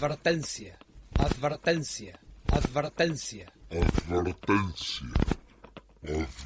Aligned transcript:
Advertencia, 0.00 0.78
advertencia, 1.18 2.18
advertencia. 2.50 3.52
Advertencia. 4.08 5.06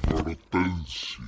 Advertencia. 0.09 1.23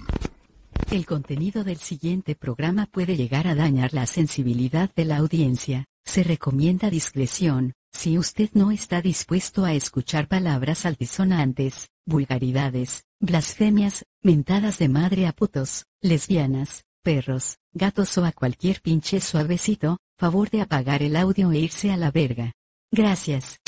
El 0.92 1.05
contenido 1.05 1.63
del 1.63 1.78
siguiente 1.78 2.36
programa 2.36 2.86
puede 2.87 3.15
llegar 3.15 3.47
a 3.47 3.55
dañar 3.55 3.94
la 3.94 4.05
sensibilidad 4.08 4.94
de 4.94 5.05
la 5.05 5.15
audiencia. 5.15 5.86
Se 6.04 6.22
recomienda 6.24 6.90
discreción, 6.90 7.72
si 7.94 8.18
usted 8.18 8.50
no 8.51 8.72
está 8.72 9.01
dispuesto 9.01 9.64
a 9.64 9.72
escuchar 9.72 10.28
palabras 10.28 10.86
altisonantes, 10.86 11.87
vulgaridades, 12.05 13.05
blasfemias, 13.22 14.04
mentadas 14.22 14.79
de 14.79 14.90
madre 14.90 15.28
a 15.28 15.32
putos, 15.32 15.86
lesbianas, 16.02 16.84
perros, 17.04 17.58
gatos 17.74 18.18
o 18.18 18.26
a 18.26 18.32
cualquier 18.32 18.82
pinche 18.82 19.22
suavecito, 19.22 19.98
favor 20.18 20.50
de 20.50 20.62
apagar 20.62 21.04
el 21.04 21.16
audio 21.16 21.52
e 21.52 21.60
irse 21.60 21.92
a 21.92 21.98
la 21.98 22.12
verga. 22.12 22.54
Gracias. 22.92 23.60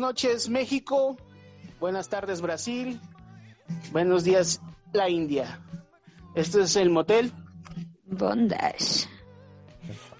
Noches 0.00 0.48
México, 0.48 1.18
buenas 1.78 2.08
tardes 2.08 2.40
Brasil, 2.40 2.98
buenos 3.92 4.24
días 4.24 4.60
la 4.94 5.10
India. 5.10 5.60
Este 6.34 6.62
es 6.62 6.74
el 6.76 6.88
motel. 6.88 7.30
Bondage. 8.06 9.06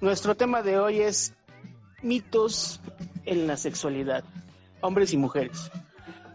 Nuestro 0.02 0.36
tema 0.36 0.62
de 0.62 0.78
hoy 0.78 1.00
es 1.00 1.32
mitos 2.02 2.80
en 3.24 3.46
la 3.46 3.56
sexualidad, 3.56 4.22
hombres 4.82 5.14
y 5.14 5.16
mujeres. 5.16 5.70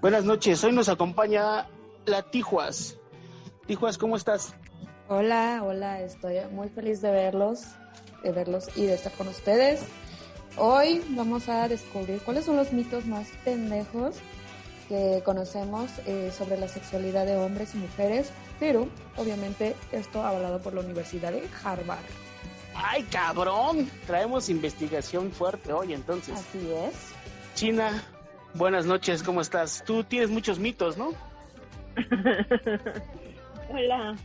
Buenas 0.02 0.25
noches, 0.25 0.63
hoy 0.63 0.71
nos 0.71 0.89
acompaña 0.89 1.67
la 2.05 2.23
Tijuas. 2.23 2.97
Tijuas, 3.67 3.99
¿cómo 3.99 4.15
estás? 4.15 4.55
Hola, 5.07 5.61
hola, 5.63 6.02
estoy 6.02 6.37
muy 6.52 6.69
feliz 6.69 6.99
de 7.02 7.11
verlos, 7.11 7.67
de 8.23 8.31
verlos 8.31 8.75
y 8.75 8.87
de 8.87 8.95
estar 8.95 9.13
con 9.13 9.27
ustedes. 9.27 9.85
Hoy 10.58 11.02
vamos 11.09 11.50
a 11.50 11.67
descubrir 11.67 12.20
cuáles 12.22 12.45
son 12.45 12.56
los 12.56 12.72
mitos 12.72 13.06
más 13.06 13.28
pendejos 13.44 14.16
que 14.88 15.22
conocemos 15.25 15.89
eh, 16.06 16.31
sobre 16.36 16.58
la 16.58 16.67
sexualidad 16.67 17.25
de 17.25 17.36
hombres 17.38 17.73
y 17.75 17.78
mujeres, 17.80 18.31
pero 18.59 18.88
obviamente 19.17 19.76
esto 19.92 20.23
avalado 20.23 20.59
por 20.61 20.73
la 20.73 20.81
Universidad 20.81 21.31
de 21.31 21.44
Harvard. 21.64 22.00
¡Ay, 22.76 23.03
cabrón! 23.03 23.89
Traemos 24.06 24.50
investigación 24.50 25.31
fuerte 25.31 25.73
hoy 25.73 25.94
entonces. 25.94 26.36
Así 26.38 26.72
es. 26.72 26.94
China, 27.56 28.03
buenas 28.53 28.86
noches, 28.86 29.23
¿cómo 29.23 29.42
estás? 29.42 29.83
Tú 29.86 30.03
tienes 30.03 30.30
muchos 30.30 30.59
mitos, 30.59 30.98
¿no? 30.98 31.14
Hola. 33.70 34.16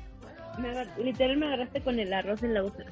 Me 0.59 0.69
agar- 0.71 0.93
literal 0.99 1.37
me 1.39 1.47
agarraste 1.47 1.81
con 1.81 1.99
el 1.99 2.13
arroz 2.13 2.43
en 2.43 2.55
la 2.55 2.63
boca. 2.63 2.85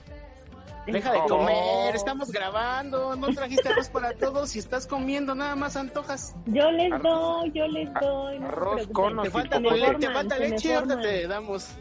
Deja 0.86 1.12
de 1.12 1.18
Oh. 1.18 1.26
comer, 1.26 1.94
estamos 1.94 2.30
grabando, 2.32 3.14
no 3.16 3.26
trajiste 3.28 3.69
arroz 3.69 3.91
para 3.91 4.14
todos 4.14 4.56
y 4.56 4.58
estás 4.58 4.86
comiendo, 4.86 5.34
nada 5.34 5.54
más 5.54 5.76
antojas. 5.76 6.34
Yo 6.47 6.70
les 6.70 6.91
Arroz- 6.91 7.03
doy, 7.03 7.53
yo 7.53 7.66
les 7.69 7.92
doy. 8.00 8.36
arroz 8.38 8.75
preocupen. 8.86 8.92
con 8.94 9.19
o 9.19 9.22
Te 9.22 9.30
falta, 9.30 9.60
le- 9.60 9.69
te 9.69 9.78
forman, 9.84 10.12
falta 10.14 10.34
se 10.36 10.41
me 10.41 10.48
leche, 10.48 10.75
ahorita 10.75 11.00
te 11.00 11.26
damos. 11.28 11.76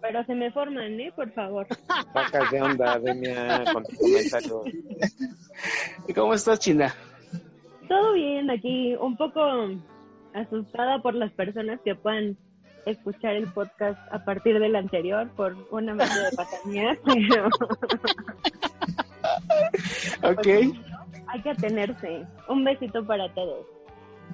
Pero 0.00 0.24
se 0.24 0.34
me 0.34 0.50
forman, 0.52 1.00
¿eh? 1.00 1.12
Por 1.14 1.30
favor. 1.32 1.66
Sacas 2.14 2.50
de 2.52 2.62
onda, 2.62 2.98
Denia, 3.00 3.64
con 3.72 3.84
tu 3.84 3.96
comentario. 3.96 4.62
¿Y 6.08 6.14
cómo 6.14 6.32
estás, 6.34 6.58
China? 6.60 6.94
Todo 7.88 8.12
bien 8.12 8.48
aquí, 8.50 8.94
un 8.94 9.16
poco 9.16 9.40
asustada 10.34 11.02
por 11.02 11.14
las 11.14 11.32
personas 11.32 11.80
que 11.84 11.96
puedan 11.96 12.36
escuchar 12.86 13.36
el 13.36 13.46
podcast 13.52 13.98
a 14.12 14.24
partir 14.24 14.58
del 14.58 14.76
anterior 14.76 15.28
por 15.36 15.56
una 15.70 15.94
medida 15.94 16.30
de 16.30 16.36
patanía, 16.36 16.98
pero 17.04 17.48
Ok, 20.32 20.46
hay 21.26 21.42
que 21.42 21.50
atenerse. 21.50 22.26
Un 22.48 22.64
besito 22.64 23.04
para 23.06 23.32
todos. 23.34 23.66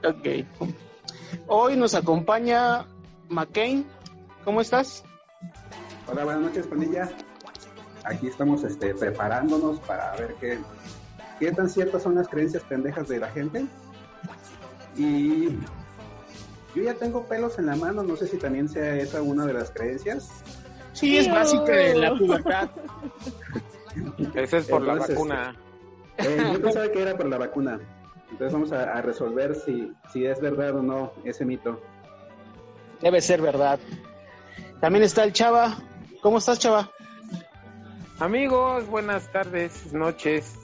ok. 0.05 0.45
Hoy 1.49 1.77
nos 1.77 1.95
acompaña 1.95 2.87
McCain. 3.29 3.87
¿Cómo 4.45 4.61
estás? 4.61 5.05
Hola, 6.09 6.25
buenas 6.25 6.43
noches, 6.43 6.67
pandilla. 6.67 7.09
Aquí 8.05 8.29
estamos 8.29 8.62
este, 8.62 8.95
preparándonos 8.95 9.81
para 9.81 10.15
ver 10.17 10.35
qué, 10.41 10.59
qué 11.41 11.53
tan 11.53 11.69
ciertas 11.69 12.03
son 12.05 12.15
las 12.15 12.29
creencias 12.29 12.62
pendejas 12.65 13.09
de 13.09 13.19
la 13.19 13.29
gente. 13.31 13.67
Y 14.97 15.49
yo 16.76 16.82
ya 16.82 16.94
tengo 16.94 17.26
pelos 17.26 17.59
en 17.59 17.66
la 17.66 17.75
mano, 17.75 18.03
no 18.03 18.16
sé 18.16 18.26
si 18.26 18.37
también 18.37 18.69
sea 18.69 18.94
esa 18.97 19.22
una 19.22 19.47
de 19.47 19.54
las 19.54 19.70
creencias. 19.70 20.31
Sí, 20.92 21.16
es 21.16 21.31
básica 21.31 21.72
de 21.72 21.94
la 21.94 22.14
pubertad. 22.14 22.70
Ese 24.34 24.59
es 24.59 24.66
por 24.66 24.82
la 24.82 24.94
vacuna. 24.94 25.56
Eh, 26.19 26.50
yo 26.53 26.60
pensaba 26.60 26.88
que 26.92 27.00
era 27.00 27.16
por 27.16 27.26
la 27.26 27.38
vacuna. 27.38 27.81
Entonces 28.31 28.53
vamos 28.53 28.72
a, 28.72 28.92
a 28.92 29.00
resolver 29.00 29.54
si, 29.54 29.91
si 30.12 30.26
es 30.26 30.38
verdad 30.41 30.76
o 30.76 30.82
no 30.82 31.12
ese 31.25 31.47
mito. 31.47 31.81
Debe 33.00 33.22
ser 33.22 33.41
verdad. 33.41 33.78
También 34.81 35.04
está 35.04 35.25
el 35.25 35.32
Chava. 35.32 35.78
¿Cómo 36.20 36.38
estás, 36.38 36.58
Chava? 36.58 36.91
Amigos, 38.19 38.87
buenas 38.87 39.31
tardes, 39.32 39.93
noches, 39.93 40.54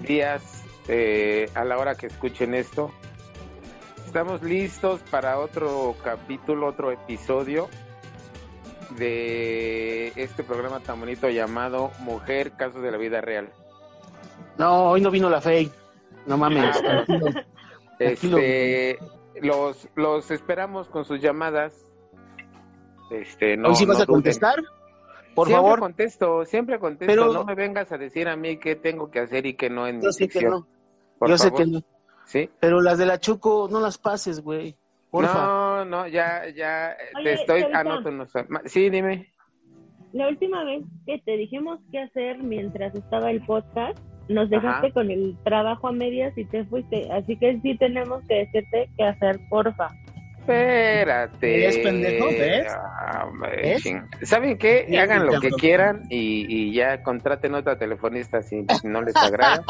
días, 0.00 0.64
eh, 0.88 1.50
a 1.54 1.64
la 1.64 1.78
hora 1.78 1.94
que 1.94 2.06
escuchen 2.06 2.54
esto. 2.54 2.90
Estamos 4.06 4.42
listos 4.42 5.00
para 5.10 5.38
otro 5.38 5.94
capítulo, 6.02 6.66
otro 6.68 6.90
episodio 6.90 7.68
de 8.96 10.08
este 10.16 10.42
programa 10.42 10.80
tan 10.80 11.00
bonito 11.00 11.28
llamado 11.28 11.90
Mujer, 12.00 12.52
Casos 12.52 12.82
de 12.82 12.90
la 12.90 12.96
Vida 12.96 13.20
Real. 13.20 13.50
No, 14.58 14.90
hoy 14.90 15.00
no 15.02 15.10
vino 15.10 15.28
la 15.28 15.40
Fey. 15.40 15.70
No 16.26 16.36
mames. 16.36 16.76
Este, 17.98 18.98
los, 19.40 19.88
los 19.94 20.30
esperamos 20.30 20.86
con 20.88 21.06
sus 21.06 21.18
llamadas. 21.18 21.72
Este, 23.10 23.56
no, 23.56 23.70
¿Hoy 23.70 23.74
sí 23.76 23.86
vas 23.86 23.96
no 23.96 24.04
a 24.04 24.06
contestar? 24.06 24.62
Por 25.34 25.46
siempre 25.46 25.64
favor. 25.64 25.78
contesto, 25.80 26.44
siempre 26.44 26.78
contesto. 26.78 27.10
Pero- 27.10 27.32
No 27.32 27.46
me 27.46 27.54
vengas 27.54 27.90
a 27.92 27.96
decir 27.96 28.28
a 28.28 28.36
mí 28.36 28.58
qué 28.58 28.76
tengo 28.76 29.10
que 29.10 29.20
hacer 29.20 29.46
y 29.46 29.54
qué 29.54 29.70
no 29.70 29.86
en 29.86 30.02
Yo 30.02 30.08
mi 30.08 30.12
sé 30.12 30.28
que 30.28 30.42
no. 30.42 30.66
Por 31.18 31.30
Yo 31.30 31.38
sé 31.38 31.50
que 31.52 31.64
no. 31.64 31.80
Sí. 32.26 32.50
Pero 32.60 32.80
las 32.82 32.98
de 32.98 33.06
la 33.06 33.18
Chuco, 33.18 33.68
no 33.70 33.80
las 33.80 33.96
pases, 33.98 34.40
güey. 34.42 34.76
Porfa. 35.10 35.46
No, 35.46 35.84
no, 35.86 36.06
ya, 36.08 36.42
ya 36.54 36.94
Oye, 37.16 37.24
te 37.24 37.32
estoy. 37.32 37.62
Ah, 37.62 37.70
Chavita. 37.72 37.84
no, 37.84 38.02
tú 38.02 38.10
no 38.10 38.26
sabes. 38.26 38.50
Ma- 38.50 38.60
Sí, 38.66 38.90
dime. 38.90 39.32
La 40.12 40.28
última 40.28 40.62
vez 40.64 40.82
que 41.06 41.18
te 41.24 41.36
dijimos 41.36 41.78
qué 41.90 42.00
hacer 42.00 42.38
mientras 42.42 42.94
estaba 42.94 43.30
el 43.30 43.40
podcast, 43.44 43.98
nos 44.28 44.50
dejaste 44.50 44.86
Ajá. 44.88 44.94
con 44.94 45.10
el 45.10 45.36
trabajo 45.44 45.88
a 45.88 45.92
medias 45.92 46.36
y 46.36 46.44
te 46.44 46.64
fuiste. 46.64 47.10
Así 47.12 47.36
que 47.38 47.58
sí 47.62 47.76
tenemos 47.78 48.22
que 48.26 48.34
decirte 48.46 48.90
qué 48.98 49.04
hacer, 49.04 49.38
porfa. 49.48 49.90
Espérate. 50.48 51.46
¿Ves, 51.58 51.78
pendejo? 51.78 52.26
¿Ves? 52.26 52.66
Ah, 52.72 53.26
¿Ves? 53.40 53.82
¿Saben 54.22 54.56
qué? 54.58 54.86
Hagan 55.00 55.26
lo 55.26 55.40
que 55.40 55.50
quieran 55.50 56.02
y, 56.08 56.46
y 56.48 56.72
ya 56.72 57.02
contraten 57.02 57.54
otra 57.54 57.76
telefonista 57.78 58.42
si 58.42 58.64
no 58.84 59.02
les 59.02 59.16
agrada. 59.16 59.62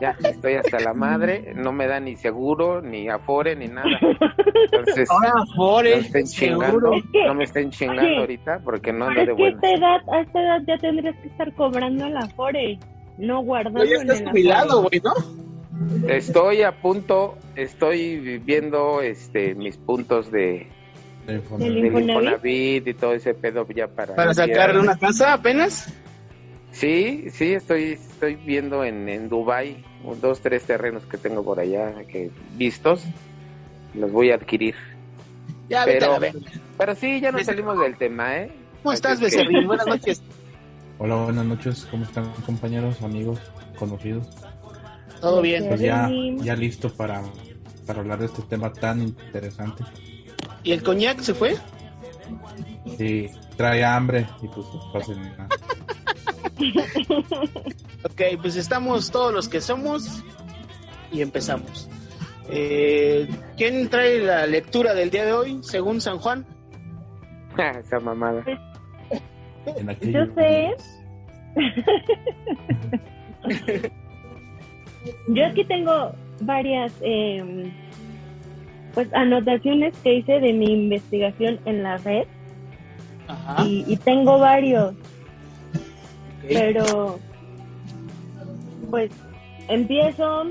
ya 0.00 0.16
estoy 0.24 0.54
hasta 0.54 0.78
la 0.80 0.94
madre, 0.94 1.52
no 1.56 1.72
me 1.72 1.86
da 1.86 1.98
ni 2.00 2.16
seguro, 2.16 2.80
ni 2.80 3.08
afore, 3.08 3.56
ni 3.56 3.66
nada. 3.66 3.88
Entonces, 4.70 5.08
Ahora, 5.10 5.32
no 5.36 5.46
Fore, 5.56 5.90
me 5.96 6.00
estén 6.00 6.26
chingando. 6.26 6.92
Es 6.94 7.02
que- 7.12 7.26
no 7.26 7.34
me 7.34 7.44
estén 7.44 7.70
chingando 7.70 8.02
oye, 8.02 8.18
ahorita 8.18 8.60
porque 8.64 8.92
no 8.92 9.06
ando 9.06 9.20
Pero 9.20 9.36
de 9.36 9.48
es 9.48 9.54
que 9.54 9.58
buenas. 9.60 9.64
esta 9.64 9.86
edad, 9.86 10.14
a 10.14 10.20
esta 10.20 10.40
edad 10.42 10.58
ya 10.66 10.78
tendrías 10.78 11.16
que 11.16 11.28
estar 11.28 11.52
cobrando 11.54 12.06
el 12.06 12.16
afore, 12.16 12.78
no 13.18 13.42
guardando 13.42 13.80
No, 13.80 13.84
ya 13.84 13.96
en 13.96 14.02
estás 14.10 14.30
jubilado, 14.30 14.80
afore. 14.80 15.00
güey, 15.00 15.14
¿no? 15.36 15.41
Estoy 16.08 16.62
a 16.62 16.80
punto, 16.80 17.38
estoy 17.54 18.38
viendo 18.38 19.00
este 19.00 19.54
mis 19.54 19.76
puntos 19.76 20.30
de 20.30 20.66
¿Del 21.26 21.42
del 21.58 21.84
Infonavit? 21.84 22.08
Infonavit 22.08 22.88
y 22.88 22.94
todo 22.94 23.12
ese 23.14 23.34
pedo 23.34 23.66
ya 23.68 23.86
para 23.88 24.14
Para 24.16 24.34
sacarle 24.34 24.80
una 24.80 24.98
casa 24.98 25.32
apenas. 25.32 25.92
Sí, 26.72 27.26
sí, 27.30 27.52
estoy 27.52 27.92
estoy 27.92 28.34
viendo 28.36 28.84
en, 28.84 29.08
en 29.08 29.28
Dubai 29.28 29.84
dos, 30.20 30.40
tres 30.40 30.64
terrenos 30.64 31.04
que 31.06 31.18
tengo 31.18 31.44
por 31.44 31.60
allá 31.60 31.92
que 32.08 32.30
vistos, 32.56 33.04
los 33.94 34.10
voy 34.10 34.30
a 34.30 34.34
adquirir. 34.36 34.74
Ya, 35.68 35.84
Pero- 35.84 36.14
a. 36.14 36.20
Pero 36.78 36.94
sí, 36.96 37.20
ya 37.20 37.30
nos 37.30 37.44
salimos 37.44 37.78
del 37.78 37.96
tema, 37.96 38.36
¿eh? 38.38 38.50
¿Cómo 38.82 38.90
Así 38.92 38.96
estás, 38.98 39.18
que- 39.18 39.26
Becerril? 39.26 39.66
Buenas 39.66 39.86
noches. 39.86 40.22
Hola, 40.98 41.16
buenas 41.24 41.44
noches. 41.46 41.86
¿Cómo 41.90 42.04
están 42.04 42.32
compañeros, 42.44 43.00
amigos, 43.02 43.38
conocidos? 43.78 44.26
Todo 45.22 45.40
bien. 45.40 45.68
Pues 45.68 45.80
ya, 45.80 46.10
ya 46.38 46.56
listo 46.56 46.92
para, 46.92 47.22
para 47.86 48.00
hablar 48.00 48.18
de 48.18 48.26
este 48.26 48.42
tema 48.42 48.72
tan 48.72 49.00
interesante. 49.02 49.84
¿Y 50.64 50.72
el 50.72 50.82
coñac 50.82 51.20
se 51.20 51.32
fue? 51.32 51.56
Sí, 52.98 53.30
trae 53.56 53.84
hambre 53.84 54.26
y 54.42 54.48
pues 54.48 54.66
pasen 54.92 55.22
nada. 55.22 55.48
Ok, 58.04 58.20
pues 58.40 58.56
estamos 58.56 59.12
todos 59.12 59.32
los 59.32 59.48
que 59.48 59.60
somos 59.60 60.24
y 61.12 61.22
empezamos. 61.22 61.88
Eh, 62.50 63.28
¿Quién 63.56 63.88
trae 63.88 64.18
la 64.18 64.44
lectura 64.46 64.92
del 64.92 65.10
día 65.10 65.24
de 65.24 65.32
hoy, 65.32 65.60
según 65.62 66.00
San 66.00 66.18
Juan? 66.18 66.44
Esa 67.56 68.00
mamada. 68.00 68.44
Yo 70.00 70.26
sé. 70.34 70.74
Yo 75.28 75.46
aquí 75.46 75.64
tengo 75.64 76.12
varias 76.40 76.92
eh, 77.00 77.72
pues 78.94 79.12
anotaciones 79.14 79.96
que 79.98 80.16
hice 80.16 80.40
de 80.40 80.52
mi 80.52 80.72
investigación 80.72 81.58
en 81.64 81.82
la 81.82 81.98
red 81.98 82.26
Ajá. 83.28 83.64
y, 83.64 83.84
y 83.86 83.96
tengo 83.96 84.38
varios, 84.38 84.94
pero 86.48 87.18
pues 88.90 89.10
empiezo 89.68 90.44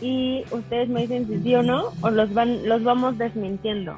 y 0.00 0.44
ustedes 0.50 0.88
me 0.88 1.02
dicen 1.02 1.26
si 1.26 1.38
sí 1.40 1.54
o 1.54 1.62
no 1.62 1.92
o 2.02 2.10
los 2.10 2.32
van 2.32 2.68
los 2.68 2.82
vamos 2.84 3.18
desmintiendo. 3.18 3.96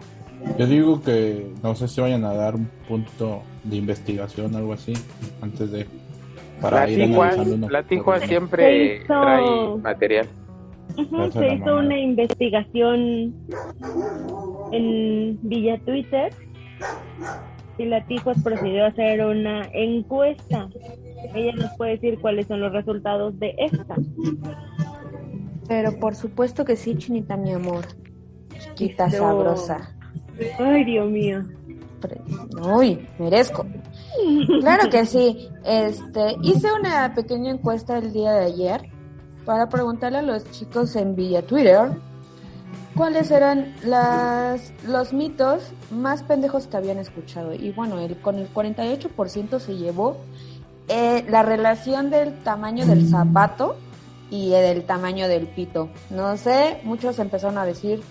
Yo 0.59 0.67
digo 0.67 1.03
que 1.03 1.47
no 1.63 1.75
sé 1.75 1.89
si 1.89 2.01
vayan 2.01 2.25
a 2.25 2.33
dar 2.35 2.55
un 2.55 2.69
punto 2.89 3.43
de 3.65 3.77
investigación 3.77 4.55
algo 4.55 4.75
así 4.75 4.93
antes 5.41 5.71
de 5.73 5.87
para 6.61 6.85
La 6.87 6.91
ir 6.91 7.07
Tijua, 7.07 7.25
analizando 7.29 7.55
uno 7.57 7.69
la 7.71 7.79
por 7.81 7.89
Tijua 7.89 8.17
uno. 8.19 8.27
siempre 8.27 8.95
hizo- 8.97 9.07
trae 9.07 9.77
material. 9.83 10.27
Se 11.33 11.55
hizo 11.55 11.77
una 11.77 11.99
investigación 11.99 13.35
en 14.73 15.39
Villa 15.43 15.79
Twitter 15.85 16.33
y 17.79 17.85
la 17.85 18.05
Tijuas 18.07 18.43
procedió 18.43 18.85
a 18.85 18.89
hacer 18.89 19.25
una 19.25 19.63
encuesta. 19.73 20.69
Ella 21.35 21.53
nos 21.57 21.71
puede 21.77 21.93
decir 21.93 22.19
cuáles 22.21 22.47
son 22.47 22.61
los 22.61 22.73
resultados 22.73 23.39
de 23.39 23.55
esta. 23.59 23.97
Pero 25.69 25.99
por 25.99 26.15
supuesto 26.15 26.65
que 26.65 26.77
sí, 26.77 26.97
Chinita, 26.97 27.37
mi 27.37 27.53
amor. 27.53 27.85
Chiquita 28.77 29.11
sabrosa. 29.11 29.95
Ay, 30.59 30.85
Dios 30.85 31.11
mío. 31.11 31.43
Uy, 32.75 33.07
merezco. 33.19 33.67
Claro 34.61 34.89
que 34.91 35.07
sí. 35.07 35.49
Este, 35.65 36.37
hice 36.43 36.69
una 36.73 37.15
pequeña 37.15 37.51
encuesta 37.51 37.99
el 37.99 38.13
día 38.13 38.33
de 38.33 38.47
ayer 38.47 38.91
para 39.45 39.69
preguntarle 39.69 40.19
a 40.19 40.23
los 40.23 40.51
chicos 40.51 40.97
en 40.97 41.15
Villa 41.15 41.43
Twitter 41.43 41.91
cuáles 42.97 43.31
eran 43.31 43.75
las, 43.85 44.73
los 44.85 45.13
mitos 45.13 45.63
más 45.91 46.23
pendejos 46.23 46.67
que 46.67 46.77
habían 46.77 46.99
escuchado. 46.99 47.55
Y 47.55 47.71
bueno, 47.73 47.99
el, 48.01 48.17
con 48.21 48.37
el 48.37 48.53
48% 48.53 49.61
se 49.61 49.77
llevó 49.77 50.17
eh, 50.89 51.25
la 51.29 51.43
relación 51.43 52.11
del 52.11 52.35
tamaño 52.43 52.87
del 52.87 53.09
zapato 53.09 53.77
y 54.31 54.51
del 54.51 54.85
tamaño 54.85 55.29
del 55.29 55.47
pito. 55.47 55.91
No 56.11 56.37
sé, 56.37 56.81
muchos 56.85 57.19
empezaron 57.19 57.59
a 57.59 57.67
decir, 57.67 58.03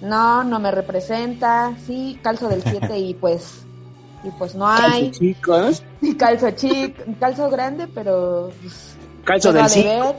no, 0.00 0.42
no 0.42 0.58
me 0.58 0.70
representa, 0.70 1.76
sí, 1.86 2.18
calzo 2.22 2.48
del 2.48 2.62
7 2.62 2.98
y 2.98 3.14
pues, 3.14 3.66
y 4.24 4.30
pues 4.30 4.54
no 4.54 4.66
hay, 4.68 5.10
chicos. 5.10 5.82
y 6.00 6.14
calzo 6.16 6.50
chic, 6.52 7.18
calzo 7.18 7.50
grande, 7.50 7.88
pero 7.88 8.50
pues, 8.60 8.96
Calzo 9.24 9.52
del 9.52 9.64
de 9.64 9.68
5. 9.68 9.88
ver, 9.88 10.14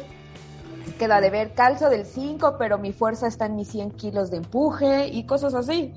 queda 0.98 1.22
de 1.22 1.30
ver, 1.30 1.54
calzo 1.54 1.90
del 1.90 2.06
5, 2.06 2.56
pero 2.58 2.78
mi 2.78 2.92
fuerza 2.94 3.28
está 3.28 3.46
en 3.46 3.56
mis 3.56 3.70
100 3.70 3.92
kilos 3.92 4.30
de 4.32 4.38
empuje 4.38 5.08
y 5.08 5.26
cosas 5.26 5.54
así. 5.54 5.94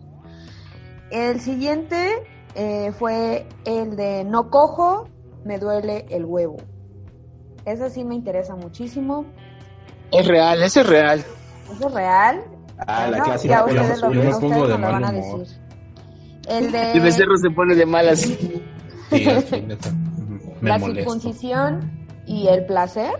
El 1.10 1.40
siguiente 1.40 2.10
eh, 2.54 2.92
fue 2.98 3.46
el 3.64 3.96
de 3.96 4.24
no 4.24 4.50
cojo, 4.50 5.08
me 5.44 5.58
duele 5.58 6.06
el 6.10 6.24
huevo. 6.24 6.56
Ese 7.64 7.90
sí 7.90 8.04
me 8.04 8.14
interesa 8.14 8.54
muchísimo. 8.56 9.26
Es 10.12 10.26
real, 10.26 10.62
ese 10.62 10.80
es 10.82 10.86
real. 10.86 11.24
¿Eso 11.72 11.88
es 11.88 11.94
real? 11.94 12.44
Ah, 12.78 13.02
la 13.04 13.08
Bueno, 13.08 13.24
clásica. 13.24 13.54
ya 13.54 13.64
ustedes 13.64 14.00
lo, 14.00 14.08
ustedes 14.10 14.68
lo 14.68 14.78
van 14.78 15.04
a 15.04 15.12
decir. 15.12 15.60
El 16.48 16.74
El 16.74 17.00
becerro 17.00 17.32
de 17.32 17.38
se 17.38 17.50
pone 17.50 17.74
de 17.74 17.86
malas. 17.86 18.20
Sí, 18.20 19.24
la 20.62 20.78
molesto. 20.78 21.10
circuncisión 21.12 21.90
y 22.26 22.48
el 22.48 22.66
placer. 22.66 23.12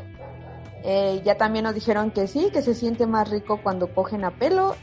Eh, 0.85 1.21
ya 1.25 1.37
también 1.37 1.65
nos 1.65 1.75
dijeron 1.75 2.11
que 2.11 2.27
sí, 2.27 2.51
que 2.53 2.63
se 2.63 2.75
siente 2.75 3.07
más 3.07 3.29
rico 3.29 3.61
cuando 3.63 3.89
cogen 3.89 4.25
a 4.25 4.31
pelo 4.31 4.77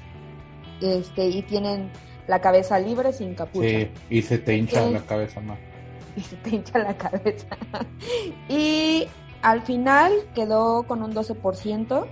este, 0.81 1.27
y 1.27 1.41
tienen 1.43 1.91
la 2.27 2.41
cabeza 2.41 2.79
libre 2.79 3.13
sin 3.13 3.35
capucha. 3.35 3.67
Sí, 3.67 3.87
y 4.09 4.21
se 4.21 4.37
te 4.37 4.57
hincha 4.57 4.85
la 4.89 5.01
cabeza 5.01 5.39
más. 5.39 5.59
y 6.15 6.21
se 6.21 6.35
te 6.37 6.55
hincha 6.55 6.79
la 6.79 6.97
cabeza. 6.97 7.47
y 8.49 9.07
al 9.41 9.61
final 9.61 10.11
quedó 10.35 10.83
con 10.83 11.03
un 11.03 11.13
12% 11.13 12.05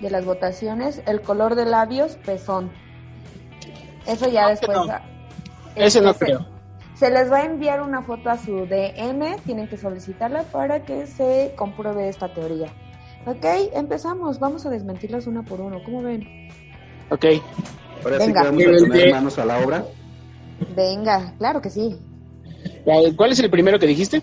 de 0.00 0.10
las 0.10 0.24
votaciones 0.24 1.02
el 1.06 1.20
color 1.20 1.54
de 1.54 1.66
labios 1.66 2.16
pezón. 2.16 2.70
Eso 4.06 4.28
ya 4.28 4.48
después. 4.48 4.76
no. 4.76 5.11
Ese 5.76 6.00
no 6.00 6.14
creo. 6.14 6.46
Se 6.94 7.10
les 7.10 7.30
va 7.30 7.38
a 7.38 7.44
enviar 7.44 7.82
una 7.82 8.02
foto 8.02 8.30
a 8.30 8.38
su 8.38 8.66
DM, 8.66 9.36
tienen 9.44 9.68
que 9.68 9.76
solicitarla 9.76 10.44
para 10.44 10.84
que 10.84 11.06
se 11.06 11.52
compruebe 11.56 12.08
esta 12.08 12.32
teoría. 12.32 12.68
Ok, 13.26 13.44
empezamos, 13.74 14.38
vamos 14.38 14.66
a 14.66 14.70
desmentirlas 14.70 15.26
una 15.26 15.42
por 15.42 15.60
uno, 15.60 15.78
¿cómo 15.84 16.02
ven? 16.02 16.22
Ok. 17.10 17.24
Ahora 18.04 18.18
sí 18.20 18.26
Venga. 18.26 18.40
que 18.42 18.46
vamos 18.48 18.62
El 18.62 18.74
a 18.84 18.88
poner 18.88 19.10
manos 19.12 19.38
a 19.38 19.44
la 19.44 19.58
obra. 19.64 19.84
Venga, 20.76 21.34
claro 21.38 21.60
que 21.60 21.70
sí. 21.70 21.96
¿Cuál 23.16 23.32
es 23.32 23.38
el 23.40 23.50
primero 23.50 23.78
que 23.78 23.86
dijiste? 23.86 24.22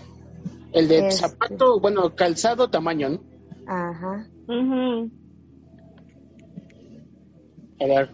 El 0.74 0.88
de 0.88 1.08
Este. 1.08 1.28
zapato, 1.28 1.80
bueno, 1.80 2.16
calzado, 2.16 2.70
tamaño, 2.70 3.10
¿no? 3.10 3.20
Ajá. 3.68 4.26
Ujú. 4.48 5.10
A 7.82 7.86
ver. 7.88 8.10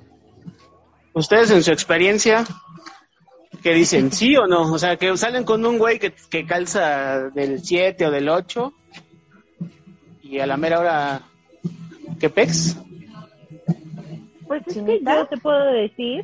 Ustedes 1.13 1.49
en 1.51 1.63
su 1.63 1.71
experiencia, 1.71 2.45
¿qué 3.65 3.73
dicen? 3.73 4.11
¿Sí 4.11 4.37
o 4.37 4.45
no? 4.45 4.71
O 4.71 4.77
sea, 4.77 4.95
que 4.95 5.17
salen 5.17 5.43
con 5.43 5.65
un 5.65 5.79
güey 5.79 5.97
que, 5.97 6.13
que 6.29 6.45
calza 6.45 7.31
del 7.31 7.63
7 7.63 8.05
o 8.05 8.11
del 8.11 8.29
8 8.29 8.71
y 10.21 10.37
a 10.37 10.45
la 10.45 10.55
mera 10.55 10.79
hora, 10.79 11.21
¿qué 12.19 12.29
pex? 12.29 12.77
Pues 14.45 14.61
es 14.67 14.75
que 14.75 15.01
yo 15.03 15.25
te 15.25 15.37
puedo 15.37 15.65
decir 15.73 16.23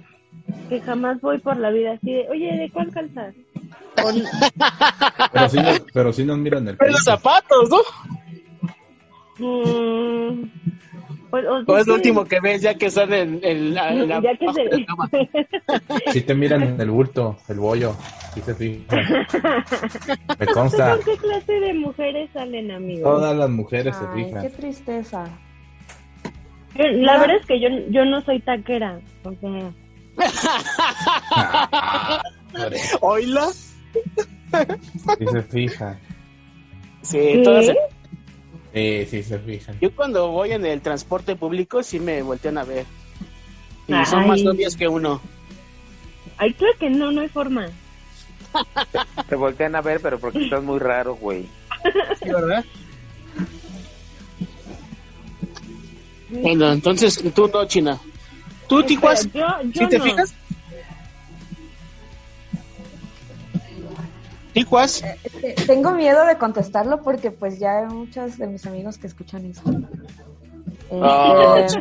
que 0.69 0.81
jamás 0.81 1.19
voy 1.19 1.39
por 1.39 1.57
la 1.57 1.71
vida 1.71 1.93
así 1.93 2.13
de, 2.13 2.29
oye, 2.29 2.45
¿de 2.57 2.69
cuál 2.69 2.91
calzas? 2.91 3.33
Pero 5.33 5.50
sí, 5.50 5.57
nos, 5.57 5.79
pero 5.93 6.13
sí 6.13 6.24
nos 6.24 6.38
miran 6.38 6.67
el 6.67 6.77
Pero 6.77 6.91
los 6.91 7.03
zapatos, 7.03 7.69
¿no? 7.69 7.79
Mm, 9.39 10.43
pues, 11.31 11.45
o 11.47 11.55
¿O 11.59 11.65
sea, 11.65 11.79
es 11.79 11.88
lo 11.88 11.93
último 11.95 12.25
que 12.25 12.39
ves 12.41 12.61
ya 12.61 12.75
que 12.75 12.88
están 12.88 13.13
en, 13.13 13.39
en 13.43 13.73
la, 13.73 13.93
en 13.93 14.07
la- 14.09 14.21
ya 14.21 14.35
que 14.38 14.45
abajo 14.45 14.59
de 14.59 14.65
la 14.65 14.75
se... 14.77 14.85
cama? 14.85 15.09
Sí 16.11 16.21
te 16.21 16.35
miran 16.35 16.63
en 16.63 16.81
el 16.81 16.91
bulto, 16.91 17.38
el 17.47 17.59
bollo. 17.59 17.95
Sí 18.33 18.41
se 18.41 18.55
fijan. 18.55 19.00
Me 20.39 20.47
consta. 20.53 20.95
¿Con 20.95 21.05
qué 21.05 21.17
clase 21.17 21.53
de 21.53 21.73
mujeres 21.73 22.29
salen, 22.33 22.71
amigos? 22.71 23.03
Todas 23.03 23.35
las 23.35 23.50
mujeres 23.50 23.95
se 23.95 24.05
Ay, 24.05 24.23
qué 24.23 24.25
fijan. 24.25 24.51
tristeza. 24.51 25.23
La 26.75 27.17
verdad 27.19 27.38
es 27.38 27.45
que 27.45 27.59
yo, 27.59 27.67
yo 27.89 28.05
no 28.05 28.21
soy 28.21 28.39
taquera, 28.39 29.00
o 29.23 29.33
sea... 29.33 29.71
¿Oíla? 33.01 33.47
Sí 35.17 35.25
se 35.31 35.41
fijan. 35.43 36.00
Sí, 37.01 37.17
¿Qué? 37.17 37.41
todas 37.43 37.65
se- 37.65 37.75
Sí, 38.74 39.06
sí 39.10 39.24
se 39.24 39.40
fijan. 39.40 39.78
Yo 39.80 39.94
cuando 39.94 40.30
voy 40.30 40.54
en 40.54 40.66
el 40.66 40.82
transporte 40.82 41.36
público 41.36 41.84
sí 41.84 42.00
me 42.00 42.22
voltean 42.22 42.58
a 42.58 42.63
ver. 42.63 42.86
Y 43.88 43.94
Ay. 43.94 44.06
son 44.06 44.28
más 44.28 44.42
novias 44.42 44.75
que 44.75 44.88
uno. 44.88 45.22
Ay, 46.38 46.54
creo 46.54 46.72
que 46.80 46.90
no, 46.90 47.12
no 47.12 47.22
hay 47.22 47.28
forma. 47.28 47.68
Te 49.30 49.36
voltean 49.36 49.75
a 49.75 49.82
ver, 49.82 50.00
pero 50.01 50.20
porque 50.20 50.44
estás 50.44 50.63
muy 50.63 50.80
raro, 50.80 51.16
güey. 51.16 51.46
Sí, 52.22 52.30
¿verdad? 52.30 52.66
Bueno, 56.30 56.72
entonces 56.72 57.22
tú 57.34 57.50
no, 57.54 57.66
China. 57.66 58.00
¿Tú, 58.68 58.84
Tijuas? 58.84 59.28
Yo 59.34 59.46
¿Sí 59.74 59.88
te 59.90 59.98
no. 59.98 60.04
fijas? 60.06 60.34
Tijuas, 64.53 65.03
Este, 65.24 65.53
Tengo 65.65 65.91
miedo 65.91 66.25
de 66.25 66.38
contestarlo 66.38 67.01
porque 67.01 67.31
pues 67.31 67.60
ya 67.60 67.79
hay 67.79 67.86
muchos 67.86 68.38
de 68.38 68.48
mis 68.48 68.65
amigos 68.65 68.98
que 68.98 69.08
escuchan 69.08 69.46
eso. 69.46 69.62
Ah. 70.91 71.55
Este, 71.65 71.79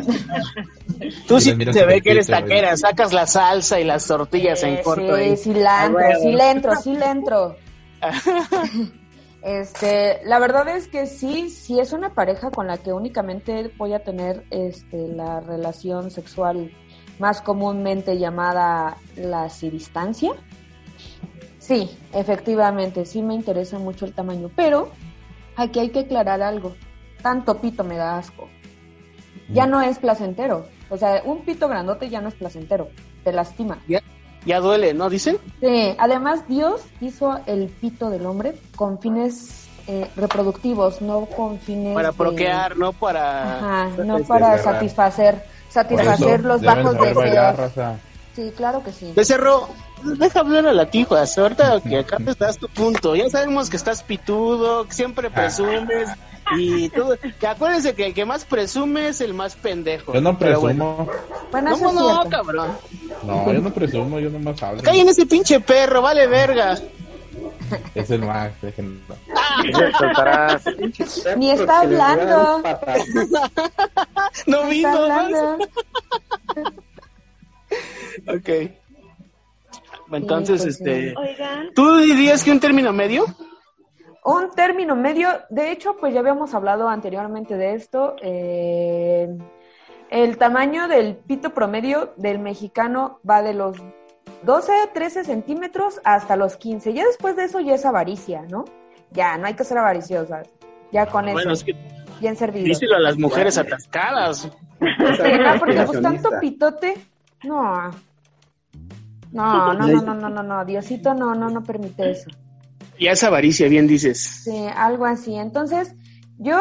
tú 1.27 1.41
Sí, 1.41 1.53
sí 1.59 1.73
se 1.73 1.85
ve 1.87 2.00
que 2.00 2.12
eres 2.12 2.29
taquera, 2.29 2.77
sacas 2.77 3.12
la 3.12 3.27
salsa 3.27 3.81
y 3.81 3.85
las 3.85 4.07
tortillas 4.07 4.62
en 4.62 4.75
eh, 4.75 4.83
corto. 4.83 5.17
sí, 5.17 5.23
ahí. 5.23 5.37
sí 5.37 5.55
la 5.55 5.87
entro, 5.87 5.99
Ah, 6.00 6.07
bueno. 6.09 6.21
sí 6.21 6.33
le 6.33 6.50
entro, 6.50 6.77
sí 6.77 6.97
le 6.97 7.07
entro. 7.07 7.57
Este, 9.43 10.21
la 10.27 10.39
verdad 10.39 10.69
es 10.69 10.87
que 10.87 11.07
sí, 11.07 11.49
si 11.49 11.81
es 11.81 11.95
una 11.95 12.12
pareja 12.12 12.50
con 12.50 12.67
la 12.67 12.77
que 12.77 12.93
únicamente 12.93 13.73
voy 13.79 13.95
a 13.95 14.00
tener 14.05 14.45
este, 14.50 15.09
la 15.09 15.41
relación 15.41 16.11
sexual 16.11 16.71
más 17.19 17.41
comúnmente 17.41 18.19
llamada 18.19 18.99
la 19.17 19.49
distancia. 19.62 20.33
Sí, 21.71 21.89
efectivamente, 22.12 23.07
sí 23.07 23.23
me 23.23 23.33
interesa 23.33 23.79
mucho 23.79 24.05
el 24.05 24.12
tamaño, 24.12 24.50
pero 24.57 24.91
aquí 25.55 25.79
hay 25.79 25.91
que 25.91 26.00
aclarar 26.00 26.43
algo. 26.43 26.75
Tanto 27.23 27.59
pito 27.61 27.85
me 27.85 27.97
da 27.97 28.19
asco. 28.19 28.49
Ya 29.53 29.69
no 29.69 29.81
es 29.81 29.99
placentero. 30.00 30.67
O 30.89 30.97
sea, 30.97 31.23
un 31.25 31.45
pito 31.45 31.69
grandote 31.69 32.09
ya 32.09 32.21
no 32.21 32.29
es 32.29 32.35
placentero. 32.35 32.89
Te 33.23 33.31
lastima. 33.33 33.79
Ya, 33.87 34.00
ya 34.45 34.59
duele, 34.59 34.95
¿no? 34.95 35.09
Dicen. 35.11 35.39
Sí, 35.61 35.95
además 35.97 36.49
Dios 36.49 36.81
hizo 37.00 37.39
el 37.47 37.69
pito 37.69 38.11
del 38.11 38.27
hombre 38.27 38.57
con 38.75 38.99
fines 38.99 39.69
eh, 39.87 40.09
reproductivos, 40.17 41.00
no 41.00 41.27
con 41.27 41.61
fines 41.61 41.95
Para 41.95 42.11
de- 42.11 42.17
procrear, 42.17 42.77
no 42.77 42.93
para... 42.93 43.59
Ajá, 43.87 43.91
no 44.05 44.17
Es 44.17 44.27
para 44.27 44.50
verdad. 44.57 44.65
satisfacer, 44.73 45.45
satisfacer 45.69 46.45
los 46.45 46.62
bajos 46.62 46.97
bailar, 46.99 47.55
deseos. 47.55 47.57
raza. 47.77 47.99
Sí, 48.35 48.53
claro 48.57 48.83
que 48.83 48.91
sí. 48.93 49.12
Becerro, 49.15 49.69
deja 50.02 50.40
hablar 50.40 50.66
a 50.66 50.73
la 50.73 50.90
tijuas. 50.90 51.37
Ahorita 51.38 51.80
que 51.88 51.99
acá 51.99 52.16
te 52.19 52.35
das 52.35 52.59
tu 52.59 52.69
punto. 52.69 53.14
Ya 53.14 53.28
sabemos 53.28 53.71
que 53.71 53.76
estás 53.76 54.02
pitudo, 54.02 54.87
que 54.87 54.95
siempre 54.95 55.30
presumes. 55.30 56.09
Y 56.57 56.88
tú, 56.88 57.14
que 57.38 57.47
acuérdense 57.47 57.95
que 57.95 58.07
el 58.07 58.14
que 58.14 58.25
más 58.25 58.45
presume 58.45 59.09
es 59.09 59.21
el 59.21 59.35
más 59.35 59.54
pendejo. 59.54 60.12
Yo 60.12 60.21
no 60.21 60.37
presumo. 60.37 61.09
Bueno, 61.52 61.75
eso 61.75 61.85
¿Cómo 61.85 62.00
no, 62.00 62.23
cierto. 62.23 62.30
cabrón? 62.30 62.73
No, 63.25 63.52
yo 63.52 63.61
no 63.61 63.73
presumo, 63.73 64.19
yo 64.19 64.30
nomás 64.30 64.61
hablo. 64.62 64.83
Callen 64.83 65.09
ese 65.09 65.26
pinche 65.26 65.61
perro, 65.61 66.02
vale 66.02 66.26
verga. 66.26 66.76
Es 67.95 68.11
el 68.11 68.23
Max, 68.23 68.54
déjenlo. 68.62 69.14
Ni 71.37 71.50
está 71.50 71.80
hablando. 71.80 72.62
No 74.47 74.66
vino. 74.66 75.59
Ok. 78.28 78.49
Entonces, 80.12 80.61
Sí, 80.62 80.67
pues, 80.67 80.76
este... 80.81 81.14
Oigan, 81.17 81.69
¿Tú 81.75 81.97
dirías 81.99 82.45
que 82.45 82.50
un 82.50 82.61
término 82.61 82.93
medio? 82.93 83.25
Un 84.25 84.50
término 84.55 84.97
medio, 84.97 85.29
de 85.49 85.73
hecho, 85.73 85.97
pues 85.99 86.12
ya 86.12 86.21
habíamos 86.21 86.52
hablado 86.55 86.88
anteriormente 86.88 87.57
de 87.57 87.75
esto. 87.75 88.17
eh, 88.23 89.29
el 90.11 90.38
tamaño 90.38 90.88
del 90.88 91.17
pito 91.17 91.55
promedio 91.55 92.12
del 92.17 92.40
mexicano 92.40 93.21
va 93.29 93.43
de 93.43 93.55
los 93.55 93.76
12 94.43 94.73
a 94.73 94.93
13 94.93 95.25
centímetros 95.25 96.00
hasta 96.05 96.35
los 96.37 96.57
15. 96.57 96.93
Ya 96.93 97.05
después 97.07 97.37
de 97.37 97.45
eso 97.45 97.61
ya 97.61 97.75
es 97.75 97.85
avaricia, 97.87 98.43
¿no? 98.50 98.64
Ya, 99.12 99.38
no 99.38 99.47
hay 99.47 99.55
que 99.55 99.62
ser 99.64 99.79
avariciosas. 99.79 100.49
Ya 100.93 101.07
con 101.07 101.26
Bueno, 101.26 101.38
eso, 101.38 101.50
es 101.52 101.64
que 101.64 101.76
bien 102.21 102.35
servido. 102.37 102.64
díselo 102.64 102.97
a 102.97 103.00
las 103.00 103.17
mujeres 103.19 103.57
atascadas. 103.57 104.38
Sí, 104.40 104.49
no, 104.81 105.59
porque 105.61 105.83
pues 105.83 106.02
tanto 106.02 106.31
pitote, 106.40 106.95
no. 107.45 107.90
No, 109.33 109.75
no, 109.75 109.87
no, 109.87 110.03
no, 110.03 110.15
no, 110.15 110.29
no, 110.29 110.43
no, 110.43 110.65
Diosito 110.65 111.15
no, 111.15 111.35
no, 111.35 111.51
no 111.51 111.63
permite 111.63 112.11
eso. 112.11 112.31
Ya 112.99 113.13
es 113.13 113.25
avaricia, 113.25 113.69
bien 113.69 113.87
dices. 113.87 114.43
Sí, 114.45 114.67
algo 114.75 115.07
así. 115.07 115.35
Entonces, 115.35 115.95
yo, 116.39 116.59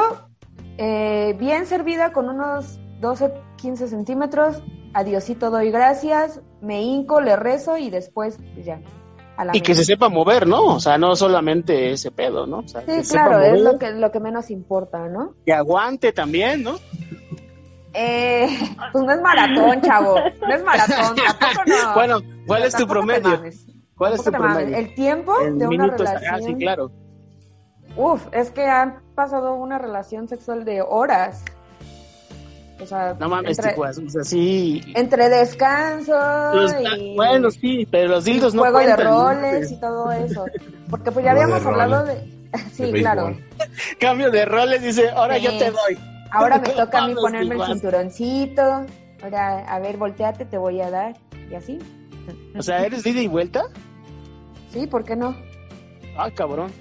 eh, 0.77 1.35
bien 1.39 1.65
servida 1.65 2.13
con 2.13 2.29
unos 2.29 2.79
12, 3.01 3.33
15 3.57 3.87
centímetros, 3.87 4.61
a 4.93 5.03
Diosito 5.03 5.49
doy 5.49 5.71
gracias, 5.71 6.41
me 6.61 6.81
hinco, 6.81 7.21
le 7.21 7.35
rezo 7.35 7.77
y 7.77 7.89
después, 7.89 8.37
pues 8.53 8.65
ya, 8.65 8.81
a 9.37 9.45
la 9.45 9.55
Y 9.55 9.61
que 9.61 9.75
se 9.75 9.83
sepa 9.83 10.09
mover, 10.09 10.47
¿no? 10.47 10.63
O 10.65 10.79
sea, 10.79 10.97
no 10.97 11.15
solamente 11.15 11.91
ese 11.91 12.11
pedo, 12.11 12.45
¿no? 12.47 12.59
O 12.59 12.67
sea, 12.67 12.83
que 12.83 13.03
Sí, 13.03 13.11
claro, 13.11 13.39
es 13.41 13.61
lo 13.61 13.77
que, 13.77 13.91
lo 13.91 14.11
que 14.11 14.19
menos 14.19 14.49
importa, 14.49 15.07
¿no? 15.07 15.35
que 15.45 15.53
aguante 15.53 16.11
también, 16.11 16.63
¿no? 16.63 16.75
Eh, 17.93 18.47
pues 18.91 19.03
no 19.03 19.11
es 19.11 19.21
maratón, 19.21 19.81
chavo, 19.81 20.15
no 20.15 20.55
es 20.55 20.63
maratón, 20.63 21.15
tampoco 21.15 21.65
no. 21.65 21.93
Bueno, 21.93 22.21
¿cuál 22.49 22.63
es 22.63 22.75
tu 22.75 22.85
promedio? 22.87 23.29
mames, 23.29 23.65
¿Cuál 23.95 24.13
es 24.13 24.23
tu 24.23 24.31
promedio? 24.31 24.75
El 24.77 24.93
tiempo 24.95 25.33
En 25.41 25.57
de 25.57 25.67
una 25.67 25.77
minutos, 25.85 25.99
relación. 25.99 26.35
ah, 26.35 26.39
sí, 26.41 26.55
claro. 26.55 26.91
Uf, 27.95 28.27
es 28.31 28.51
que 28.51 28.65
han 28.65 28.99
pasado 29.15 29.55
una 29.55 29.77
relación 29.77 30.27
sexual 30.27 30.63
de 30.65 30.81
horas. 30.81 31.43
O 32.81 32.85
sea, 32.85 33.13
No 33.19 33.27
mames, 33.27 33.59
entre, 33.59 33.75
o 33.77 33.93
sea, 34.09 34.23
sí. 34.23 34.81
entre 34.95 35.27
descanso 35.27 36.13
Los- 36.53 36.73
y 36.97 37.13
Bueno, 37.15 37.51
sí, 37.51 37.85
pero 37.91 38.07
los 38.07 38.23
dildos 38.23 38.53
no 38.53 38.61
juego 38.61 38.79
de 38.79 38.95
roles 38.95 39.71
y 39.71 39.79
todo 39.81 40.09
eso. 40.13 40.45
Porque 40.89 41.11
pues 41.11 41.25
ya 41.25 41.31
Juego 41.33 41.47
de 41.47 41.53
habíamos 41.55 41.65
hablado 41.65 42.05
roles. 42.05 42.23
de... 42.23 42.39
Sí, 42.73 42.91
De 42.91 42.99
claro. 43.01 43.35
Cambio 43.99 44.31
de 44.31 44.45
roles, 44.45 44.81
dice, 44.81 45.09
ahora 45.09 45.35
Sí. 45.35 45.41
yo 45.43 45.57
te 45.57 45.71
doy. 45.71 45.99
Ahora 46.31 46.57
me 46.59 46.69
toca 46.73 46.99
a 47.03 47.07
mí 47.07 47.15
ponerme 47.15 47.41
el 47.47 47.51
Tijuana. 47.51 47.73
cinturoncito. 47.73 48.85
Ahora, 49.23 49.59
a 49.67 49.79
ver, 49.79 49.97
volteate, 49.97 50.45
te 50.45 50.57
voy 50.57 50.79
a 50.79 50.89
dar. 50.89 51.17
Y 51.51 51.55
así. 51.55 51.79
O 52.57 52.61
sea, 52.61 52.85
¿eres 52.85 53.03
de 53.03 53.11
ida 53.11 53.21
y 53.21 53.27
vuelta? 53.27 53.63
Sí, 54.71 54.87
¿por 54.87 55.03
qué 55.03 55.15
no? 55.15 55.35
Ah, 56.17 56.29
cabrón. 56.31 56.71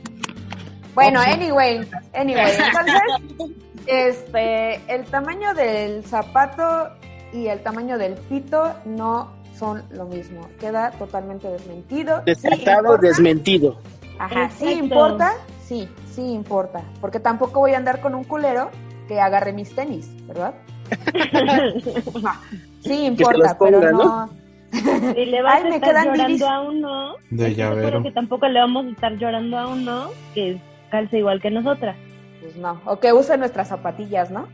Bueno, 0.95 1.21
anyway, 1.21 1.87
anyway, 2.15 2.53
entonces, 2.67 3.55
este, 3.87 4.75
el 4.93 5.05
tamaño 5.05 5.55
del 5.55 6.05
zapato 6.05 6.91
y 7.33 7.47
el 7.47 7.61
tamaño 7.61 7.99
del 7.99 8.15
pito 8.15 8.75
no 8.85 9.33
son 9.57 9.83
lo 9.91 10.07
mismo. 10.07 10.49
Queda 10.59 10.91
totalmente 10.93 11.49
desmentido. 11.49 12.19
Sí 12.19 12.33
Descartado, 12.33 12.99
desmentido. 12.99 13.79
Ajá, 14.19 14.51
sí 14.51 14.73
importa, 14.73 15.35
sí, 15.65 15.89
sí 16.13 16.33
importa, 16.33 16.83
porque 17.01 17.21
tampoco 17.21 17.61
voy 17.61 17.75
a 17.75 17.77
andar 17.77 18.01
con 18.01 18.15
un 18.15 18.25
culero 18.25 18.71
que 19.07 19.21
agarre 19.21 19.53
mis 19.53 19.75
tenis, 19.75 20.09
¿verdad? 20.27 20.55
Sí 22.81 23.05
importa, 23.05 23.59
ponga, 23.59 23.81
pero 23.81 23.93
¿no? 23.93 24.05
no. 24.05 24.31
Si 24.73 25.25
le 25.27 25.43
vas 25.43 25.63
Ay, 25.65 25.73
a 25.73 25.75
estar 25.77 25.95
llorando 26.05 26.27
divis. 26.27 26.43
a 26.43 26.61
uno, 26.61 27.13
De 27.31 27.55
seguro 27.55 27.75
llavero. 27.77 28.03
que 28.03 28.11
tampoco 28.13 28.49
le 28.49 28.61
vamos 28.61 28.87
a 28.87 28.91
estar 28.91 29.13
llorando 29.17 29.59
a 29.59 29.67
uno 29.69 30.11
que 30.35 30.61
calce 30.91 31.19
igual 31.19 31.41
que 31.41 31.51
nosotras. 31.51 31.97
Pues 32.41 32.57
no, 32.57 32.81
o 32.85 32.99
que 33.01 33.13
use 33.13 33.37
nuestras 33.37 33.69
zapatillas, 33.69 34.31
¿no? 34.31 34.49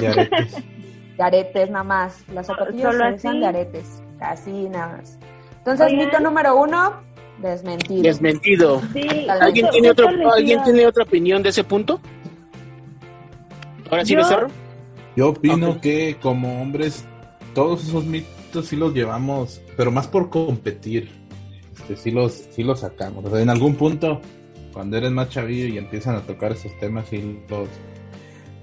De 0.00 0.06
aretes. 0.08 0.56
De 1.16 1.22
aretes 1.24 1.68
nada 1.70 1.84
más, 1.84 2.24
las 2.32 2.46
zapatillas 2.46 2.92
¿Solo 2.92 3.04
se 3.10 3.14
usan 3.16 3.30
así? 3.32 3.40
de 3.40 3.46
aretes, 3.46 4.02
así 4.20 4.50
nada 4.70 4.96
más. 4.96 5.18
Entonces, 5.58 5.86
Oigan. 5.88 6.06
mito 6.06 6.20
número 6.20 6.56
uno, 6.56 6.94
desmentido. 7.42 8.02
Desmentido. 8.04 8.80
Sí, 8.94 9.26
¿Alguien 9.28 9.68
tiene, 9.70 9.90
otro, 9.90 10.08
¿Alguien 10.34 10.62
tiene 10.62 10.86
otra 10.86 11.04
opinión 11.04 11.42
de 11.42 11.50
ese 11.50 11.62
punto? 11.62 12.00
Ahora 13.90 14.04
sí, 14.06 14.14
Yo- 14.14 14.18
Becerro. 14.20 14.46
Yo 15.16 15.28
opino 15.30 15.70
Ok. 15.72 15.80
que 15.80 16.16
como 16.22 16.62
hombres 16.62 17.04
todos 17.54 17.82
esos 17.86 18.04
mitos 18.06 18.30
sí 18.62 18.76
los 18.76 18.92
llevamos, 18.94 19.60
pero 19.76 19.90
más 19.90 20.06
por 20.06 20.30
competir. 20.30 21.10
Este, 21.78 21.96
sí 21.96 22.10
los 22.10 22.32
sí 22.32 22.62
los 22.62 22.80
sacamos. 22.80 23.24
O 23.24 23.30
sea, 23.30 23.40
en 23.40 23.50
algún 23.50 23.74
punto 23.76 24.20
cuando 24.72 24.96
eres 24.96 25.10
más 25.10 25.28
chavillo 25.30 25.66
y 25.66 25.78
empiezan 25.78 26.14
a 26.16 26.20
tocar 26.20 26.52
esos 26.52 26.76
temas 26.78 27.06
sí 27.08 27.40
los 27.48 27.68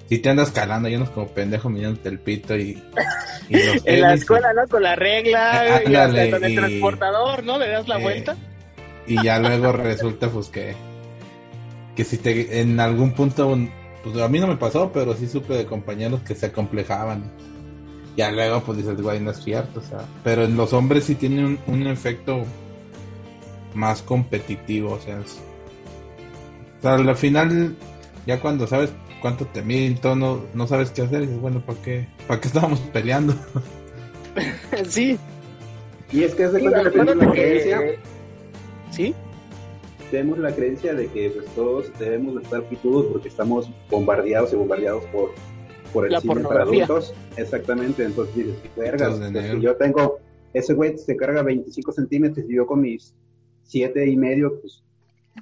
sí 0.10 0.20
te 0.20 0.30
andas 0.30 0.52
calando, 0.52 0.88
ya 0.88 1.00
no 1.00 1.12
como 1.12 1.28
pendejo 1.28 1.70
mirándote 1.70 2.08
el 2.10 2.20
pito 2.20 2.56
y, 2.56 2.82
y 3.50 3.58
los 3.66 3.86
En 3.86 4.02
la 4.02 4.14
escuela, 4.14 4.54
¿no? 4.54 4.66
Con 4.70 4.84
la 4.84 4.96
regla, 4.96 5.52
Ah, 5.62 5.82
y 5.84 5.96
hasta 5.96 6.04
ándale, 6.06 6.32
con 6.32 6.44
el 6.46 6.52
y- 6.52 6.56
transportador, 6.56 7.44
¿no? 7.44 7.60
Le 7.60 7.68
das 7.70 7.88
la 7.90 8.00
eh, 8.00 8.04
vuelta. 8.04 8.38
y 9.06 9.22
ya 9.22 9.40
luego 9.40 9.72
resulta 9.74 10.30
pues 10.30 10.48
que 10.50 10.76
que 11.96 12.04
si 12.04 12.18
te 12.20 12.62
en 12.62 12.80
algún 12.80 13.12
punto 13.14 13.58
pues 14.04 14.18
a 14.18 14.28
mí 14.30 14.40
no 14.40 14.48
me 14.48 14.56
pasó 14.58 14.92
pero 14.94 15.16
sí 15.16 15.28
supe 15.28 15.56
de 15.56 15.66
compañeros 15.66 16.22
que 16.22 16.36
se 16.36 16.46
acomplejaban 16.46 17.32
ya 18.18 18.32
luego 18.32 18.62
pues 18.64 18.80
dices 18.80 19.00
güey 19.02 19.20
no 19.22 19.32
es 19.32 19.42
cierto 19.44 19.80
o 19.80 19.84
sea 19.84 20.00
pero 20.24 20.44
en 20.44 20.58
los 20.58 20.74
hombres 20.74 21.06
sí 21.06 21.16
tiene 21.16 21.46
un, 21.46 21.60
un 21.68 21.88
efecto 21.88 22.44
más 23.74 24.02
competitivo 24.02 24.94
o 24.94 25.00
sea 25.00 25.20
es- 25.22 25.40
o 26.80 26.82
sea 26.82 26.94
al 26.96 27.16
final 27.16 27.76
ya 28.26 28.40
cuando 28.40 28.68
sabes 28.68 28.92
cuánto 29.22 29.46
te 29.46 29.62
miden 29.62 29.98
todo 30.00 30.16
no, 30.16 30.42
no 30.54 30.68
sabes 30.68 30.92
qué 30.92 31.04
hacer 31.04 31.22
y 31.24 31.26
dices 31.28 31.42
bueno 31.42 31.62
para 31.66 31.82
qué 31.82 32.08
para 32.28 32.42
qué 32.42 32.48
estábamos 32.48 32.80
peleando 32.92 33.34
Sí. 34.88 35.18
Y 36.12 36.24
es 36.24 36.36
que 36.36 36.44
es 36.44 36.54
de 36.54 36.60
Sí, 36.60 36.66
cuenta 36.68 36.84
que 36.84 36.90
tenemos 36.92 37.16
la 37.26 37.32
creencia. 37.32 37.82
¿Sí? 38.92 39.16
tenemos 40.12 40.38
la 40.40 40.56
creencia 40.56 40.94
de 40.94 41.08
que 41.08 41.32
pues, 41.32 41.46
todos 41.56 41.92
debemos 42.00 42.36
de 42.36 42.44
estar 42.44 42.64
pitudos 42.64 43.08
porque 43.12 43.28
estamos 43.28 43.70
bombardeados 43.90 44.54
y 44.54 44.56
bombardeados 44.56 45.04
por, 45.06 45.32
por 45.98 46.06
el 46.06 46.12
La 46.14 46.22
cine 46.22 46.42
para 46.44 46.62
adultos. 46.64 47.14
Exactamente, 47.38 48.04
entonces 48.04 48.36
dices, 48.36 48.56
vergas, 48.76 49.20
pues, 49.32 49.52
si 49.52 49.62
yo 49.62 49.76
tengo, 49.78 50.20
ese 50.54 50.74
güey 50.76 50.96
se 50.98 51.16
carga 51.18 51.42
25 51.42 51.92
centímetros 51.92 52.46
y 52.48 52.56
yo 52.56 52.68
con 52.68 52.82
mis 52.82 53.14
siete 53.64 54.08
y 54.08 54.16
medio, 54.16 54.60
pues 54.62 54.84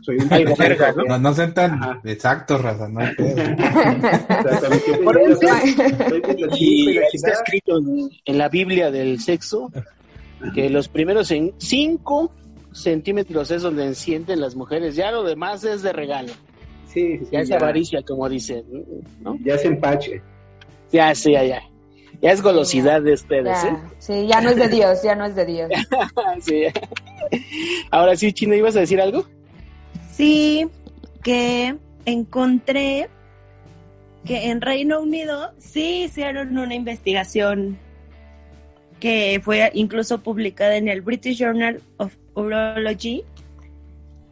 soy 0.02 0.18
un 0.18 0.28
Ay, 0.32 0.46
verga, 0.58 0.94
¿no? 0.94 1.04
no, 1.06 1.18
no 1.20 1.34
sean 1.34 1.54
tan 1.54 1.74
Ajá. 1.74 2.02
exactos 2.06 2.62
raza 2.62 2.88
no 2.88 3.02
y 3.04 3.16
Por 5.04 5.16
medio, 5.16 5.32
eso. 5.32 5.42
soy- 5.42 5.72
soy 6.10 6.22
completito 6.22 6.56
y 6.58 6.90
Y 6.90 6.94
la 6.94 7.02
está 7.12 7.32
escrito 7.32 7.78
en, 7.78 8.10
en 8.26 8.38
la 8.38 8.50
Biblia 8.50 8.92
del 8.92 9.20
sexo 9.20 9.72
que 10.54 10.70
los 10.70 10.88
primeros 10.90 11.32
en 11.32 11.54
5 11.58 12.32
centímetros 12.72 13.52
es 13.52 13.62
donde 13.62 13.86
encienden 13.86 14.40
las 14.42 14.56
mujeres, 14.56 14.96
ya 14.96 15.12
lo 15.12 15.24
demás 15.24 15.64
es 15.64 15.82
de 15.82 15.92
regalo. 15.94 16.32
Sí, 16.88 17.18
sí, 17.18 17.26
sí, 17.26 17.28
Ya 17.32 17.40
es 17.40 17.50
ya, 17.50 17.58
avaricia, 17.58 18.02
como 18.04 18.28
dicen, 18.30 18.64
¿no? 19.22 19.38
ya 19.44 19.56
es 19.56 19.66
empache. 19.66 20.22
Ya, 20.96 21.14
sí, 21.14 21.34
ya, 21.34 21.44
ya. 21.44 21.62
Ya 22.22 22.32
es 22.32 22.42
golosidad 22.42 23.02
de 23.02 23.12
ustedes, 23.12 23.66
¿eh? 23.66 23.76
Sí, 24.00 24.28
ya 24.28 24.40
no 24.40 24.52
es 24.52 24.56
de 24.56 24.70
Dios, 24.70 25.04
ya 25.04 25.14
no 25.14 25.26
es 25.26 25.36
de 25.36 25.46
Dios. 25.46 25.70
Sí. 26.40 26.64
Ahora 27.92 28.16
sí, 28.16 28.32
Chino, 28.32 28.56
¿ibas 28.56 28.78
a 28.78 28.80
decir 28.80 29.02
algo? 29.02 29.26
Sí, 30.10 30.70
que 31.22 31.76
encontré 32.06 33.10
que 34.24 34.50
en 34.50 34.62
Reino 34.62 35.02
Unido 35.02 35.52
sí 35.58 36.04
hicieron 36.04 36.58
una 36.58 36.76
investigación 36.76 37.78
que 39.02 39.42
fue 39.44 39.70
incluso 39.74 40.24
publicada 40.24 40.78
en 40.78 40.88
el 40.88 41.02
British 41.02 41.40
Journal 41.40 41.82
of 41.98 42.16
Urology 42.36 43.26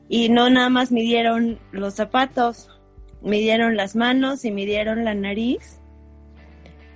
y 0.08 0.30
no 0.30 0.50
nada 0.50 0.70
más 0.70 0.94
midieron 0.94 1.60
los 1.74 1.96
zapatos, 1.96 2.70
midieron 3.22 3.76
las 3.76 3.98
manos 3.98 4.46
y 4.46 4.52
midieron 4.52 5.04
la 5.04 5.14
nariz 5.14 5.82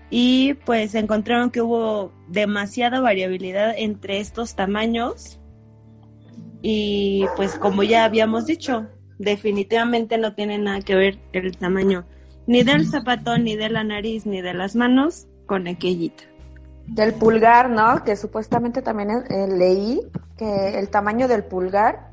y 0.10 0.54
pues 0.66 0.96
encontraron 0.96 1.52
que 1.52 1.62
hubo 1.62 2.12
demasiada 2.28 3.00
variabilidad 3.02 3.74
entre 3.78 4.20
estos 4.20 4.56
tamaños 4.56 5.40
y 6.62 7.26
pues 7.36 7.58
como 7.58 7.84
ya 7.84 8.04
habíamos 8.06 8.46
dicho, 8.46 8.88
definitivamente 9.20 10.18
no 10.18 10.34
tiene 10.34 10.58
nada 10.58 10.82
que 10.82 10.96
ver 10.96 11.20
el 11.34 11.58
tamaño 11.58 12.06
ni 12.48 12.64
del 12.64 12.88
zapato, 12.88 13.38
ni 13.38 13.56
de 13.56 13.70
la 13.70 13.84
nariz, 13.84 14.26
ni 14.26 14.42
de 14.42 14.54
las 14.54 14.76
manos 14.76 15.28
con 15.46 15.68
aquellita. 15.68 16.24
Del 16.88 17.14
pulgar, 17.14 17.70
¿no? 17.70 18.04
Que 18.06 18.16
supuestamente 18.16 18.82
también 18.82 19.10
eh, 19.30 19.48
leí 19.50 20.00
que 20.38 20.80
el 20.80 20.90
tamaño 20.90 21.28
del 21.28 21.44
pulgar 21.44 22.12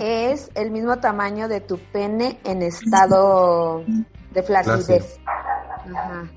es 0.00 0.50
el 0.54 0.70
mismo 0.70 0.96
tamaño 0.98 1.48
de 1.48 1.60
tu 1.60 1.78
pene 1.78 2.38
en 2.44 2.62
estado 2.62 3.84
de 4.32 4.42
flacidez. 4.42 5.20
Ajá. 5.26 6.30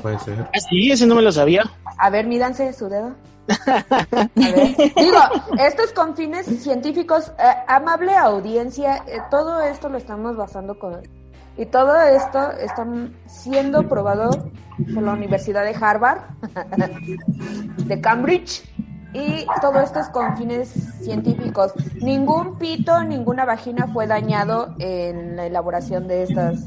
Puede 0.00 0.18
ser. 0.20 0.40
Ah, 0.40 0.58
sí, 0.68 0.90
ese 0.90 1.06
no 1.06 1.14
me 1.14 1.22
lo 1.22 1.32
sabía. 1.32 1.64
A 1.98 2.10
ver, 2.10 2.26
mídanse 2.26 2.72
su 2.72 2.88
dedo. 2.88 3.14
A 3.48 4.26
ver. 4.36 4.76
Digo, 4.76 5.18
esto 5.58 5.82
es 5.82 5.92
con 5.92 6.16
fines 6.16 6.46
científicos. 6.62 7.32
Eh, 7.38 7.54
amable 7.68 8.14
audiencia, 8.16 9.04
eh, 9.06 9.20
todo 9.30 9.60
esto 9.60 9.88
lo 9.88 9.98
estamos 9.98 10.36
basando 10.36 10.78
con... 10.78 11.00
Y 11.58 11.64
todo 11.66 11.98
esto 12.02 12.52
está 12.52 12.86
siendo 13.26 13.88
probado 13.88 14.28
por 14.92 15.02
la 15.02 15.12
Universidad 15.12 15.64
de 15.64 15.74
Harvard, 15.74 16.20
de 17.86 18.00
Cambridge, 18.02 18.62
y 19.14 19.46
todo 19.62 19.80
esto 19.80 20.00
es 20.00 20.08
con 20.10 20.36
fines 20.36 20.68
científicos. 21.00 21.72
Ningún 22.02 22.58
pito, 22.58 23.02
ninguna 23.04 23.46
vagina 23.46 23.86
fue 23.86 24.06
dañado 24.06 24.74
en 24.78 25.36
la 25.36 25.46
elaboración 25.46 26.06
de 26.06 26.24
estas... 26.24 26.66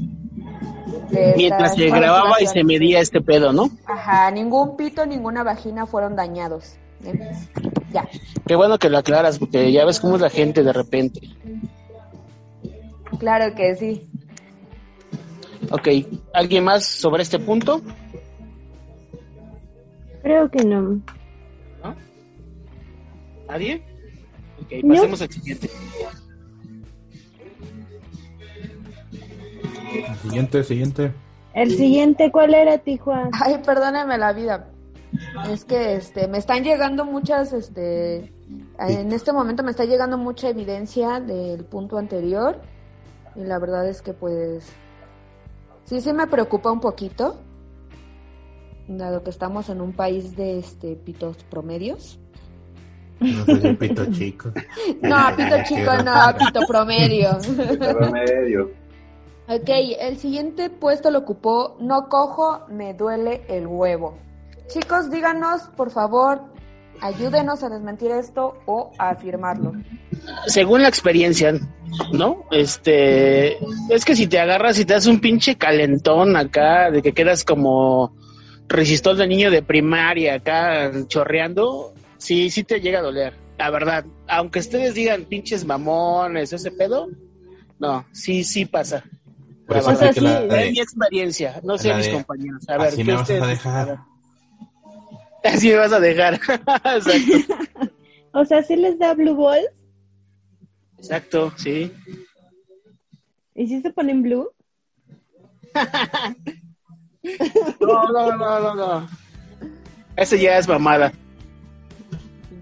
Mientras 1.36 1.74
se 1.74 1.86
grababa 1.90 2.40
y 2.40 2.46
se 2.46 2.64
medía 2.64 3.00
este 3.00 3.20
pedo, 3.20 3.52
¿no? 3.52 3.70
Ajá, 3.86 4.30
ningún 4.30 4.76
pito, 4.76 5.04
ninguna 5.06 5.42
vagina 5.42 5.86
fueron 5.86 6.16
dañados. 6.16 6.76
¿eh? 7.04 7.32
Ya. 7.92 8.08
Qué 8.46 8.56
bueno 8.56 8.78
que 8.78 8.88
lo 8.90 8.98
aclaras, 8.98 9.38
porque 9.38 9.70
ya 9.72 9.84
ves 9.84 10.00
cómo 10.00 10.16
es 10.16 10.22
la 10.22 10.30
gente 10.30 10.62
de 10.62 10.72
repente. 10.72 11.20
Claro 13.18 13.54
que 13.54 13.74
sí. 13.76 14.08
Ok, 15.70 15.88
¿alguien 16.32 16.64
más 16.64 16.84
sobre 16.86 17.22
este 17.22 17.38
punto? 17.38 17.80
Creo 20.22 20.50
que 20.50 20.64
no. 20.64 21.00
¿Nadie? 23.48 23.82
Ok, 24.62 24.72
No. 24.84 24.94
pasemos 24.94 25.22
al 25.22 25.30
siguiente. 25.32 25.70
Siguiente, 30.22 30.64
siguiente. 30.64 31.12
El 31.54 31.70
siguiente, 31.70 32.30
¿cuál 32.30 32.54
era, 32.54 32.78
Tijuana? 32.78 33.30
Ay, 33.44 33.60
perdóname 33.64 34.18
la 34.18 34.32
vida. 34.32 34.70
Es 35.50 35.64
que 35.64 35.96
este 35.96 36.28
me 36.28 36.38
están 36.38 36.62
llegando 36.62 37.04
muchas 37.04 37.52
este 37.52 38.32
en 38.78 39.12
este 39.12 39.32
momento 39.32 39.64
me 39.64 39.72
está 39.72 39.84
llegando 39.84 40.16
mucha 40.16 40.48
evidencia 40.48 41.18
del 41.18 41.64
punto 41.64 41.98
anterior 41.98 42.60
y 43.34 43.42
la 43.42 43.58
verdad 43.58 43.88
es 43.88 44.02
que 44.02 44.12
pues 44.12 44.72
sí 45.84 46.00
sí 46.00 46.12
me 46.12 46.28
preocupa 46.28 46.70
un 46.70 46.80
poquito 46.80 47.40
dado 48.86 49.24
que 49.24 49.30
estamos 49.30 49.68
en 49.68 49.80
un 49.80 49.92
país 49.92 50.36
de 50.36 50.58
este 50.58 50.94
pitos 50.94 51.42
promedios. 51.44 52.18
No 53.18 53.44
soy 53.44 53.60
el 53.64 53.76
pito 53.76 54.06
chico. 54.12 54.52
No, 55.02 55.36
pito 55.36 55.56
chico 55.66 55.92
no, 56.04 56.36
pito 56.38 56.60
promedio. 56.66 57.38
Promedio. 57.78 58.70
Ok, 59.52 59.68
el 59.98 60.16
siguiente 60.16 60.70
puesto 60.70 61.10
lo 61.10 61.18
ocupó 61.18 61.76
No 61.80 62.08
cojo, 62.08 62.66
me 62.68 62.94
duele 62.94 63.42
el 63.48 63.66
huevo. 63.66 64.16
Chicos, 64.68 65.10
díganos, 65.10 65.62
por 65.76 65.90
favor, 65.90 66.40
ayúdenos 67.00 67.64
a 67.64 67.68
desmentir 67.68 68.12
esto 68.12 68.54
o 68.66 68.92
a 68.96 69.10
afirmarlo. 69.10 69.72
Según 70.46 70.82
la 70.82 70.88
experiencia, 70.88 71.52
¿no? 72.12 72.44
Este, 72.52 73.56
es 73.92 74.04
que 74.04 74.14
si 74.14 74.28
te 74.28 74.38
agarras 74.38 74.78
y 74.78 74.84
te 74.84 74.94
das 74.94 75.08
un 75.08 75.20
pinche 75.20 75.56
calentón 75.56 76.36
acá, 76.36 76.92
de 76.92 77.02
que 77.02 77.12
quedas 77.12 77.44
como 77.44 78.14
resistor 78.68 79.16
de 79.16 79.26
niño 79.26 79.50
de 79.50 79.62
primaria 79.62 80.34
acá 80.34 80.92
chorreando, 81.08 81.92
sí, 82.18 82.50
sí 82.50 82.62
te 82.62 82.80
llega 82.80 83.00
a 83.00 83.02
doler, 83.02 83.34
la 83.58 83.68
verdad. 83.70 84.04
Aunque 84.28 84.60
ustedes 84.60 84.94
digan 84.94 85.24
pinches 85.24 85.64
mamones, 85.64 86.52
ese 86.52 86.70
pedo, 86.70 87.08
no, 87.80 88.06
sí, 88.12 88.44
sí 88.44 88.66
pasa. 88.66 89.02
Por 89.70 89.76
eso 89.78 89.92
La 89.92 89.98
verdad, 89.98 90.08
aplique 90.08 90.20
la 90.20 90.40
sí, 90.40 90.48
de- 90.48 90.64
es 90.66 90.72
mi 90.72 90.80
experiencia, 90.80 91.60
no 91.62 91.78
sé 91.78 91.94
mis 91.94 92.06
de, 92.06 92.12
compañeros. 92.12 92.68
A 92.68 92.76
ver, 92.76 92.88
Así 92.88 92.96
¿qué 92.96 93.04
me 93.04 93.12
vas 93.14 93.30
a 93.30 93.46
dejar. 93.46 93.98
Así 95.44 95.68
me 95.68 95.76
vas 95.76 95.92
a 95.92 96.00
dejar. 96.00 96.34
Exacto. 96.84 97.90
O 98.32 98.44
sea, 98.44 98.64
¿sí 98.64 98.74
les 98.74 98.98
da 98.98 99.14
blue 99.14 99.36
balls? 99.36 99.68
Exacto, 100.98 101.52
sí. 101.56 101.92
¿Y 103.54 103.68
si 103.68 103.80
se 103.80 103.90
ponen 103.90 104.22
blue? 104.22 104.50
No, 107.80 108.04
no, 108.12 108.36
no, 108.36 108.60
no, 108.60 108.74
no. 108.74 109.08
Ese 110.16 110.40
ya 110.40 110.58
es 110.58 110.66
mamada. 110.66 111.12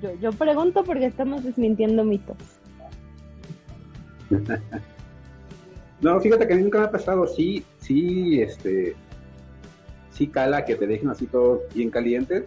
Yo, 0.03 0.15
yo 0.21 0.33
pregunto 0.33 0.85
porque 0.85 1.07
estamos 1.07 1.43
desmintiendo 1.43 2.05
mitos. 2.05 2.37
No, 6.01 6.21
fíjate 6.21 6.47
que 6.47 6.53
a 6.53 6.57
mí 6.57 6.63
nunca 6.63 6.79
me 6.79 6.85
ha 6.87 6.91
pasado. 6.91 7.27
Sí, 7.27 7.65
sí, 7.79 8.41
este. 8.41 8.95
Sí 10.11 10.27
cala 10.29 10.65
que 10.65 10.75
te 10.75 10.87
dejen 10.87 11.11
así 11.11 11.27
todo 11.27 11.63
bien 11.75 11.91
caliente. 11.91 12.47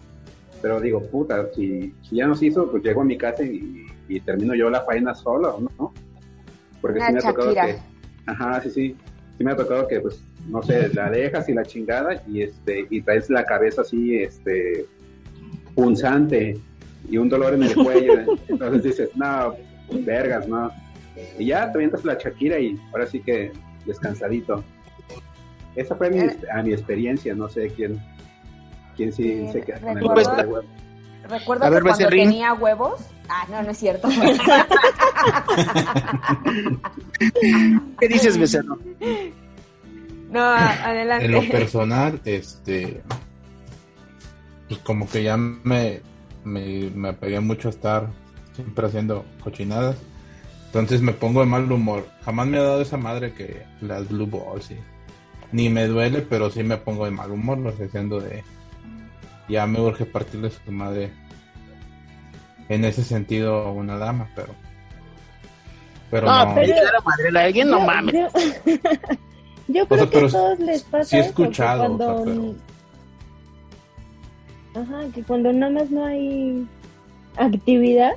Pero 0.61 0.79
digo, 0.79 1.01
puta, 1.07 1.47
si, 1.55 1.93
si 2.01 2.17
ya 2.17 2.27
nos 2.27 2.41
hizo, 2.43 2.69
pues 2.69 2.83
llego 2.83 3.01
a 3.01 3.05
mi 3.05 3.17
casa 3.17 3.43
y, 3.43 3.85
y 4.07 4.19
termino 4.19 4.53
yo 4.53 4.69
la 4.69 4.81
faena 4.81 5.15
sola, 5.15 5.53
¿no? 5.77 5.93
Porque 6.81 6.99
sí 6.99 7.05
Una 7.09 7.11
me 7.11 7.19
ha 7.19 7.21
tocado 7.21 7.53
Shakira. 7.53 7.75
que. 7.75 7.81
Ajá, 8.27 8.61
sí, 8.61 8.69
sí. 8.69 8.95
Sí 9.37 9.43
me 9.43 9.51
ha 9.51 9.55
tocado 9.55 9.87
que, 9.87 9.99
pues, 9.99 10.21
no 10.47 10.61
sé, 10.61 10.89
la 10.93 11.09
dejas 11.09 11.49
y 11.49 11.53
la 11.53 11.63
chingada 11.63 12.21
y 12.27 12.41
este 12.43 12.85
y 12.89 13.01
traes 13.01 13.29
la 13.29 13.45
cabeza 13.45 13.81
así, 13.81 14.15
este. 14.17 14.85
punzante 15.75 16.59
y 17.09 17.17
un 17.17 17.29
dolor 17.29 17.53
en 17.55 17.63
el 17.63 17.73
cuello. 17.83 18.13
Entonces 18.47 18.83
dices, 18.83 19.09
no, 19.15 19.55
vergas, 20.05 20.47
no. 20.47 20.71
Y 21.37 21.45
ya 21.47 21.71
te 21.71 21.77
avientas 21.77 22.03
la 22.05 22.15
Shakira 22.15 22.59
y 22.59 22.79
ahora 22.91 23.05
sí 23.07 23.19
que 23.21 23.51
descansadito. 23.85 24.63
Esa 25.75 25.95
fue 25.95 26.09
mi, 26.09 26.19
Eh. 26.19 26.37
a 26.53 26.61
mi 26.63 26.73
experiencia, 26.73 27.33
no 27.35 27.47
sé 27.49 27.67
quién, 27.69 27.99
quién 28.95 29.11
sí 29.13 29.23
Sí, 29.47 29.51
se 29.53 29.61
queda 29.61 29.79
con 29.79 29.89
el 29.89 29.95
de 29.95 30.01
huevo. 30.47 30.61
Recuerdo 31.29 31.63
A 31.65 31.67
que 31.67 31.73
ver, 31.75 31.83
cuando 31.83 31.97
Becerrín. 31.99 32.23
tenía 32.29 32.53
huevos. 32.53 33.01
Ah, 33.29 33.45
no, 33.49 33.61
no 33.63 33.69
es 33.71 33.77
cierto. 33.77 34.09
¿Qué 37.99 38.07
dices, 38.07 38.37
becerro? 38.37 38.77
no, 40.29 40.41
adelante. 40.41 41.25
En 41.25 41.31
lo 41.31 41.41
personal, 41.49 42.19
este. 42.25 43.01
Pues 44.67 44.79
como 44.81 45.07
que 45.09 45.23
ya 45.23 45.37
me, 45.37 46.01
me, 46.43 46.89
me 46.95 47.09
apegué 47.09 47.39
mucho 47.39 47.67
a 47.67 47.71
estar 47.71 48.07
siempre 48.53 48.87
haciendo 48.87 49.25
cochinadas. 49.43 49.97
Entonces 50.73 51.01
me 51.01 51.11
pongo 51.11 51.41
de 51.41 51.47
mal 51.47 51.69
humor. 51.69 52.07
Jamás 52.23 52.47
me 52.47 52.57
ha 52.57 52.61
dado 52.61 52.81
esa 52.81 52.95
madre 52.95 53.33
que 53.33 53.63
las 53.81 54.07
blue 54.07 54.25
balls, 54.25 54.65
sí. 54.65 54.77
Ni 55.51 55.67
me 55.69 55.85
duele, 55.85 56.21
pero 56.21 56.49
sí 56.49 56.63
me 56.63 56.77
pongo 56.77 57.03
de 57.03 57.11
mal 57.11 57.29
humor, 57.29 57.57
lo 57.57 57.71
estoy 57.71 57.87
haciendo 57.87 58.21
de. 58.21 58.41
Ya 59.49 59.67
me 59.67 59.81
urge 59.81 60.05
partirle 60.05 60.49
su 60.49 60.71
madre. 60.71 61.11
En 62.69 62.85
ese 62.85 63.03
sentido, 63.03 63.55
a 63.57 63.71
una 63.73 63.97
dama, 63.97 64.29
pero. 64.33 64.55
Pero 66.09 66.27
No, 66.27 66.45
no. 66.45 66.55
pero 66.55 66.73
madre 67.03 67.37
a 67.39 67.43
alguien, 67.43 67.69
no 67.69 67.79
Yo- 67.79 67.85
mames. 67.85 68.13
Yo, 68.13 68.27
yo 69.67 69.87
creo 69.87 69.99
sea, 70.07 70.09
que 70.09 70.17
a 70.25 70.29
todos 70.29 70.59
les 70.59 70.83
pasa 70.83 71.03
sí 71.03 71.15
he 71.17 71.19
eso, 71.19 71.29
escuchado, 71.29 71.83
o 71.83 71.97
sea, 71.97 72.07
cuando... 72.07 72.55
pero- 74.73 74.83
Ajá, 74.85 75.01
que 75.13 75.21
cuando 75.23 75.51
nada 75.51 75.71
más 75.73 75.89
no 75.91 76.05
hay 76.05 76.65
actividad, 77.35 78.13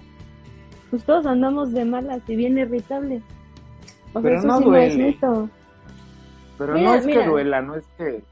pues 0.91 1.05
todos 1.05 1.27
andamos 1.27 1.73
de 1.73 1.85
malas 1.85 2.23
y 2.29 2.37
bien 2.37 2.59
irritables. 2.59 3.23
O 4.15 4.21
sea, 4.23 4.23
Pero 4.23 4.39
eso 4.39 4.47
no 4.47 4.59
sí 4.59 4.65
no 4.65 4.77
es 4.77 4.97
duele. 4.97 5.05
mito. 5.07 5.51
Pero 6.59 6.75
Mira, 6.75 6.91
no 6.91 6.95
es 6.95 7.07
mira. 7.07 7.23
que 7.23 7.29
duela, 7.29 7.63
no 7.63 7.75
es 7.77 7.85
que, 7.99 8.23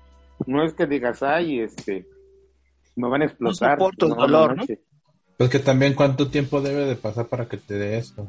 no 0.47 0.63
es 0.65 0.75
que 0.75 0.87
digas, 0.87 1.23
ay, 1.23 1.61
este, 1.61 2.07
me 2.97 3.09
van 3.09 3.23
a 3.23 3.25
explotar. 3.27 3.79
soporto 3.79 4.07
el 4.07 4.13
No, 4.13 4.17
dolor, 4.17 4.57
¿no? 4.57 4.65
Pues 5.39 5.51
que 5.51 5.59
también 5.59 5.95
cuánto 5.95 6.29
tiempo 6.31 6.61
debe 6.61 6.85
de 6.87 6.95
pasar 6.97 7.27
para 7.27 7.49
que 7.49 7.57
te 7.57 7.75
dé 7.75 7.99
esto. 7.99 8.29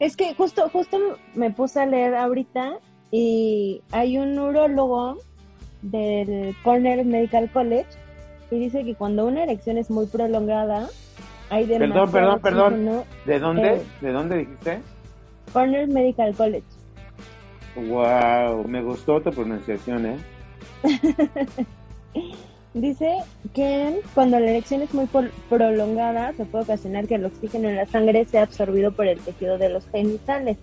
Es 0.00 0.16
que 0.16 0.34
justo, 0.34 0.68
justo 0.70 0.98
me 1.34 1.50
puse 1.50 1.80
a 1.80 1.86
leer 1.86 2.14
ahorita 2.14 2.78
y 3.10 3.82
hay 3.92 4.18
un 4.18 4.34
neurólogo 4.34 5.18
del 5.82 6.56
Cornell 6.64 7.04
Medical 7.04 7.50
College 7.52 7.86
y 8.50 8.58
dice 8.58 8.84
que 8.84 8.94
cuando 8.94 9.26
una 9.26 9.42
erección 9.44 9.76
es 9.78 9.90
muy 9.90 10.06
prolongada, 10.06 10.88
hay 11.50 11.66
Perdón, 11.66 12.10
perdón, 12.10 12.40
perdón. 12.40 13.04
¿De 13.24 13.38
dónde? 13.38 13.74
Eh. 13.74 13.82
¿De 14.00 14.12
dónde 14.12 14.38
dijiste? 14.38 14.80
Cornell 15.52 15.88
Medical 15.88 16.34
College. 16.34 16.66
Wow, 17.76 18.66
me 18.66 18.82
gustó 18.82 19.20
tu 19.20 19.30
pronunciación, 19.30 20.06
¿eh? 20.06 20.16
Dice 22.74 23.18
que 23.54 24.00
cuando 24.14 24.38
la 24.38 24.50
erección 24.50 24.82
es 24.82 24.92
muy 24.92 25.08
prolongada 25.48 26.32
se 26.34 26.44
puede 26.44 26.64
ocasionar 26.64 27.06
que 27.06 27.14
el 27.14 27.24
oxígeno 27.24 27.68
en 27.68 27.76
la 27.76 27.86
sangre 27.86 28.24
sea 28.26 28.42
absorbido 28.42 28.92
por 28.92 29.06
el 29.06 29.18
tejido 29.18 29.58
de 29.58 29.70
los 29.70 29.88
genitales, 29.88 30.58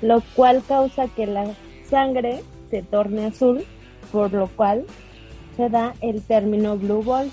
lo 0.00 0.22
cual 0.34 0.62
causa 0.66 1.08
que 1.08 1.26
la 1.26 1.46
sangre 1.84 2.42
se 2.70 2.82
torne 2.82 3.26
azul, 3.26 3.64
por 4.10 4.32
lo 4.32 4.48
cual 4.48 4.86
se 5.56 5.68
da 5.68 5.94
el 6.00 6.22
término 6.22 6.76
blue 6.76 7.02
ball. 7.02 7.30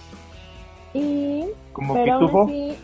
Y 0.93 1.45
Como 1.71 1.93
pero 1.93 2.13
aún 2.15 2.49
así, 2.49 2.75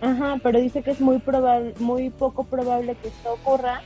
ajá, 0.00 0.38
pero 0.42 0.60
dice 0.60 0.82
que 0.82 0.90
es 0.92 1.00
muy 1.00 1.18
probable, 1.18 1.74
muy 1.78 2.10
poco 2.10 2.44
probable 2.44 2.96
que 3.02 3.08
esto 3.08 3.32
ocurra 3.34 3.82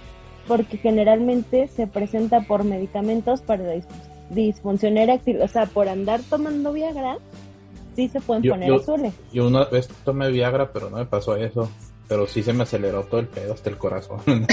porque 0.49 0.77
generalmente 0.77 1.69
se 1.69 1.87
presenta 1.87 2.41
por 2.41 2.65
medicamentos 2.65 3.43
para 3.43 3.75
dis- 3.75 3.87
disfunción 4.31 4.97
eréctil, 4.99 5.41
o 5.43 5.49
sea, 5.49 5.67
por 5.67 5.89
andar 5.89 6.21
tomando 6.29 6.73
Viagra, 6.73 7.19
sí 7.95 8.09
se 8.09 8.21
pueden 8.21 8.43
Yo- 8.43 8.53
poner 8.53 8.69
yo- 8.69 8.77
azules. 8.77 9.15
Yo 9.33 9.47
una 9.47 9.65
vez 9.67 9.89
tomé 10.05 10.31
Viagra, 10.31 10.73
pero 10.73 10.91
no 10.91 10.97
me 10.97 11.07
pasó 11.07 11.37
eso. 11.37 11.69
Pero 12.09 12.27
sí 12.27 12.43
se 12.43 12.53
me 12.53 12.65
aceleró 12.65 13.05
todo 13.05 13.21
el 13.21 13.27
pedo 13.29 13.55
hasta 13.55 13.71
el 13.71 13.79
corazón. 13.79 14.19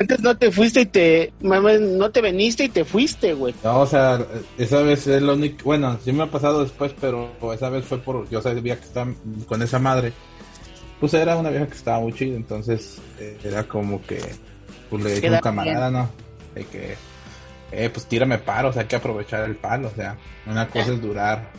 Antes 0.00 0.20
no 0.20 0.36
te 0.36 0.50
fuiste 0.52 0.82
y 0.82 0.86
te. 0.86 1.32
mamá, 1.40 1.72
No 1.74 2.10
te 2.10 2.20
veniste 2.20 2.64
y 2.64 2.68
te 2.68 2.84
fuiste, 2.84 3.34
güey. 3.34 3.54
No, 3.64 3.80
o 3.80 3.86
sea, 3.86 4.24
esa 4.56 4.82
vez 4.82 5.06
es 5.06 5.22
lo 5.22 5.34
único. 5.34 5.64
Bueno, 5.64 5.98
sí 6.04 6.12
me 6.12 6.24
ha 6.24 6.26
pasado 6.26 6.62
después, 6.62 6.94
pero 7.00 7.32
esa 7.52 7.68
vez 7.68 7.84
fue 7.84 7.98
por. 7.98 8.28
Yo 8.28 8.40
sabía 8.40 8.76
que 8.76 8.84
estaba 8.84 9.12
con 9.46 9.62
esa 9.62 9.78
madre. 9.78 10.12
Pues 11.00 11.14
era 11.14 11.36
una 11.36 11.50
vieja 11.50 11.66
que 11.66 11.74
estaba 11.74 12.00
muy 12.00 12.12
chida, 12.12 12.36
entonces 12.36 12.98
eh, 13.18 13.38
era 13.42 13.64
como 13.64 14.02
que. 14.02 14.20
Pues 14.90 15.02
le 15.02 15.14
dije 15.14 15.28
a 15.28 15.32
un 15.32 15.38
camarada, 15.38 15.90
¿no? 15.90 16.10
De 16.54 16.64
que. 16.64 16.96
Eh, 17.70 17.90
pues 17.90 18.06
tírame 18.06 18.38
paro, 18.38 18.70
o 18.70 18.72
sea, 18.72 18.82
hay 18.82 18.88
que 18.88 18.96
aprovechar 18.96 19.44
el 19.44 19.56
palo, 19.56 19.88
o 19.88 19.94
sea, 19.94 20.16
una 20.46 20.68
cosa 20.68 20.92
es 20.92 21.02
durar. 21.02 21.50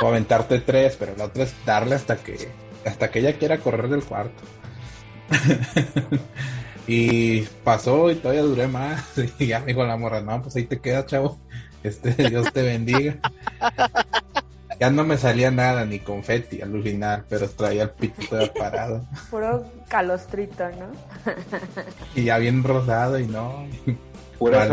O 0.00 0.06
aventarte 0.06 0.60
tres, 0.60 0.96
pero 0.98 1.14
la 1.16 1.24
otra 1.24 1.44
es 1.44 1.54
darle 1.64 1.94
hasta 1.94 2.16
que. 2.16 2.48
Hasta 2.84 3.10
que 3.10 3.20
ella 3.20 3.34
quiera 3.34 3.58
correr 3.58 3.88
del 3.88 4.02
cuarto. 4.02 4.42
Y 6.86 7.42
pasó 7.64 8.10
y 8.10 8.16
todavía 8.16 8.42
duré 8.42 8.66
más. 8.66 9.04
Y 9.38 9.46
ya 9.46 9.60
me 9.60 9.66
dijo 9.66 9.84
la 9.84 9.96
morra, 9.96 10.20
no, 10.20 10.42
pues 10.42 10.56
ahí 10.56 10.64
te 10.64 10.80
quedas, 10.80 11.06
chavo. 11.06 11.38
Este, 11.82 12.10
Dios 12.28 12.52
te 12.52 12.62
bendiga. 12.62 13.16
Ya 14.80 14.90
no 14.90 15.04
me 15.04 15.16
salía 15.16 15.52
nada, 15.52 15.84
ni 15.84 16.00
confeti 16.00 16.60
al 16.60 16.82
final, 16.82 17.24
pero 17.28 17.48
traía 17.48 17.84
el 17.84 17.90
pito 17.90 18.20
todo 18.28 18.52
parado. 18.52 19.06
Puro 19.30 19.64
calostrito, 19.86 20.64
¿no? 20.70 20.90
Y 22.16 22.24
ya 22.24 22.38
bien 22.38 22.64
rosado 22.64 23.16
y 23.20 23.28
no. 23.28 23.64
Pura. 24.40 24.66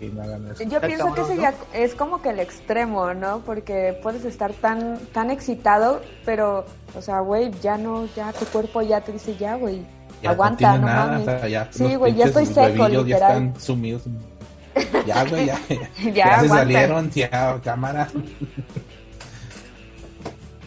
Y 0.00 0.06
no 0.08 0.22
hagan 0.22 0.46
eso. 0.50 0.62
Yo 0.64 0.80
pienso 0.80 1.14
que 1.14 1.22
ese 1.22 1.36
ya 1.38 1.54
es 1.72 1.94
como 1.94 2.20
que 2.20 2.28
el 2.30 2.38
extremo, 2.40 3.14
¿no? 3.14 3.40
Porque 3.40 3.98
puedes 4.02 4.24
estar 4.24 4.52
tan 4.52 4.98
tan 5.12 5.30
excitado, 5.30 6.02
pero, 6.24 6.66
o 6.94 7.00
sea, 7.00 7.20
güey, 7.20 7.50
ya 7.62 7.78
no, 7.78 8.06
ya 8.14 8.32
tu 8.32 8.44
cuerpo 8.46 8.82
ya 8.82 9.00
te 9.00 9.12
dice 9.12 9.36
ya, 9.36 9.54
güey, 9.56 9.82
Ya 10.22 10.30
aguanta, 10.30 10.72
no 10.76 10.78
no, 10.78 10.84
tiene 10.84 10.92
nada, 10.94 11.06
mames. 11.12 11.22
o 11.28 11.38
sea, 11.40 11.48
ya 11.48 11.68
Sí, 11.70 11.94
güey, 11.94 12.14
ya 12.14 12.26
estoy 12.26 12.44
seco, 12.46 12.60
huevillos 12.82 13.06
Ya 13.06 13.14
literal. 13.16 13.30
están 13.46 13.60
sumidos. 13.60 14.02
Ya, 15.06 15.24
güey, 15.24 15.46
ya. 15.46 15.58
Ya, 16.12 16.40
se 16.40 16.48
salieron, 16.48 17.10
ya, 17.10 17.58
cámara. 17.64 18.08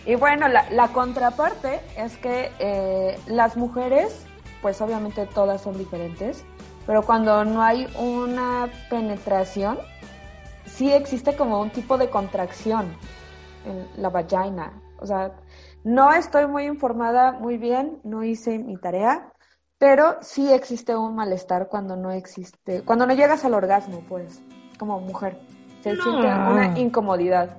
Y 0.05 0.15
bueno, 0.15 0.47
la, 0.47 0.67
la 0.71 0.87
contraparte 0.87 1.81
es 1.97 2.17
que 2.17 2.51
eh, 2.59 3.19
las 3.27 3.57
mujeres, 3.57 4.25
pues 4.61 4.81
obviamente 4.81 5.27
todas 5.27 5.61
son 5.61 5.77
diferentes, 5.77 6.43
pero 6.89 7.03
cuando 7.03 7.45
no 7.45 7.61
hay 7.61 7.87
una 7.99 8.67
penetración, 8.89 9.77
sí 10.65 10.91
existe 10.91 11.35
como 11.35 11.61
un 11.61 11.69
tipo 11.69 11.99
de 11.99 12.09
contracción 12.09 12.87
en 13.63 14.01
la 14.01 14.09
vagina. 14.09 14.81
O 14.97 15.05
sea, 15.05 15.33
no 15.83 16.11
estoy 16.11 16.47
muy 16.47 16.63
informada 16.63 17.33
muy 17.33 17.57
bien, 17.57 17.99
no 18.03 18.23
hice 18.23 18.57
mi 18.57 18.75
tarea, 18.75 19.31
pero 19.77 20.17
sí 20.21 20.51
existe 20.51 20.95
un 20.95 21.13
malestar 21.13 21.67
cuando 21.67 21.95
no 21.95 22.09
existe, 22.09 22.81
cuando 22.81 23.05
no 23.05 23.13
llegas 23.13 23.45
al 23.45 23.53
orgasmo, 23.53 24.03
pues, 24.09 24.41
como 24.79 24.99
mujer. 24.99 25.39
Se 25.83 25.95
siente 25.95 26.25
una 26.25 26.73
incomodidad. 26.79 27.57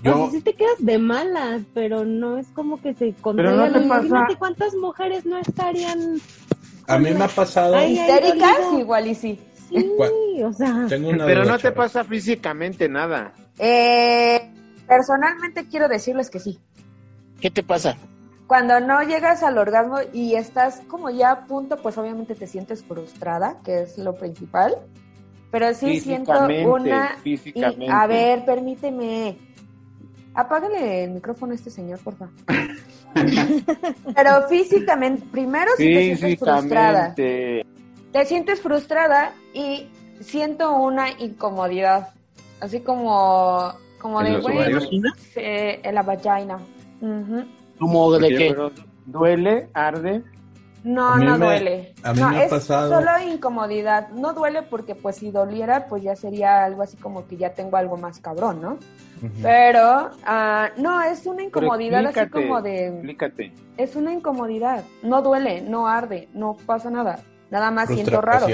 O 0.00 0.02
sea, 0.02 0.30
sí 0.30 0.40
te 0.40 0.54
quedas 0.54 0.78
de 0.78 0.98
malas, 0.98 1.60
pero 1.74 2.06
no 2.06 2.38
es 2.38 2.48
como 2.52 2.80
que 2.80 2.94
se 2.94 3.12
controla. 3.12 3.68
no 3.68 3.82
Imagínate 3.82 4.36
cuántas 4.36 4.74
mujeres 4.76 5.26
no 5.26 5.36
estarían 5.36 6.22
A 6.88 6.98
mí 6.98 7.10
me 7.12 7.24
ha 7.24 7.28
pasado. 7.28 7.78
Histéricas, 7.84 8.58
igual 8.78 9.06
y 9.08 9.14
sí. 9.14 9.40
Sí, 9.68 10.42
o 10.42 10.52
sea, 10.52 10.86
Tengo 10.88 11.08
una 11.10 11.26
Pero 11.26 11.42
duda, 11.42 11.52
no 11.52 11.56
te 11.58 11.62
chavos. 11.64 11.76
pasa 11.76 12.04
físicamente 12.04 12.88
nada. 12.88 13.32
Eh, 13.58 14.52
personalmente 14.86 15.66
quiero 15.68 15.88
decirles 15.88 16.30
que 16.30 16.38
sí. 16.38 16.58
¿Qué 17.40 17.50
te 17.50 17.62
pasa? 17.62 17.96
Cuando 18.46 18.78
no 18.78 19.02
llegas 19.02 19.42
al 19.42 19.58
orgasmo 19.58 19.98
y 20.12 20.36
estás 20.36 20.80
como 20.86 21.10
ya 21.10 21.32
a 21.32 21.46
punto, 21.46 21.76
pues 21.78 21.98
obviamente 21.98 22.34
te 22.36 22.46
sientes 22.46 22.84
frustrada, 22.84 23.56
que 23.64 23.82
es 23.82 23.98
lo 23.98 24.14
principal. 24.14 24.76
Pero 25.50 25.74
sí 25.74 25.98
siento 26.00 26.32
Físicamente, 26.32 26.66
una... 26.66 27.16
y- 27.24 27.88
a 27.90 28.06
ver, 28.06 28.44
permíteme. 28.44 29.36
Apágale 30.36 31.04
el 31.04 31.12
micrófono 31.12 31.52
a 31.52 31.54
este 31.54 31.70
señor, 31.70 31.98
por 32.00 32.14
favor. 32.14 32.34
Pero 34.14 34.48
físicamente, 34.48 35.24
primero 35.32 35.70
sí 35.78 35.84
te 35.94 36.16
sientes 36.16 36.38
frustrada. 36.38 37.14
Físicamente. 37.14 37.66
te 38.12 38.24
sientes 38.26 38.60
frustrada 38.60 39.32
y 39.54 39.88
siento 40.20 40.74
una 40.76 41.10
incomodidad, 41.18 42.10
así 42.60 42.80
como, 42.80 43.72
como 43.98 44.20
¿En 44.20 44.34
de, 44.34 44.38
ovarios? 44.38 44.88
eh, 45.36 45.80
en 45.82 45.94
la 45.94 46.02
vagina. 46.02 46.58
Ujú. 47.00 47.44
¿Cómo 47.78 48.12
de 48.18 48.36
pero 48.36 48.70
¿Duele? 49.06 49.68
¿Arde? 49.72 50.22
No, 50.86 51.08
A 51.08 51.16
mí 51.16 51.24
no 51.24 51.36
me- 51.36 51.46
duele. 51.46 51.94
a 52.04 52.12
mí 52.12 52.20
no, 52.20 52.28
me 52.28 52.36
ha 52.38 52.44
es 52.44 52.50
pasado- 52.50 52.94
solo 52.94 53.10
incomodidad. 53.28 54.08
No 54.10 54.32
duele 54.34 54.62
porque 54.62 54.94
pues 54.94 55.16
si 55.16 55.32
doliera 55.32 55.88
pues 55.88 56.04
ya 56.04 56.14
sería 56.14 56.64
algo 56.64 56.82
así 56.82 56.96
como 56.96 57.26
que 57.26 57.36
ya 57.36 57.52
tengo 57.54 57.76
algo 57.76 57.96
más 57.96 58.20
cabrón, 58.20 58.62
¿no? 58.62 58.78
Pero 59.42 60.10
ah, 60.24 60.70
no, 60.76 61.02
es 61.02 61.26
una 61.26 61.42
incomodidad 61.42 62.06
así 62.06 62.30
como 62.30 62.62
de... 62.62 62.86
Explícate. 62.86 63.52
Es 63.76 63.96
una 63.96 64.12
incomodidad. 64.12 64.84
No 65.02 65.22
duele, 65.22 65.60
no 65.60 65.88
arde, 65.88 66.28
no 66.34 66.56
pasa 66.66 66.88
nada. 66.88 67.18
Nada 67.50 67.72
más 67.72 67.88
siento 67.88 68.20
raro. 68.20 68.46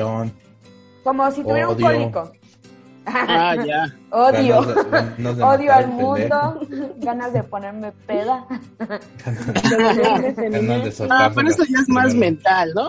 Como 1.04 1.30
si 1.32 1.42
tuviera 1.42 1.68
un 1.68 1.78
cólico. 1.80 2.32
Ah, 3.06 3.56
ya. 3.66 3.92
Odio. 4.10 4.60
Odio 5.44 5.72
al 5.72 5.88
mundo, 5.88 6.60
ganas 6.98 7.32
de 7.32 7.42
ponerme 7.42 7.92
peda. 8.06 8.46
ganas 9.70 9.96
de 10.36 11.06
Ah, 11.10 11.30
pero 11.34 11.48
eso 11.48 11.64
ya 11.64 11.78
es 11.80 11.88
más 11.88 12.14
mental, 12.14 12.72
¿no? 12.74 12.88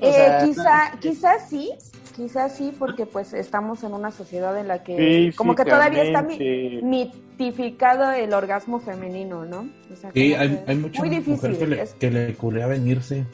Eh, 0.00 0.12
sea, 0.12 0.44
quizá, 0.44 0.92
quizá 1.00 1.38
sí, 1.38 1.70
quizá 2.16 2.48
sí, 2.48 2.74
porque 2.78 3.04
pues 3.04 3.34
estamos 3.34 3.82
en 3.84 3.92
una 3.92 4.10
sociedad 4.10 4.56
en 4.58 4.68
la 4.68 4.82
que 4.82 5.32
como 5.36 5.54
que 5.54 5.64
todavía 5.66 6.02
está 6.04 6.22
mitificado 6.22 8.10
el 8.10 8.32
orgasmo 8.32 8.80
femenino, 8.80 9.44
¿no? 9.44 9.68
O 9.92 9.96
sea, 9.96 10.10
Sí, 10.12 10.32
hay, 10.34 10.48
que 10.48 10.64
hay 10.66 10.76
mucha 10.76 10.98
muy 10.98 11.10
difícil. 11.10 11.34
mujer 11.50 11.58
que 11.58 11.66
le, 11.66 11.82
es- 11.82 11.94
que 11.94 12.10
le 12.10 12.34
culea 12.34 12.66
venirse. 12.66 13.26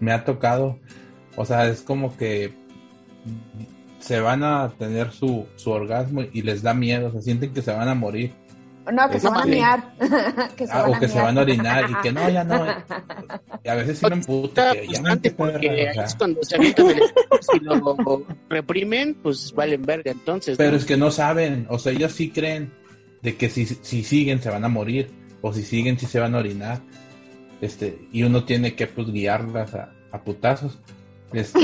Me 0.00 0.12
ha 0.12 0.24
tocado. 0.24 0.78
O 1.36 1.44
sea, 1.44 1.66
es 1.66 1.82
como 1.82 2.16
que 2.16 2.54
se 3.98 4.20
van 4.20 4.42
a 4.44 4.70
tener 4.78 5.12
su, 5.12 5.46
su 5.56 5.70
orgasmo 5.70 6.22
y 6.32 6.42
les 6.42 6.62
da 6.62 6.74
miedo. 6.74 7.12
Se 7.12 7.22
sienten 7.22 7.52
que 7.52 7.62
se 7.62 7.72
van 7.72 7.88
a 7.88 7.94
morir. 7.94 8.32
no, 8.92 9.08
que 9.10 9.20
se 9.20 9.28
van 9.28 9.52
a 9.54 9.94
que 10.56 10.66
se 10.66 10.72
Ah, 10.72 10.82
van 10.82 10.90
o 10.90 10.94
a 10.94 11.00
que 11.00 11.08
se 11.08 11.20
van 11.20 11.38
a 11.38 11.40
orinar 11.42 11.90
y 11.90 11.94
que 12.02 12.12
no, 12.12 12.28
ya 12.30 12.44
no. 12.44 12.64
Y 13.64 13.68
a 13.68 13.74
veces 13.74 13.98
sí 13.98 14.06
me 14.06 14.14
emputa. 14.14 14.72
Está 14.72 14.80
que 14.80 14.88
ya 14.88 15.02
perra, 15.02 15.36
porque 15.36 15.90
es 16.04 16.14
cuando 16.14 16.42
se 16.42 16.56
avientan 16.56 16.88
el 16.90 17.00
si 17.40 17.60
lo 17.60 18.24
reprimen, 18.48 19.14
pues 19.22 19.52
valen 19.54 19.82
verga 19.82 20.10
entonces. 20.12 20.56
Pero 20.56 20.72
¿no? 20.72 20.76
es 20.76 20.84
que 20.84 20.96
no 20.96 21.10
saben, 21.10 21.66
o 21.68 21.78
sea, 21.78 21.92
ellos 21.92 22.12
sí 22.12 22.30
creen 22.30 22.72
de 23.22 23.36
que 23.36 23.50
si, 23.50 23.66
si 23.66 24.04
siguen 24.04 24.40
se 24.40 24.50
van 24.50 24.64
a 24.64 24.68
morir, 24.68 25.10
o 25.42 25.52
si 25.52 25.62
siguen 25.62 25.98
sí 25.98 26.06
se 26.06 26.20
van 26.20 26.34
a 26.34 26.38
orinar. 26.38 26.80
este, 27.60 27.98
y 28.12 28.22
uno 28.22 28.44
tiene 28.44 28.74
que 28.74 28.86
pues 28.86 29.10
guiarlas 29.10 29.74
a, 29.74 29.92
a 30.12 30.22
putazos. 30.22 30.78
Este, 31.32 31.58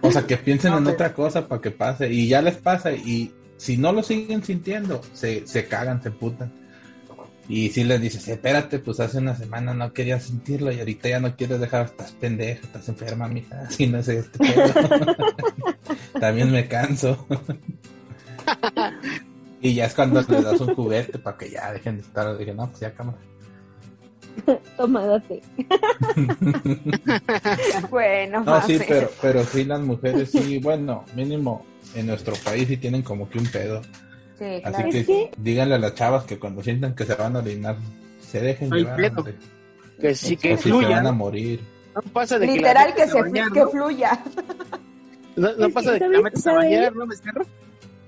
o 0.00 0.12
sea, 0.12 0.26
que 0.26 0.36
piensen 0.36 0.74
en 0.74 0.86
otra 0.86 1.12
cosa 1.12 1.48
para 1.48 1.60
que 1.60 1.70
pase, 1.72 2.08
y 2.12 2.28
ya 2.28 2.40
les 2.42 2.56
pasa, 2.56 2.92
y 2.92 3.32
si 3.56 3.76
no 3.76 3.92
lo 3.92 4.02
siguen 4.02 4.44
sintiendo, 4.44 5.00
se, 5.12 5.46
se 5.46 5.66
cagan, 5.66 6.02
se 6.02 6.10
putan. 6.10 6.52
Y 7.48 7.70
si 7.70 7.84
les 7.84 8.00
dices, 8.00 8.26
espérate, 8.28 8.78
pues 8.78 9.00
hace 9.00 9.18
una 9.18 9.34
semana 9.34 9.74
no 9.74 9.92
querías 9.92 10.24
sentirlo 10.24 10.70
y 10.70 10.78
ahorita 10.78 11.08
ya 11.08 11.20
no 11.20 11.36
quieres 11.36 11.60
dejar, 11.60 11.86
estás 11.86 12.12
pendeja, 12.12 12.62
estás 12.62 12.88
enferma, 12.88 13.28
mija, 13.28 13.60
así 13.68 13.86
no 13.86 13.98
es 13.98 14.08
este. 14.08 14.38
También 16.20 16.52
me 16.52 16.68
canso. 16.68 17.26
y 19.60 19.74
ya 19.74 19.86
es 19.86 19.94
cuando 19.94 20.22
le 20.22 20.42
das 20.42 20.60
un 20.60 20.74
juguete 20.74 21.18
para 21.18 21.36
que 21.36 21.50
ya 21.50 21.72
dejen 21.72 21.96
de 21.96 22.02
estar, 22.02 22.36
dije, 22.38 22.54
no, 22.54 22.68
pues 22.68 22.80
ya 22.80 22.94
cámara. 22.94 23.18
Toma, 24.76 25.06
date. 25.06 25.42
bueno, 27.90 28.44
No, 28.44 28.60
sí, 28.62 28.78
pero, 28.86 29.10
pero 29.20 29.44
sí 29.44 29.64
las 29.64 29.80
mujeres, 29.80 30.30
sí, 30.30 30.58
bueno, 30.58 31.04
mínimo 31.14 31.64
en 31.94 32.06
nuestro 32.06 32.34
país 32.44 32.68
sí 32.68 32.76
tienen 32.76 33.02
como 33.02 33.28
que 33.28 33.38
un 33.38 33.46
pedo. 33.46 33.82
Sí, 34.38 34.44
Así 34.64 34.74
claro. 34.74 34.90
que, 34.90 35.00
Es 35.00 35.06
que- 35.06 35.30
díganle 35.36 35.74
a 35.74 35.78
las 35.78 35.94
chavas 35.94 36.24
que 36.24 36.38
cuando 36.38 36.62
sientan 36.62 36.94
que 36.94 37.04
se 37.04 37.14
van 37.14 37.36
a 37.36 37.40
orinar, 37.40 37.76
se 38.20 38.40
dejen 38.40 38.72
Ay, 38.72 38.84
llevar. 38.84 39.12
Que 40.00 40.14
sí, 40.14 40.36
que 40.36 40.54
o 40.54 40.56
si 40.56 40.62
se 40.64 40.68
fluya. 40.70 40.88
van 40.88 41.06
a 41.06 41.12
morir. 41.12 41.60
No 41.94 42.00
pasa 42.12 42.38
de 42.38 42.46
que 42.46 42.52
la 42.52 42.56
Literal 42.56 42.94
que, 42.94 43.06
se, 43.06 43.20
bañar, 43.20 43.52
que 43.52 43.60
¿no? 43.60 43.68
fluya. 43.68 44.22
No, 45.36 45.70
pasa 45.70 45.92
que, 45.92 45.92
de 45.92 45.98
que 45.98 46.08
la 46.08 46.18
¿sabes- 46.18 46.22
metas 46.22 46.46
a 46.46 46.52
bañar, 46.54 46.96
¿no, 46.96 47.06
becerro? 47.06 47.44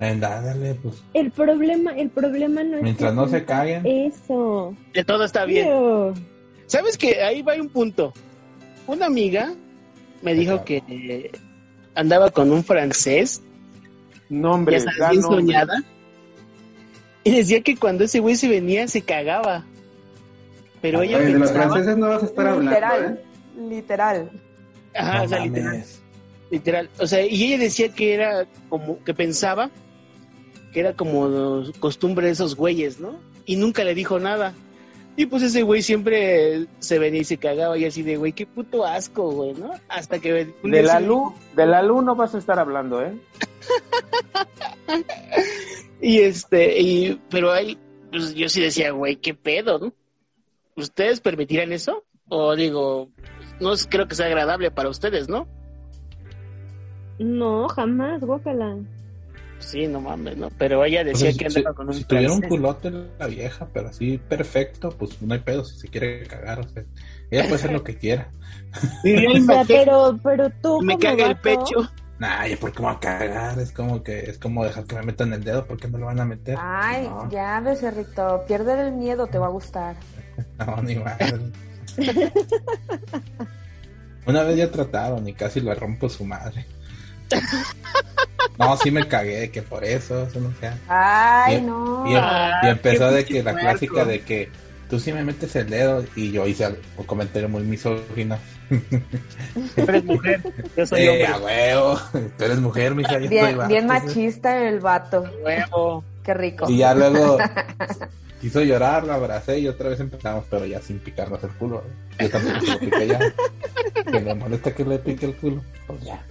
Anda, 0.01 0.41
dale, 0.41 0.75
pues. 0.75 1.03
El 1.15 1.31
problema, 1.31 1.93
el 1.93 2.11
problema 2.11 2.63
no 2.65 2.77
es 2.79 2.83
Mientras 2.83 3.11
que 3.13 3.17
no 3.17 3.29
se 3.29 3.45
caguen. 3.45 3.87
Eso. 3.87 4.77
Que 4.93 5.05
todo 5.05 5.25
está 5.25 5.45
bien. 5.45 5.69
Ew. 5.69 6.15
¿Sabes 6.67 6.99
que 6.99 7.23
Ahí 7.23 7.43
va 7.43 7.55
un 7.55 7.69
punto. 7.69 8.13
Una 8.87 9.07
amiga 9.07 9.55
me 10.23 10.35
dijo 10.35 10.65
que 10.65 10.83
eh, 10.89 11.31
andaba 11.95 12.31
con 12.31 12.51
un 12.51 12.65
francés, 12.65 13.43
Nombre, 14.29 14.79
ya 14.79 14.85
sabes, 14.85 15.11
bien 15.11 15.23
nombre. 15.23 15.41
soñada, 15.41 15.83
y 17.25 17.31
decía 17.37 17.63
que 17.63 17.77
cuando 17.77 18.05
ese 18.05 18.21
güey 18.21 18.37
se 18.37 18.49
venía 18.49 18.89
se 18.89 19.03
cagaba. 19.03 19.65
Pero 20.83 21.03
ella 21.03 21.19
Oye, 21.19 21.27
de 21.27 21.39
los 21.39 21.53
franceses 21.53 21.97
no 21.97 22.09
vas 22.09 22.23
a 22.23 22.27
estar 22.27 22.47
hablando, 22.47 22.71
¿eh? 22.73 22.79
Literal. 22.79 23.21
Literal. 23.71 24.31
Ajá, 24.95 25.19
No 25.19 25.25
o 25.25 25.29
sea, 25.29 25.39
literal. 25.47 25.85
Literal. 26.51 26.91
O 26.99 27.07
sea, 27.07 27.25
y 27.25 27.45
ella 27.45 27.59
decía 27.59 27.89
que 27.89 28.15
era 28.15 28.47
como, 28.69 29.03
que 29.03 29.15
pensaba 29.15 29.71
que 30.75 30.81
era 30.81 30.93
como 30.93 31.63
costumbre 31.79 32.27
de 32.27 32.33
esos 32.33 32.57
güeyes, 32.57 33.01
¿no? 33.01 33.17
Y 33.47 33.57
nunca 33.57 33.85
le 33.85 33.95
dijo 33.95 34.19
nada. 34.19 34.53
Y 35.17 35.27
pues 35.27 35.45
ese 35.45 35.63
güey 35.63 35.81
siempre 35.81 36.67
se 36.81 36.99
venía 36.99 37.21
y 37.21 37.25
se 37.25 37.39
cagaba 37.39 37.79
y 37.79 37.85
así 37.85 38.03
de, 38.03 38.17
güey, 38.17 38.33
qué 38.33 38.45
puto 38.45 38.85
asco, 38.85 39.31
güey, 39.31 39.55
¿no? 39.55 39.71
Hasta 39.89 40.19
que... 40.19 40.53
De 40.65 40.83
la 40.83 40.99
sí- 40.99 41.07
luz, 41.07 41.33
de 41.55 41.67
la 41.67 41.81
luz 41.83 42.03
no 42.05 42.17
vas 42.17 42.35
a 42.35 42.39
estar 42.39 42.59
hablando, 42.59 43.01
¿eh? 43.01 43.17
Y 46.01 46.19
este, 46.19 46.79
y, 46.81 47.19
pero 47.31 47.51
ahí, 47.53 47.79
pues 48.11 48.35
yo 48.35 48.49
sí 48.51 48.61
decía, 48.61 48.91
güey, 48.91 49.17
qué 49.17 49.33
pedo, 49.33 49.79
¿no? 49.79 49.93
¿Ustedes 50.77 51.21
permitirán 51.21 51.73
eso? 51.73 52.05
O 52.29 52.55
digo, 52.57 53.09
no 53.61 53.73
creo 53.89 54.07
que 54.07 54.15
sea 54.15 54.27
agradable 54.27 54.71
para 54.71 54.91
ustedes, 54.91 55.31
¿no? 55.31 55.47
No, 57.19 57.69
jamás, 57.69 58.21
guácala. 58.21 58.77
Sí, 59.59 59.87
no 59.87 60.01
mames, 60.01 60.37
¿no? 60.37 60.49
Pero 60.59 60.85
ella 60.85 61.05
decía 61.05 61.31
Entonces, 61.31 61.37
que 61.39 61.51
si, 61.51 61.59
andaba 61.59 61.75
con 61.77 61.89
un 61.89 61.95
si 61.95 62.05
tuviera 62.05 62.33
un 62.33 62.43
culote 62.43 62.91
la 63.19 63.27
vieja, 63.27 63.69
pero 63.73 63.89
así 63.89 64.19
perfecto, 64.19 64.91
pues 64.91 65.21
no 65.23 65.33
hay 65.35 65.41
pedo 65.41 65.65
si 65.65 65.79
se 65.79 65.89
quiere 65.89 66.25
cagar. 66.27 66.61
O 66.61 66.69
sea, 66.69 66.85
ella 67.31 67.43
puede 67.45 67.55
hacer 67.55 67.73
lo 67.73 67.83
que 67.83 67.97
quiera. 67.99 68.31
O 68.77 68.81
sea, 68.81 69.41
maquete, 69.41 69.85
pero, 69.85 70.19
pero 70.23 70.51
tú 70.63 70.81
me 70.83 70.99
caga 70.99 71.27
el 71.27 71.37
pecho. 71.39 71.91
Nah, 72.19 72.47
¿y 72.47 72.57
por 72.57 72.73
qué 72.73 72.81
me 72.81 72.87
voy 72.89 72.97
a 72.97 73.01
cagar? 73.01 73.59
Es 73.59 73.73
como 73.73 74.03
que 74.03 74.21
es 74.21 74.39
como 74.39 74.65
dejar 74.65 74.85
que 74.85 74.95
me 74.97 75.03
metan 75.03 75.33
el 75.33 75.43
dedo, 75.43 75.67
¿por 75.67 75.79
qué 75.79 75.89
me 75.89 75.99
lo 75.99 76.07
van 76.07 76.21
a 76.21 76.25
meter? 76.25 76.57
Ay, 76.61 77.09
No. 77.09 77.29
ya, 77.31 77.61
becerrito. 77.61 78.45
Pierde 78.47 78.81
el 78.87 78.93
miedo, 78.93 79.27
te 79.27 79.39
va 79.39 79.47
a 79.47 79.51
gustar. 79.51 79.97
No, 80.59 80.83
ni 80.83 80.97
madre. 80.97 81.33
Una 84.27 84.43
vez 84.43 84.57
ya 84.57 84.71
trataron 84.71 85.29
y 85.29 85.35
casi 85.35 85.61
le 85.61 85.75
rompo 85.75 86.09
su 86.09 86.25
madre. 86.25 86.67
No, 88.59 88.77
sí 88.77 88.91
me 88.91 89.07
cagué, 89.09 89.51
que 89.51 89.63
por 89.63 89.85
eso, 89.85 90.25
eso 90.25 90.41
no 90.41 90.53
sea. 90.61 90.79
Ay, 90.89 91.57
Y- 91.57 91.61
no. 91.63 92.05
Y, 92.07 92.13
em- 92.15 92.21
Ah, 92.23 92.61
y 92.63 92.69
empezó 92.69 93.11
de 93.11 93.25
que 93.25 93.43
la 93.43 93.55
clásica 93.55 94.05
de 94.05 94.21
que 94.23 94.49
tú 94.89 95.01
sí 95.01 95.13
me 95.13 95.25
metes 95.25 95.57
el 95.57 95.69
dedo 95.71 96.05
y 96.15 96.31
yo 96.31 96.47
hice 96.47 96.65
al- 96.67 96.79
un 96.97 97.05
comentario 97.05 97.49
muy 97.49 97.63
misógino. 97.65 98.39
Tú 98.69 99.83
eres 99.83 100.05
mujer, 100.05 100.41
yo 100.77 100.87
soy 100.87 101.01
Eh, 101.03 101.27
hombre. 101.29 101.45
huevo, 101.45 102.01
tú 102.39 102.45
eres 102.45 102.59
mujer, 102.61 102.95
mija, 102.95 103.13
yo 103.19 103.25
estoy 103.25 103.29
Bien, 103.39 103.57
vato, 103.57 103.69
bien 103.69 103.83
sí. 103.83 103.87
machista 103.89 104.69
el 104.69 104.81
vato. 104.81 105.25
Huevo. 105.45 106.05
Qué 106.23 106.33
rico. 106.35 106.71
Y 106.71 106.79
ya 106.79 106.95
luego 106.95 107.37
quiso 108.41 108.63
llorar, 108.63 109.05
la 109.05 109.15
abracé 109.17 109.59
y 109.59 109.69
otra 109.69 109.91
vez 109.91 110.01
empezamos, 110.01 110.45
pero 110.49 110.65
ya 110.65 110.81
sin 110.81 110.99
picarnos 110.99 111.43
el 111.45 111.51
culo. 111.51 111.83
¿eh? 112.19 112.25
Yo 112.25 112.31
tampoco 112.31 112.61
se 112.65 112.73
lo 112.73 112.79
piqué 112.79 113.07
ya. 113.09 113.21
Que 114.11 114.21
me 114.21 114.35
molesta 114.35 114.73
que 114.75 114.85
le 114.85 114.99
pique 114.99 115.27
el 115.27 115.35
culo. 115.37 115.63
Pues 115.87 116.01
ya. 116.03 116.23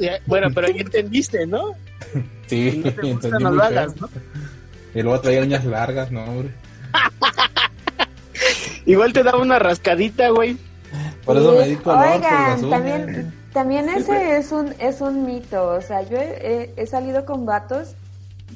Ya, 0.00 0.18
Bueno, 0.26 0.48
pero 0.54 0.68
ya 0.68 0.80
entendiste, 0.80 1.46
¿no? 1.46 1.74
Sí, 2.46 2.70
Si 2.72 2.78
no 2.78 2.92
te 2.92 3.12
gusta, 3.12 3.38
no 3.38 3.50
lo 3.52 3.62
hagas, 3.62 3.96
¿no? 4.00 4.08
Y 4.92 5.02
luego 5.02 5.20
traía 5.20 5.42
uñas 5.42 5.64
largas, 5.64 6.10
no, 6.10 6.24
hombre. 6.24 6.50
Igual 8.86 9.12
te 9.12 9.22
daba 9.22 9.38
una 9.38 9.60
rascadita, 9.60 10.30
güey. 10.30 10.56
Por 11.24 11.36
eso 11.36 11.52
me 11.52 11.68
di 11.68 11.76
color 11.76 11.98
por 12.04 12.12
Oigan, 12.16 12.50
las 12.50 12.62
uñas. 12.62 12.70
también, 12.70 13.34
también 13.52 13.88
ese 13.88 14.38
es 14.38 14.50
un, 14.50 14.74
es 14.80 15.00
un 15.00 15.24
mito. 15.26 15.68
O 15.68 15.80
sea, 15.80 16.02
yo 16.02 16.16
he, 16.16 16.72
he 16.76 16.86
salido 16.86 17.24
con 17.24 17.46
vatos 17.46 17.94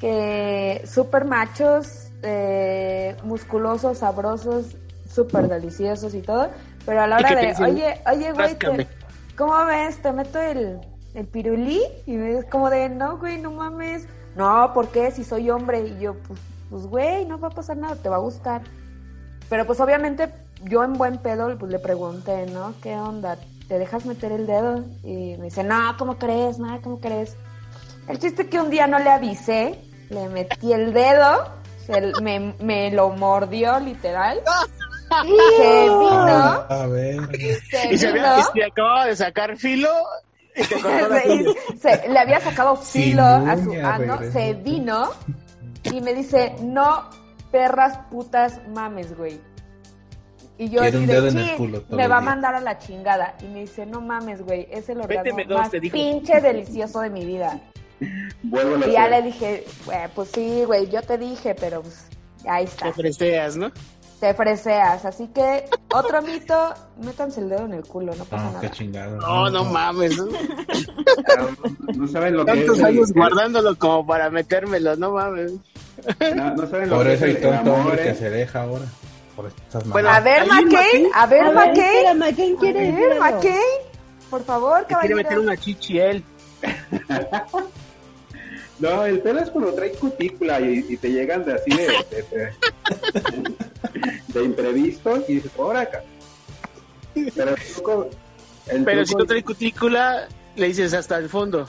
que 0.00 0.82
súper 0.86 1.24
machos, 1.24 2.08
eh, 2.22 3.14
musculosos, 3.22 3.98
sabrosos, 3.98 4.76
súper 5.08 5.48
deliciosos 5.48 6.14
y 6.14 6.20
todo. 6.20 6.50
Pero 6.84 7.02
a 7.02 7.06
la 7.06 7.16
hora 7.16 7.34
de, 7.34 7.46
dicen, 7.48 7.64
oye, 7.64 8.00
oye, 8.10 8.32
güey. 8.32 8.86
¿cómo 9.36 9.64
ves? 9.66 10.02
¿Te 10.02 10.12
meto 10.12 10.40
el, 10.40 10.78
el 11.14 11.26
pirulí? 11.26 11.80
Y 12.06 12.12
me 12.12 12.38
es 12.38 12.44
como 12.46 12.70
de, 12.70 12.88
no, 12.88 13.18
güey, 13.18 13.38
no 13.38 13.50
mames. 13.52 14.06
No, 14.36 14.72
¿por 14.74 14.88
qué? 14.88 15.10
Si 15.10 15.24
soy 15.24 15.48
hombre. 15.50 15.80
Y 15.80 16.00
yo, 16.00 16.14
pues, 16.26 16.40
pues, 16.70 16.86
güey, 16.86 17.24
no 17.24 17.38
va 17.38 17.48
a 17.48 17.52
pasar 17.52 17.76
nada, 17.76 17.96
te 17.96 18.08
va 18.08 18.16
a 18.16 18.20
gustar. 18.20 18.62
Pero 19.48 19.66
pues 19.66 19.78
obviamente 19.80 20.32
yo 20.64 20.82
en 20.82 20.94
buen 20.94 21.18
pedo 21.18 21.56
pues, 21.58 21.70
le 21.70 21.78
pregunté, 21.78 22.46
¿no? 22.46 22.74
¿Qué 22.82 22.94
onda? 22.96 23.36
¿Te 23.68 23.78
dejas 23.78 24.04
meter 24.06 24.32
el 24.32 24.46
dedo? 24.46 24.84
Y 25.02 25.36
me 25.38 25.44
dice, 25.44 25.62
no, 25.62 25.94
¿cómo 25.98 26.18
crees? 26.18 26.58
No, 26.58 26.80
¿cómo 26.82 26.98
crees? 27.00 27.36
El 28.08 28.18
chiste 28.18 28.42
es 28.42 28.48
que 28.48 28.60
un 28.60 28.70
día 28.70 28.86
no 28.86 28.98
le 28.98 29.10
avisé, 29.10 29.80
le 30.10 30.28
metí 30.28 30.72
el 30.72 30.92
dedo, 30.92 31.48
se- 31.86 32.12
me, 32.22 32.54
me 32.60 32.90
lo 32.90 33.10
mordió 33.10 33.78
literal. 33.80 34.40
Se 35.56 35.88
vino, 36.00 36.64
A 36.68 36.86
ver. 36.90 37.20
se 37.70 37.94
Y 37.94 37.98
se, 37.98 38.12
vino, 38.12 38.26
había, 38.26 38.40
y 38.40 38.42
se 38.58 38.64
acababa 38.64 39.06
de 39.06 39.14
sacar 39.16 39.56
filo 39.56 39.88
se- 41.78 41.78
se- 41.80 42.08
le 42.08 42.18
había 42.18 42.40
sacado 42.40 42.76
filo 42.76 43.22
a 43.24 43.56
su 43.56 43.72
ano, 43.72 44.18
se 44.32 44.54
vino 44.54 45.10
y 45.92 46.00
me 46.00 46.14
dice, 46.14 46.54
no, 46.62 47.10
perras 47.50 47.98
putas 48.10 48.60
mames, 48.68 49.16
güey. 49.16 49.40
Y 50.56 50.68
yo 50.68 50.82
así 50.82 51.04
de, 51.04 51.30
"Sí, 51.32 51.56
me 51.90 52.06
va 52.06 52.18
a 52.18 52.20
día". 52.20 52.30
mandar 52.30 52.54
a 52.54 52.60
la 52.60 52.78
chingada. 52.78 53.34
Y 53.42 53.46
me 53.46 53.60
dice, 53.60 53.86
no 53.86 54.00
mames, 54.00 54.40
güey, 54.42 54.68
es 54.70 54.88
el 54.88 55.00
orgasmo 55.00 55.36
dos, 55.48 55.58
más 55.58 55.70
pinche 55.70 56.40
delicioso 56.40 57.00
de 57.00 57.10
mi 57.10 57.24
vida. 57.24 57.60
Vuelvo 58.42 58.86
Y 58.86 58.92
ya 58.92 59.08
le 59.08 59.22
dije, 59.22 59.64
"Güey, 59.84 59.98
pues 60.14 60.30
sí, 60.32 60.62
güey, 60.64 60.88
yo 60.90 61.02
te 61.02 61.18
dije, 61.18 61.54
pero 61.56 61.82
pues, 61.82 62.06
ahí 62.48 62.64
está. 62.64 62.92
Te 62.92 63.48
¿no? 63.56 63.72
Te 64.20 64.32
freseas. 64.32 65.04
Así 65.04 65.28
que, 65.28 65.64
otro 65.92 66.22
mito, 66.22 66.72
métanse 67.02 67.40
el 67.40 67.48
dedo 67.50 67.66
en 67.66 67.74
el 67.74 67.82
culo, 67.82 68.14
no 68.14 68.24
pasa 68.24 68.44
No, 68.44 68.50
qué 68.60 68.66
nada. 68.66 68.70
chingado. 68.70 69.16
No, 69.18 69.50
no 69.50 69.64
mames. 69.64 70.16
¿no? 70.16 70.26
No 71.94 72.08
saben 72.08 72.36
lo 72.36 72.46
que 72.46 72.64
es. 72.64 72.82
Años 72.82 73.12
guardándolo 73.12 73.76
como 73.78 74.06
para 74.06 74.30
metérmelo, 74.30 74.96
no 74.96 75.12
mames. 75.12 75.52
No, 76.34 76.54
no 76.54 76.66
saben 76.68 76.90
lo 76.90 76.96
Por 76.96 77.06
que 77.06 77.12
eso 77.14 77.26
es 77.26 77.44
hay 77.44 77.52
amor, 77.52 77.78
hombre 77.80 78.02
que 78.02 78.10
¿eh? 78.10 78.14
se 78.14 78.30
deja 78.30 78.62
ahora. 78.62 78.84
Por 79.36 79.46
estas 79.46 79.88
Bueno, 79.88 80.08
A 80.10 80.20
ver, 80.20 80.46
McCain, 80.46 81.08
a 81.14 81.26
ver, 81.26 81.52
McCain. 81.52 82.18
McCain 82.18 82.56
quiere 82.56 82.88
A 82.88 82.92
ver. 82.92 83.18
McCain. 83.20 83.58
Por 84.30 84.44
favor, 84.44 84.84
Te 84.86 84.94
quiere 84.94 85.14
meter 85.16 85.32
caballero. 85.32 85.42
una 85.52 85.56
chichi 85.60 85.98
él. 85.98 86.24
No, 88.84 89.04
el 89.06 89.20
pelo 89.20 89.40
es 89.40 89.50
cuando 89.50 89.72
trae 89.72 89.92
cutícula 89.92 90.60
y, 90.60 90.84
y 90.90 90.96
te 90.98 91.10
llegan 91.10 91.42
de 91.44 91.54
así 91.54 91.70
de, 91.70 91.86
de, 92.10 92.22
de- 92.38 93.54
de 94.28 94.44
imprevisto 94.44 95.24
y 95.26 95.36
dices, 95.36 95.50
ahora 95.58 95.80
acá. 95.80 96.02
Pero 97.14 97.50
el 97.54 97.62
truco, 97.74 98.08
el 98.66 98.84
Pero 98.84 99.06
si 99.06 99.14
no 99.14 99.24
trae 99.24 99.42
cutícula, 99.42 100.28
le 100.56 100.66
dices 100.66 100.92
hasta 100.92 101.16
el 101.16 101.30
fondo. 101.30 101.66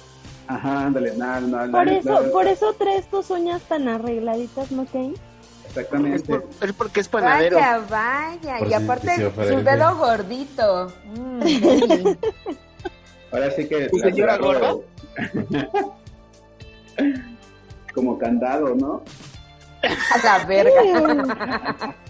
Ajá, 0.47 0.88
ándale, 0.88 1.15
nada, 1.15 1.39
nada. 1.41 1.71
Por 1.71 1.88
eso, 1.88 2.32
por 2.32 2.47
eso 2.47 2.73
traes 2.73 3.08
tus 3.10 3.30
uñas 3.30 3.62
tan 3.63 3.88
arregladitas, 3.88 4.71
McCain. 4.71 5.13
Exactamente. 5.67 6.17
Es, 6.17 6.23
por- 6.23 6.49
es 6.62 6.73
porque 6.73 6.99
es 6.99 7.08
panadero. 7.08 7.56
Vaya, 7.58 7.82
vaya. 7.89 8.58
Por 8.60 8.67
y 8.67 8.69
si 8.71 8.75
aparte, 8.75 9.32
su 9.34 9.62
dedo 9.63 9.95
gordito. 9.97 10.91
Mm. 11.15 11.41
Ahora 13.32 13.51
sí 13.51 13.67
que. 13.67 13.88
¿Tu 13.89 13.97
las 13.97 14.10
señora 14.10 14.34
agarro 14.36 14.84
Como 17.93 18.17
candado, 18.17 18.75
¿no? 18.75 19.03
A 19.84 20.17
la 20.23 20.45
verga. 20.45 21.95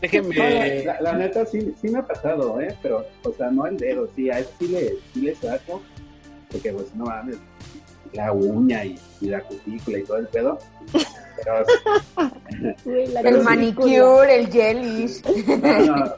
Déjenme. 0.00 0.36
No, 0.36 0.84
la, 0.84 1.00
la 1.00 1.12
neta 1.14 1.46
sí, 1.46 1.74
sí 1.80 1.88
me 1.88 2.00
ha 2.00 2.06
pasado, 2.06 2.60
¿eh? 2.60 2.76
Pero, 2.82 3.06
o 3.24 3.32
sea, 3.32 3.50
no 3.50 3.66
el 3.66 3.78
dedo, 3.78 4.08
sí, 4.14 4.30
a 4.30 4.40
eso 4.40 4.50
sí 4.58 4.68
le, 4.68 4.94
sí 5.12 5.22
le 5.22 5.34
saco. 5.34 5.82
Porque, 6.50 6.72
pues, 6.72 6.94
no 6.94 7.06
mames, 7.06 7.38
la 8.12 8.32
uña 8.32 8.84
y, 8.84 8.98
y 9.20 9.28
la 9.28 9.40
cutícula 9.40 9.98
y 9.98 10.04
todo 10.04 10.18
el 10.18 10.28
pedo. 10.28 10.58
Pero, 10.92 11.64
la 13.12 13.20
El 13.20 13.42
manicure, 13.42 14.40
el 14.40 14.48
gelish. 14.50 15.22
no, 15.46 15.96
no. 15.96 16.14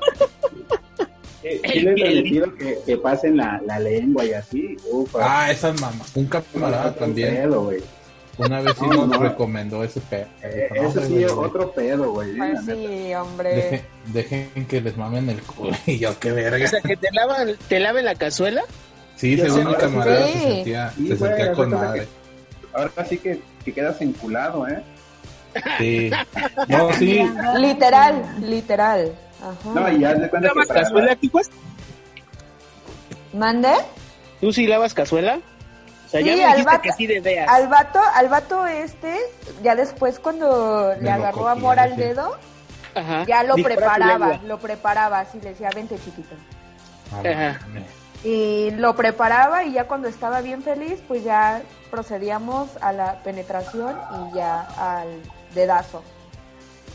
Sí, 1.50 1.60
sí 1.72 1.80
les 1.80 2.00
permitido 2.00 2.54
que, 2.56 2.78
que 2.86 2.96
pasen 2.96 3.36
la, 3.36 3.60
la 3.66 3.78
lengua 3.78 4.24
y 4.24 4.32
así. 4.32 4.76
Ufa. 4.90 5.18
Ah, 5.22 5.50
esas 5.50 5.80
mamás. 5.80 6.16
Un 6.16 6.26
camarada 6.26 6.94
también. 6.94 7.34
pedo, 7.36 7.64
güey. 7.64 7.78
Una 8.38 8.60
vez 8.60 8.74
sí 8.78 8.86
No, 8.86 9.06
nos 9.06 9.08
no. 9.08 9.18
recomendó 9.18 9.82
ese 9.82 10.00
pedo. 10.00 10.26
Eh, 10.42 10.68
No, 10.76 10.88
Eso 10.88 11.02
sí, 11.02 11.12
güey, 11.14 11.24
otro 11.24 11.72
pedo, 11.72 12.12
güey. 12.12 12.36
Pues 12.36 12.58
sí, 12.66 13.14
hombre. 13.14 13.54
Dejen, 13.54 13.82
dejen 14.52 14.66
que 14.66 14.80
les 14.80 14.96
mamen 14.96 15.28
el 15.30 15.42
culo. 15.42 15.72
Y 15.86 15.98
yo, 15.98 16.16
qué 16.20 16.30
O 16.30 16.34
verga. 16.36 16.66
sea, 16.68 16.80
que 16.80 16.96
te 16.96 17.08
lavan, 17.12 17.56
te 17.68 17.80
laven 17.80 18.04
la 18.04 18.14
cazuela. 18.14 18.62
Sí, 19.16 19.36
Yo 19.36 19.44
según 19.46 19.62
sé, 19.62 19.64
mi 19.68 19.74
camarada 19.74 20.26
sí. 20.28 20.32
se 20.34 20.40
sentía, 20.40 20.90
Sí, 20.90 21.08
se 21.08 21.14
güey, 21.16 21.30
sentía 21.30 21.52
con 21.52 21.70
madre. 21.70 22.06
Ahora 22.72 22.92
sí 23.08 23.18
que, 23.18 23.40
que 23.64 23.72
quedas 23.72 24.00
enculado, 24.00 24.68
¿eh? 24.68 24.82
Sí. 25.78 26.10
No, 26.68 26.92
sí. 26.92 27.20
Literal, 27.58 28.22
literal. 28.42 29.12
Ajá. 29.42 29.70
No, 29.74 29.90
y 29.92 30.04
haz 30.04 30.20
de 30.20 30.28
cuenta 30.30 30.48
que 30.48 30.54
¿Lavas 30.54 30.68
para, 30.68 30.82
cazuela, 30.82 31.16
Tijuas? 31.16 31.50
¿Mande? 33.32 33.72
¿Tú 34.40 34.52
sí 34.52 34.66
lavas 34.66 34.94
cazuela? 34.94 35.38
O 36.06 36.10
sea, 36.10 36.20
ya 36.20 36.32
Sí, 36.32 36.38
me 36.38 36.44
al 36.44 36.50
dijiste 36.52 36.70
vato- 36.76 36.82
que 36.82 36.92
sí 36.92 37.06
de 37.06 37.20
veas. 37.20 37.48
Al 37.48 37.68
vato, 37.68 38.00
al 38.14 38.28
vato 38.28 38.66
este, 38.66 39.16
ya 39.62 39.74
después 39.74 40.18
cuando 40.18 40.94
Me 40.96 41.02
le 41.02 41.10
agarró 41.10 41.48
amor 41.48 41.78
al 41.78 41.94
sí. 41.94 42.00
dedo, 42.00 42.36
Ajá. 42.94 43.24
ya 43.26 43.42
lo 43.42 43.54
Dispara 43.56 43.76
preparaba, 43.76 44.40
lo 44.44 44.58
preparaba, 44.58 45.20
así 45.20 45.38
le 45.40 45.50
decía, 45.50 45.68
vente 45.74 45.96
chiquito. 46.02 46.34
Ajá. 47.12 47.60
Y 48.24 48.70
lo 48.72 48.96
preparaba 48.96 49.64
y 49.64 49.72
ya 49.72 49.84
cuando 49.86 50.08
estaba 50.08 50.40
bien 50.40 50.62
feliz, 50.62 51.00
pues 51.06 51.22
ya 51.24 51.62
procedíamos 51.90 52.68
a 52.80 52.92
la 52.92 53.22
penetración 53.22 53.94
y 54.32 54.36
ya 54.36 54.62
al 54.78 55.08
dedazo. 55.54 56.02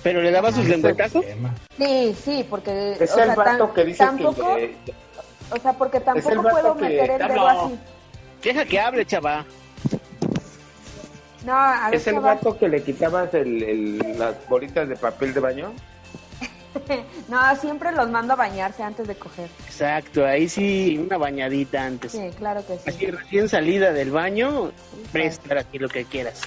¿Pero 0.04 0.22
le 0.22 0.32
dabas 0.32 0.56
sus 0.56 0.66
lengüetazos? 0.68 1.26
Tema. 1.26 1.54
Sí, 1.78 2.16
sí, 2.24 2.46
porque 2.50 2.92
Es 3.00 3.00
o 3.00 3.20
el 3.20 3.26
sea, 3.26 3.36
vato 3.36 3.66
tan- 3.68 3.74
que 3.74 3.86
dice 3.86 4.04
tampoco, 4.04 4.56
que... 4.56 4.76
o 5.50 5.58
sea, 5.58 5.74
porque 5.74 6.00
tampoco 6.02 6.42
puedo 6.44 6.76
que- 6.76 6.82
meter 6.84 7.12
el 7.12 7.18
dedo 7.20 7.36
no. 7.36 7.48
así. 7.48 7.80
Deja 8.44 8.66
que 8.66 8.80
hable, 8.80 9.06
chava. 9.06 9.46
No, 11.46 11.54
a 11.54 11.86
ver, 11.90 11.96
¿Es 11.96 12.08
el 12.08 12.16
chaval. 12.16 12.36
vato 12.36 12.58
que 12.58 12.68
le 12.70 12.84
quitabas 12.84 13.34
el, 13.34 13.64
el- 13.64 14.20
las 14.20 14.48
bolitas 14.48 14.88
de 14.88 14.96
papel 14.96 15.34
de 15.34 15.40
baño? 15.40 15.74
No, 17.30 17.56
siempre 17.56 17.92
los 17.92 18.10
mando 18.10 18.34
a 18.34 18.36
bañarse 18.36 18.82
antes 18.82 19.08
de 19.08 19.16
coger. 19.16 19.48
Exacto, 19.68 20.26
ahí 20.26 20.50
sí, 20.50 20.98
una 20.98 21.18
bañadita 21.18 21.86
antes. 21.86 22.12
Sí, 22.12 22.30
claro 22.38 22.66
que 22.66 22.74
sí. 22.78 22.82
Así 22.90 23.06
recién 23.12 23.48
salida 23.48 23.94
del 23.94 24.10
baño, 24.12 24.72
presta 25.12 25.60
aquí 25.60 25.78
lo 25.78 25.88
que 25.88 26.04
quieras. 26.06 26.42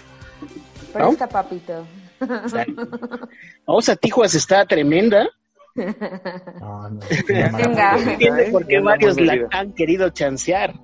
Presta, 0.92 1.29
papito. 1.29 1.87
Exacto. 2.20 2.88
Vamos 3.66 3.88
a 3.88 3.96
Tijuas 3.96 4.35
está 4.35 4.64
tremenda. 4.66 5.29
No, 5.74 6.88
no. 6.90 7.00
Venga. 7.29 7.96
Entiende 7.98 8.44
por 8.50 8.66
qué 8.66 8.81
varios 8.81 9.20
la 9.20 9.37
han 9.52 9.72
querido 9.72 10.09
chancear. 10.11 10.74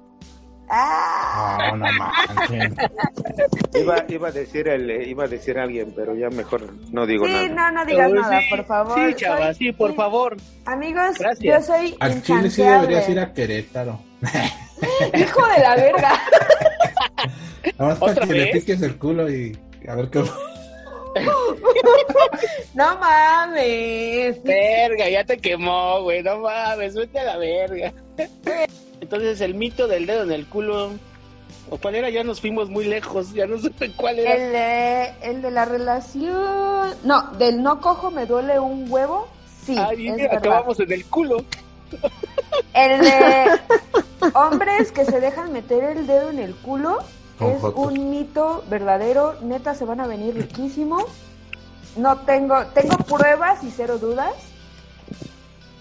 Ah, 0.74 1.72
No, 1.76 1.76
no. 1.76 1.88
Iba, 3.78 4.04
iba 4.08 4.28
a 4.28 4.32
decir 4.32 4.68
el, 4.68 4.90
iba 5.06 5.24
a 5.24 5.28
decir 5.28 5.58
alguien, 5.58 5.92
pero 5.94 6.14
ya 6.14 6.30
mejor 6.30 6.62
no 6.92 7.06
digo 7.06 7.26
sí, 7.26 7.32
nada. 7.32 7.70
no, 7.70 7.72
no 7.80 7.84
digas 7.84 8.10
Oh, 8.10 8.14
nada, 8.14 8.40
sí, 8.40 8.46
por 8.56 8.64
favor. 8.64 8.98
Sí, 8.98 9.14
chava, 9.16 9.46
Soy- 9.46 9.54
sí, 9.54 9.72
por 9.72 9.94
favor. 9.94 10.36
Amigos, 10.64 11.18
Gracias. 11.18 11.40
yo 11.40 11.74
soy 11.74 11.94
Al 12.00 12.22
Chile 12.22 12.50
sí 12.50 12.62
deberías 12.62 13.06
ir 13.08 13.20
a 13.20 13.32
Querétaro. 13.34 14.00
Hijo 15.14 15.46
de 15.48 15.58
la 15.62 15.76
verga. 15.76 16.12
Nada 17.78 17.90
más 17.90 17.98
para 17.98 18.12
¿Otra 18.12 18.26
que 18.26 18.32
le 18.32 18.44
vez? 18.44 18.52
piques 18.52 18.82
el 18.82 18.96
culo 18.96 19.30
y 19.30 19.58
a 19.88 19.94
ver 19.94 20.08
qué. 20.10 20.22
No 22.74 22.98
mames. 22.98 24.42
Verga, 24.42 25.08
ya 25.08 25.24
te 25.24 25.38
quemó, 25.38 26.02
güey. 26.02 26.22
No 26.22 26.38
mames, 26.38 26.94
vete 26.94 27.18
a 27.18 27.24
la 27.24 27.36
verga. 27.36 27.92
Entonces, 29.00 29.40
el 29.40 29.54
mito 29.54 29.86
del 29.86 30.06
dedo 30.06 30.22
en 30.24 30.32
el 30.32 30.46
culo. 30.46 30.90
¿O 31.70 31.78
cuál 31.78 31.94
era? 31.96 32.10
Ya 32.10 32.24
nos 32.24 32.40
fuimos 32.40 32.68
muy 32.70 32.84
lejos. 32.84 33.32
Ya 33.32 33.46
no 33.46 33.58
supe 33.58 33.92
cuál 33.92 34.18
era. 34.18 34.34
El 34.34 34.52
de, 34.52 35.28
el 35.30 35.42
de 35.42 35.50
la 35.50 35.64
relación. 35.64 36.94
No, 37.04 37.30
del 37.32 37.62
no 37.62 37.80
cojo 37.80 38.10
me 38.10 38.26
duele 38.26 38.58
un 38.58 38.90
huevo. 38.90 39.28
Sí, 39.64 39.76
Ay, 39.78 40.08
es 40.08 40.16
mira, 40.16 40.36
acabamos 40.36 40.80
en 40.80 40.92
el 40.92 41.04
culo. 41.06 41.44
El 42.74 43.00
de 43.00 43.60
hombres 44.34 44.92
que 44.92 45.04
se 45.04 45.20
dejan 45.20 45.52
meter 45.52 45.84
el 45.84 46.06
dedo 46.06 46.30
en 46.30 46.38
el 46.38 46.54
culo 46.56 46.98
Con 47.42 47.94
es 47.94 47.98
un 47.98 48.10
mito 48.10 48.64
verdadero. 48.68 49.34
Neta, 49.42 49.74
se 49.74 49.84
van 49.84 50.00
a 50.00 50.06
venir 50.06 50.34
riquísimos. 50.34 51.04
No 51.96 52.18
tengo, 52.20 52.64
tengo 52.74 52.96
pruebas 52.98 53.62
y 53.64 53.70
cero 53.70 53.98
dudas. 53.98 54.32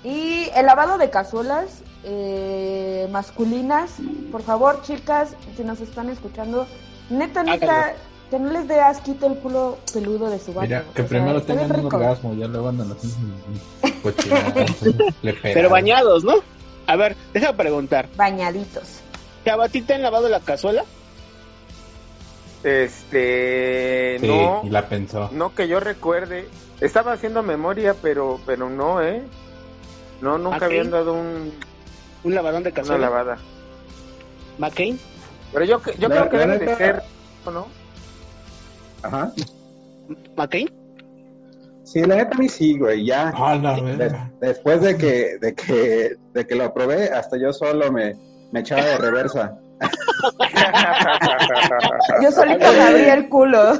Y 0.03 0.49
el 0.55 0.65
lavado 0.65 0.97
de 0.97 1.09
cazuelas 1.09 1.83
eh, 2.03 3.07
masculinas, 3.11 3.91
por 4.31 4.41
favor, 4.41 4.81
chicas, 4.81 5.35
si 5.55 5.63
nos 5.63 5.79
están 5.79 6.09
escuchando, 6.09 6.65
neta, 7.09 7.43
neta, 7.43 7.65
Háganlo. 7.65 7.99
que 8.31 8.39
no 8.39 8.51
les 8.51 8.67
dé 8.67 8.79
asquito 8.79 9.27
el 9.27 9.37
culo 9.37 9.77
peludo 9.93 10.29
de 10.29 10.39
su 10.39 10.53
vato. 10.53 10.67
Mira, 10.67 10.83
que 10.95 11.03
O 11.03 11.07
sea, 11.07 11.19
primero 11.19 11.41
bien 11.41 11.45
tengan 11.45 11.79
un 11.79 11.85
orgasmo, 11.85 12.33
ya 12.33 12.47
luego 12.47 12.69
andan 12.69 12.91
así. 12.91 13.13
le 15.21 15.33
pegan. 15.33 15.53
Pero 15.53 15.69
bañados, 15.69 16.23
¿no? 16.23 16.33
A 16.87 16.95
ver, 16.95 17.15
deja 17.33 17.53
preguntar. 17.53 18.09
Bañaditos. 18.15 19.01
Chava, 19.45 19.65
¿a 19.65 19.69
ti 19.69 19.81
te 19.81 19.93
han 19.93 20.01
lavado 20.01 20.29
la 20.29 20.39
cazuela? 20.39 20.83
Este, 22.63 24.17
Sí, 24.19 24.27
no, 24.27 24.61
y 24.63 24.69
la 24.69 24.87
pensó. 24.87 25.29
no 25.31 25.53
que 25.55 25.67
yo 25.67 25.79
recuerde. 25.79 26.47
Estaba 26.79 27.13
haciendo 27.13 27.43
memoria, 27.43 27.95
pero, 28.01 28.39
pero 28.45 28.69
no, 28.69 29.01
¿eh? 29.01 29.21
No, 30.21 30.37
nunca 30.37 30.57
Ok. 30.57 30.63
habían 30.63 30.89
dado 30.91 31.13
un, 31.13 31.53
¿Un 32.23 32.35
lavadón 32.35 32.63
de 32.63 32.69
una 32.69 32.75
cazuela? 32.75 33.09
lavada. 33.09 33.37
¿McCain? 34.57 34.99
Pero 35.53 35.65
yo, 35.65 35.81
yo 35.97 36.07
La- 36.07 36.15
creo 36.27 36.29
que 36.29 36.37
debe 36.37 36.59
de 36.59 36.75
ser, 36.75 37.03
¿no? 37.51 37.67
Ajá. 39.03 39.31
¿McCain? 40.35 40.69
Sí, 41.83 42.01
la 42.01 42.15
neta 42.17 42.35
a 42.35 42.39
mí 42.39 42.47
sí, 42.47 42.77
güey, 42.77 43.05
ya. 43.05 43.33
Ah, 43.35 43.55
la 43.55 44.29
después 44.39 44.81
de 44.81 44.97
que, 44.97 45.37
de 45.39 45.53
que, 45.55 46.15
de 46.33 46.47
que 46.47 46.55
lo 46.55 46.73
probé, 46.73 47.09
hasta 47.09 47.37
yo 47.37 47.51
solo 47.51 47.91
me, 47.91 48.15
me 48.51 48.59
echaba 48.61 48.85
de 48.85 48.97
reversa. 48.97 49.57
Yo 52.21 52.31
solito 52.31 52.71
me 52.71 52.81
abrí 52.81 53.03
el 53.03 53.29
culo. 53.29 53.73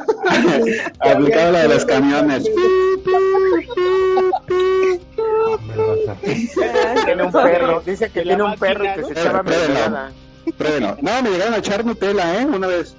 Aplicaba 1.00 1.52
la 1.52 1.60
de 1.64 1.68
los 1.70 1.86
camiones. 1.86 2.44
Tiene 7.06 7.24
un 7.24 7.32
perro, 7.32 7.82
dice 7.86 8.10
que 8.10 8.22
tiene 8.22 8.44
un 8.44 8.56
perro 8.56 8.84
que 8.84 9.02
¿no? 9.02 9.08
se 9.08 9.14
echaba 9.14 9.44
mermelada. 9.44 10.12
Pruébelo. 10.58 10.98
No, 11.02 11.22
me 11.22 11.30
llegaron 11.30 11.54
a 11.54 11.58
echar 11.58 11.86
Nutella, 11.86 12.42
¿eh? 12.42 12.46
Una 12.46 12.68
vez. 12.68 12.96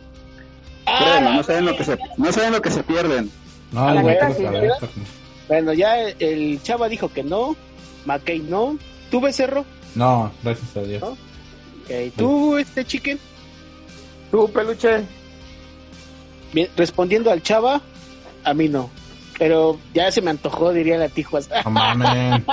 Pruébelo, 0.84 1.20
la 1.30 1.34
no 1.36 1.42
saben 1.42 1.64
lo 1.66 1.76
que 1.76 1.84
se, 1.84 1.98
no 2.16 2.32
saben 2.32 2.52
lo 2.52 2.62
que 2.62 2.70
se 2.70 2.82
pierden. 2.82 3.30
No, 3.72 3.86
porque- 4.02 4.88
Bueno, 5.48 5.72
ya 5.72 5.98
el, 5.98 6.14
el 6.20 6.62
chava 6.62 6.88
dijo 6.88 7.12
que 7.12 7.22
no. 7.22 7.56
McCain 8.04 8.48
no. 8.50 8.76
¿Tú, 9.10 9.20
Becerro? 9.20 9.64
No, 9.94 10.30
gracias 10.42 10.76
a 10.76 10.80
Dios. 10.80 11.02
¿No? 11.02 11.16
Ok, 11.84 12.12
¿Tú, 12.16 12.56
este 12.58 12.84
chicken? 12.84 13.18
¿Tú, 14.30 14.50
peluche? 14.50 15.04
Bien, 16.52 16.68
respondiendo 16.76 17.30
al 17.30 17.42
chava, 17.42 17.80
a 18.44 18.54
mí 18.54 18.68
no. 18.68 18.90
Pero 19.38 19.78
ya 19.94 20.10
se 20.12 20.20
me 20.22 20.30
antojó, 20.30 20.72
diría 20.72 20.98
la 20.98 21.08
Tijuas. 21.08 21.48
No 21.64 21.70
mames. 21.70 22.42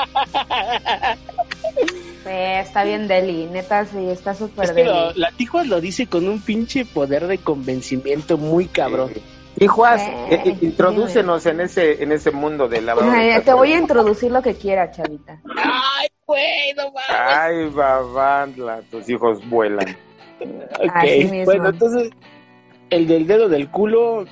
Eh, 2.25 2.59
está 2.59 2.83
bien 2.83 3.07
Deli, 3.07 3.45
neta 3.47 3.85
sí, 3.85 3.97
está 4.09 4.35
súper 4.35 4.65
Es 4.65 4.71
que 4.71 4.83
Deli. 4.83 4.89
lo- 4.89 5.13
la 5.15 5.31
Tijuas 5.31 5.65
lo 5.67 5.81
dice 5.81 6.05
con 6.05 6.27
un 6.27 6.39
pinche 6.41 6.85
poder 6.85 7.25
de 7.25 7.39
convencimiento 7.39 8.37
muy 8.37 8.65
cabrón. 8.65 9.11
Hijuas, 9.59 10.01
Eh, 10.01 10.27
eh, 10.29 10.41
eh, 10.45 10.57
introdúcenos 10.61 11.45
en 11.47 11.61
ese, 11.61 12.03
en 12.03 12.11
ese 12.11 12.29
mundo 12.31 12.67
de 12.67 12.83
Ay, 13.01 13.41
te 13.43 13.53
voy 13.53 13.71
a 13.73 13.79
introducir 13.79 14.31
lo 14.31 14.41
que 14.43 14.53
quiera, 14.53 14.91
chavita. 14.91 15.41
Ay, 15.55 16.09
güey, 16.29 16.73
no 16.77 16.83
mames. 16.91 17.09
Ay, 17.09 17.69
babandla, 17.69 18.81
tus 18.91 19.09
hijos 19.09 19.47
vuelan. 19.49 19.85
Ok, 20.41 20.91
Así 20.95 21.25
mismo. 21.25 21.43
bueno, 21.43 21.67
entonces, 21.67 22.11
el 22.91 23.07
del 23.07 23.27
dedo 23.27 23.49
del 23.49 23.69
culo, 23.69 24.23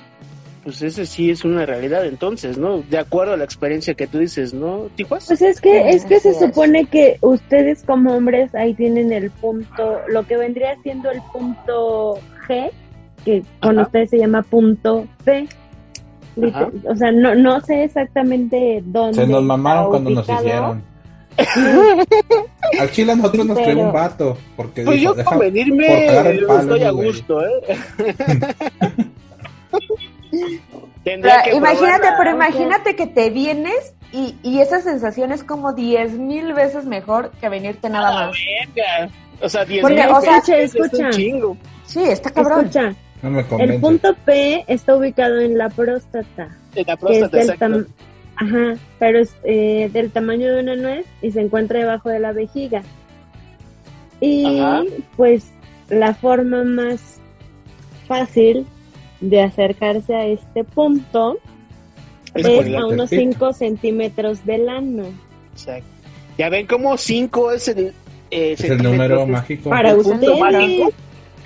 pues 0.64 0.80
ese 0.80 1.04
sí 1.04 1.30
es 1.30 1.44
una 1.44 1.66
realidad 1.66 2.06
entonces, 2.06 2.56
¿no? 2.56 2.78
De 2.80 2.96
acuerdo 2.96 3.34
a 3.34 3.36
la 3.36 3.44
experiencia 3.44 3.92
que 3.92 4.06
tú 4.06 4.16
dices, 4.18 4.54
¿no, 4.54 4.88
Tijuas? 4.96 5.26
Pues 5.26 5.42
es 5.42 5.60
que, 5.60 5.90
es 5.90 6.06
que 6.06 6.18
se 6.20 6.30
es. 6.30 6.38
supone 6.38 6.86
que 6.86 7.18
ustedes 7.20 7.82
como 7.84 8.16
hombres 8.16 8.54
ahí 8.54 8.72
tienen 8.72 9.12
el 9.12 9.30
punto, 9.30 10.00
lo 10.08 10.26
que 10.26 10.38
vendría 10.38 10.80
siendo 10.82 11.10
el 11.10 11.20
punto 11.30 12.18
G, 12.48 12.70
que 13.26 13.42
con 13.60 13.78
Ajá. 13.78 13.86
ustedes 13.86 14.08
se 14.08 14.18
llama 14.18 14.40
punto 14.40 15.06
P. 15.24 15.46
Ajá. 16.42 16.70
O 16.88 16.96
sea, 16.96 17.12
no, 17.12 17.34
no 17.34 17.60
sé 17.60 17.84
exactamente 17.84 18.82
dónde. 18.86 19.12
Se 19.14 19.26
nos 19.26 19.42
está 19.42 19.46
mamaron 19.46 19.88
cuando 19.90 20.08
nos 20.08 20.26
hicieron. 20.26 20.82
Al 22.80 22.90
chile 22.90 23.12
a 23.12 23.16
nosotros 23.16 23.46
nos 23.46 23.56
Pero- 23.58 23.70
creó 23.70 23.86
un 23.86 23.92
vato. 23.92 24.38
Porque 24.56 24.82
Pues 24.84 25.00
dijo, 25.00 25.12
yo 25.12 25.16
"Deja 25.16 25.30
con 25.30 25.38
venirme 25.38 26.06
palo, 26.46 26.60
estoy 26.76 26.82
a 26.82 26.90
güey". 26.90 27.06
gusto, 27.08 27.40
¿eh? 27.46 27.76
Pero 30.30 30.88
Tendría 31.04 31.42
que 31.42 31.54
imagínate, 31.56 31.98
probarla. 32.00 32.16
pero 32.18 32.30
imagínate 32.32 32.96
que 32.96 33.06
te 33.06 33.30
vienes 33.30 33.94
y, 34.12 34.34
y 34.42 34.60
esa 34.60 34.80
sensación 34.80 35.32
es 35.32 35.42
como 35.42 35.72
diez 35.72 36.12
mil 36.12 36.52
veces 36.52 36.84
mejor 36.84 37.30
que 37.40 37.48
venirte 37.48 37.88
nada 37.88 38.26
más. 38.26 38.36
verga. 38.76 39.10
O 39.40 39.48
sea, 39.48 39.64
10 39.64 39.82
Porque, 39.82 39.96
mil 40.02 40.06
o 40.12 40.20
sea, 40.20 40.40
pesos 40.40 40.48
es 40.50 40.74
escucha. 40.74 41.04
un 41.06 41.10
chingo. 41.12 41.56
Sí, 41.86 42.02
está 42.02 42.30
cabrón. 42.30 42.66
Escucha, 42.66 42.94
No 43.22 43.30
me 43.30 43.44
el 43.64 43.80
punto 43.80 44.14
P 44.24 44.64
está 44.66 44.96
ubicado 44.96 45.38
en 45.40 45.56
la 45.56 45.68
próstata. 45.70 46.48
En 46.74 46.84
la 46.84 46.84
que 46.84 46.92
es 46.92 46.98
próstata, 46.98 47.38
exacto. 47.40 47.84
Ajá, 48.40 48.76
pero 49.00 49.18
es 49.18 49.34
eh, 49.42 49.90
del 49.92 50.12
tamaño 50.12 50.54
de 50.54 50.62
una 50.62 50.76
nuez 50.76 51.06
y 51.22 51.32
se 51.32 51.40
encuentra 51.40 51.80
debajo 51.80 52.08
de 52.08 52.20
la 52.20 52.32
vejiga. 52.32 52.82
Y 54.20 54.60
Ajá. 54.60 54.82
pues 55.16 55.50
la 55.88 56.14
forma 56.14 56.62
más 56.62 57.20
fácil 58.06 58.66
de 59.20 59.42
acercarse 59.42 60.14
a 60.14 60.26
este 60.26 60.62
punto 60.62 61.38
Es 62.34 62.46
a 62.46 62.86
unos 62.86 63.10
del 63.10 63.30
pito. 63.30 63.50
5 63.50 63.52
centímetros 63.54 64.46
del 64.46 64.68
ano. 64.68 65.04
Exacto. 65.52 65.88
Ya 66.36 66.48
ven 66.48 66.66
cómo 66.66 66.96
5 66.96 67.52
es 67.52 67.68
el, 67.68 67.92
eh, 68.30 68.52
Es 68.52 68.62
el 68.62 68.80
número 68.80 69.26
mágico. 69.26 69.70
Para 69.70 69.96
ustedes, 69.96 70.38
mágico. 70.38 70.92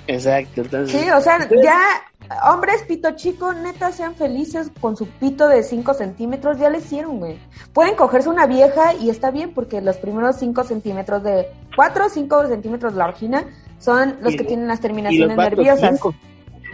Exacto, 0.05 0.61
entonces. 0.61 1.01
Sí, 1.01 1.09
o 1.09 1.21
sea, 1.21 1.49
ya 1.63 1.79
hombres 2.45 2.83
pito 2.87 3.11
chico, 3.11 3.53
neta, 3.53 3.91
sean 3.91 4.15
felices 4.15 4.71
con 4.79 4.95
su 4.97 5.07
pito 5.07 5.47
de 5.47 5.63
5 5.63 5.93
centímetros, 5.93 6.57
ya 6.57 6.69
le 6.69 6.79
hicieron, 6.79 7.19
güey. 7.19 7.39
Pueden 7.73 7.95
cogerse 7.95 8.29
una 8.29 8.45
vieja 8.47 8.93
y 8.93 9.09
está 9.09 9.31
bien 9.31 9.53
porque 9.53 9.81
los 9.81 9.97
primeros 9.97 10.37
5 10.37 10.63
centímetros 10.63 11.23
de 11.23 11.47
4 11.75 12.05
o 12.05 12.09
5 12.09 12.47
centímetros 12.47 12.93
de 12.93 12.99
la 12.99 13.07
vagina 13.07 13.45
son 13.79 14.17
los 14.21 14.35
que 14.35 14.43
tienen 14.43 14.67
las 14.67 14.79
terminaciones 14.79 15.35
nerviosas. 15.35 15.91
cinco. 15.91 16.15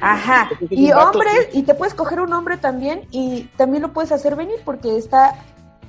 Ajá. 0.02 0.50
Y 0.70 0.92
hombres, 0.92 1.50
y 1.54 1.64
te 1.64 1.74
puedes 1.74 1.94
coger 1.94 2.22
un 2.22 2.32
hombre 2.34 2.58
también 2.58 3.02
y 3.12 3.44
también 3.58 3.82
lo 3.82 3.92
puedes 3.92 4.12
hacer 4.12 4.36
venir 4.36 4.58
porque 4.64 4.98
está, 4.98 5.36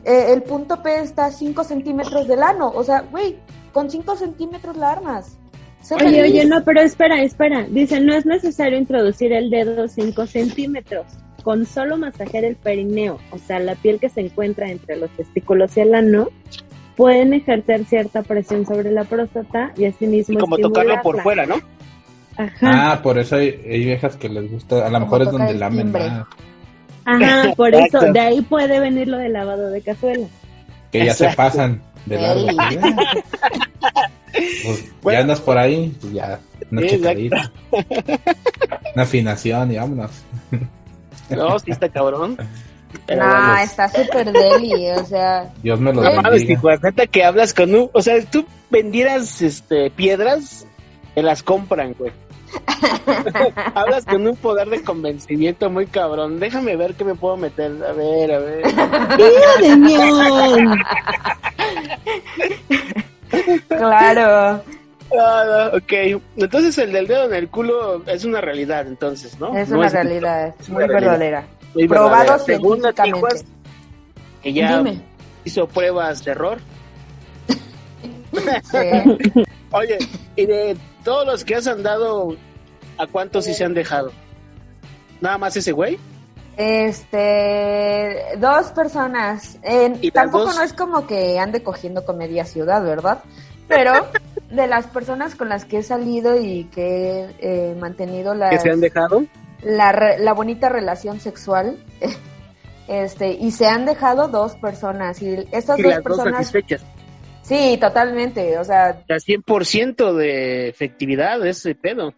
eh, 0.05 0.33
el 0.33 0.43
punto 0.43 0.83
P 0.83 1.01
está 1.01 1.27
a 1.27 1.31
5 1.31 1.63
centímetros 1.65 2.27
del 2.27 2.43
ano. 2.43 2.73
O 2.75 2.83
sea, 2.83 3.03
güey, 3.03 3.39
con 3.73 3.91
5 3.91 4.17
centímetros 4.17 4.77
la 4.77 4.93
armas. 4.93 5.37
Oye, 5.91 6.22
feliz. 6.22 6.22
oye, 6.22 6.45
no, 6.47 6.62
pero 6.64 6.81
espera, 6.81 7.22
espera. 7.22 7.66
Dice, 7.68 8.01
no 8.01 8.14
es 8.14 8.26
necesario 8.26 8.78
introducir 8.78 9.33
el 9.33 9.51
dedo 9.51 9.89
5 9.89 10.26
centímetros. 10.26 11.07
Con 11.43 11.64
solo 11.64 11.97
masajear 11.97 12.45
el 12.45 12.57
perineo, 12.57 13.18
o 13.31 13.39
sea, 13.39 13.59
la 13.61 13.74
piel 13.74 13.99
que 13.99 14.11
se 14.11 14.20
encuentra 14.20 14.70
entre 14.70 14.97
los 14.97 15.11
testículos 15.12 15.74
y 15.76 15.81
el 15.81 15.95
ano, 15.95 16.28
pueden 16.97 17.33
ejercer 17.33 17.87
cierta 17.87 18.22
presión 18.22 18.66
sobre 18.66 18.93
la 18.93 19.05
próstata 19.05 19.72
y 19.76 19.87
asimismo 19.87 20.35
Y 20.35 20.37
como 20.39 20.59
tocarlo 20.59 21.01
por 21.03 21.22
fuera, 21.22 21.47
¿no? 21.47 21.55
Ajá, 22.37 22.93
Ah, 22.93 23.03
por 23.03 23.18
eso 23.18 23.37
hay, 23.37 23.59
hay 23.66 23.85
viejas 23.85 24.16
que 24.16 24.28
les 24.28 24.51
gusta. 24.51 24.87
A 24.87 24.91
lo 24.91 25.01
mejor 25.01 25.22
es 25.22 25.31
donde 25.31 25.55
lamen 25.55 25.91
más. 25.93 26.26
ajá, 27.07 27.53
por 27.57 27.68
Exacto. 27.74 27.99
eso, 28.05 28.12
de 28.12 28.20
ahí 28.20 28.43
puede 28.43 28.78
venir 28.78 29.09
lo 29.09 29.16
del 29.16 29.33
lavado 29.33 29.70
de 29.70 29.81
cazuela. 29.81 30.26
Que 30.93 31.07
ya 31.07 31.14
se 31.14 31.28
pasan 31.31 31.81
de 32.07 32.21
largo. 32.21 32.47
Pues, 34.33 34.85
Bueno. 35.03 35.19
ya 35.19 35.23
andas 35.23 35.41
por 35.41 35.59
ahí, 35.59 35.95
pues 36.01 36.13
ya. 36.13 36.41
Una 36.71 36.87
checadita. 36.87 37.53
Una 38.95 39.03
afinación 39.03 39.73
y 39.73 39.77
vámonos. 39.77 40.11
No, 41.31 41.59
sí 41.59 41.73
está 41.73 41.89
cabrón. 41.89 42.37
Pero 43.07 43.25
No, 43.25 43.57
está 43.59 43.89
súper 43.89 44.33
deli, 44.33 44.89
o 44.91 45.05
sea, 45.05 45.53
Dios 45.63 45.81
me 45.81 45.93
lo 45.93 46.03
No 46.03 46.23
mames, 46.23 46.45
neta 46.83 47.07
que 47.07 47.25
hablas 47.25 47.55
con 47.55 47.75
un... 47.75 47.91
O 47.93 48.03
sea, 48.03 48.21
tú 48.25 48.45
vendieras 48.69 49.43
este, 49.43 49.91
piedras, 49.91 50.67
te 51.15 51.23
las 51.23 51.43
compran, 51.43 51.95
güey. 51.99 52.13
hablas 53.75 54.05
con 54.05 54.27
un 54.27 54.37
poder 54.37 54.69
de 54.71 54.83
convencimiento 54.83 55.71
muy 55.71 55.87
cabrón. 55.87 56.39
Déjame 56.41 56.77
ver 56.77 56.95
qué 56.95 57.05
me 57.05 57.15
puedo 57.15 57.37
meter. 57.37 57.73
A 57.85 57.93
ver, 57.93 58.33
a 58.33 58.39
ver. 58.39 58.63
claro, 63.69 64.63
Ah, 65.19 65.73
ok, 65.75 65.93
entonces 66.37 66.79
el 66.79 66.93
del 66.93 67.09
dedo 67.09 67.25
en 67.25 67.35
el 67.35 67.49
culo 67.49 68.05
es 68.07 68.25
una 68.25 68.41
realidad, 68.41 68.87
entonces, 68.87 69.41
¿no? 69.41 69.57
es 69.59 69.69
No 69.69 69.81
una 69.81 69.89
realidad, 69.89 70.55
es 70.61 70.69
muy 70.69 70.87
realidad. 70.87 71.01
verdadera. 71.11 71.45
muy 71.75 71.89
Probado 71.89 72.11
verdadera. 72.17 72.39
Científicamente. 72.45 73.03
Tijuas, 73.03 73.45
que 74.41 74.53
ya 74.53 74.79
Dime. 74.79 75.01
hizo 75.45 75.67
pruebas 75.67 76.25
de 76.25 76.31
error. 76.31 76.59
Sí. 78.33 79.43
Oye, 79.73 79.99
y 80.37 80.47
de 80.47 80.77
todos 81.05 81.27
los 81.27 81.45
que 81.45 81.55
has 81.57 81.67
andado, 81.67 82.37
¿a 82.99 83.07
cuántos 83.07 83.45
sí 83.47 83.55
se 83.55 83.65
han 83.65 83.75
dejado? 83.75 84.13
¿Nada 85.21 85.39
más 85.39 85.57
ese 85.57 85.73
güey? 85.73 85.99
Este, 86.57 88.37
dos 88.39 88.67
personas. 88.73 89.59
En- 89.63 89.99
¿Y 90.01 90.07
las 90.07 90.15
tampoco 90.15 90.45
dos? 90.47 90.57
no 90.57 90.63
es 90.63 90.73
como 90.73 91.07
que 91.07 91.39
ande 91.39 91.63
cogiendo 91.63 92.05
con 92.05 92.19
media 92.19 92.45
ciudad, 92.45 92.83
¿verdad? 92.83 93.23
Pero 93.69 93.93
de 94.51 94.67
las 94.67 94.87
personas 94.87 95.35
con 95.35 95.49
las 95.49 95.65
que 95.65 95.79
he 95.79 95.83
salido 95.83 96.41
y 96.41 96.65
que 96.65 97.31
he 97.41 97.71
eh, 97.73 97.77
mantenido 97.79 98.35
la, 98.35 98.51
¿Que 98.51 98.59
se 98.59 98.71
han 98.71 98.81
dejado? 98.81 99.25
la, 99.63 100.17
la 100.19 100.33
bonita 100.33 100.69
relación 100.69 101.21
sexual, 101.21 101.79
este, 102.89 103.33
y 103.33 103.51
se 103.53 103.67
han 103.67 103.87
dejado 103.87 104.29
dos 104.29 104.55
personas. 104.57 105.23
Y 105.23 105.47
esas 105.53 105.79
Y 105.79 105.83
dos 105.83 105.93
las 105.93 106.03
dos 106.05 106.17
personas, 106.17 106.47
satisfechas. 106.47 106.83
Sí, 107.51 107.77
totalmente. 107.79 108.57
O 108.59 108.65
sea, 108.65 109.03
La 109.09 109.17
100% 109.19 110.15
de 110.15 110.69
efectividad 110.69 111.45
ese 111.47 111.75
pedo. 111.75 112.15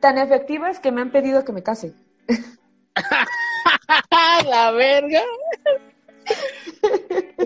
tan 0.00 0.18
efectivas 0.18 0.78
que 0.78 0.92
me 0.92 1.00
han 1.00 1.10
pedido 1.10 1.44
que 1.44 1.52
me 1.52 1.62
case. 1.62 1.94
¡La 4.48 4.70
verga! 4.72 5.20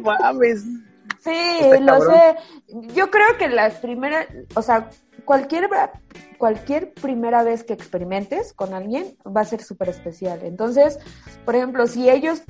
Mames. 0.02 0.64
Sí, 1.22 1.30
Está 1.60 1.80
lo 1.80 1.98
cabrón. 1.98 2.14
sé. 2.14 2.36
Yo 2.94 3.10
creo 3.10 3.36
que 3.38 3.48
las 3.48 3.74
primeras, 3.74 4.26
o 4.54 4.62
sea, 4.62 4.88
cualquier, 5.24 5.68
cualquier 6.38 6.92
primera 6.94 7.42
vez 7.42 7.62
que 7.62 7.74
experimentes 7.74 8.54
con 8.54 8.72
alguien 8.72 9.16
va 9.26 9.42
a 9.42 9.44
ser 9.44 9.62
súper 9.62 9.90
especial. 9.90 10.40
Entonces, 10.44 10.98
por 11.44 11.56
ejemplo, 11.56 11.86
si 11.86 12.08
ellos 12.08 12.42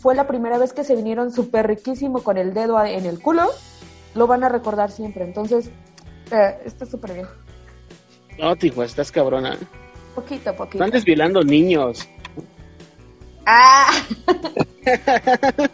fue 0.00 0.14
la 0.14 0.26
primera 0.26 0.56
vez 0.58 0.72
que 0.72 0.84
se 0.84 0.96
vinieron 0.96 1.32
súper 1.32 1.66
riquísimo 1.66 2.22
con 2.22 2.38
el 2.38 2.54
dedo 2.54 2.78
a- 2.78 2.90
en 2.90 3.04
el 3.04 3.20
culo, 3.20 3.46
lo 4.14 4.26
van 4.26 4.44
a 4.44 4.48
recordar 4.48 4.90
siempre. 4.90 5.24
Entonces, 5.24 5.70
eh, 6.30 6.58
está 6.64 6.86
súper 6.86 7.14
bien. 7.14 7.26
No, 8.38 8.56
Tijuana, 8.56 8.86
estás 8.88 9.12
cabrona. 9.12 9.56
Poquito, 10.14 10.54
poquito. 10.54 10.82
Están 10.84 10.90
desviolando 10.90 11.42
niños. 11.42 12.08
¡Ah! 13.46 13.90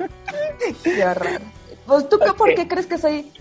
Qué 0.85 1.05
horror. 1.05 1.41
Pues 1.87 2.09
tú, 2.09 2.19
qué- 2.19 2.33
¿por 2.33 2.55
qué 2.55 2.69
crees 2.69 2.87
que 2.87 2.99
soy, 2.99 3.33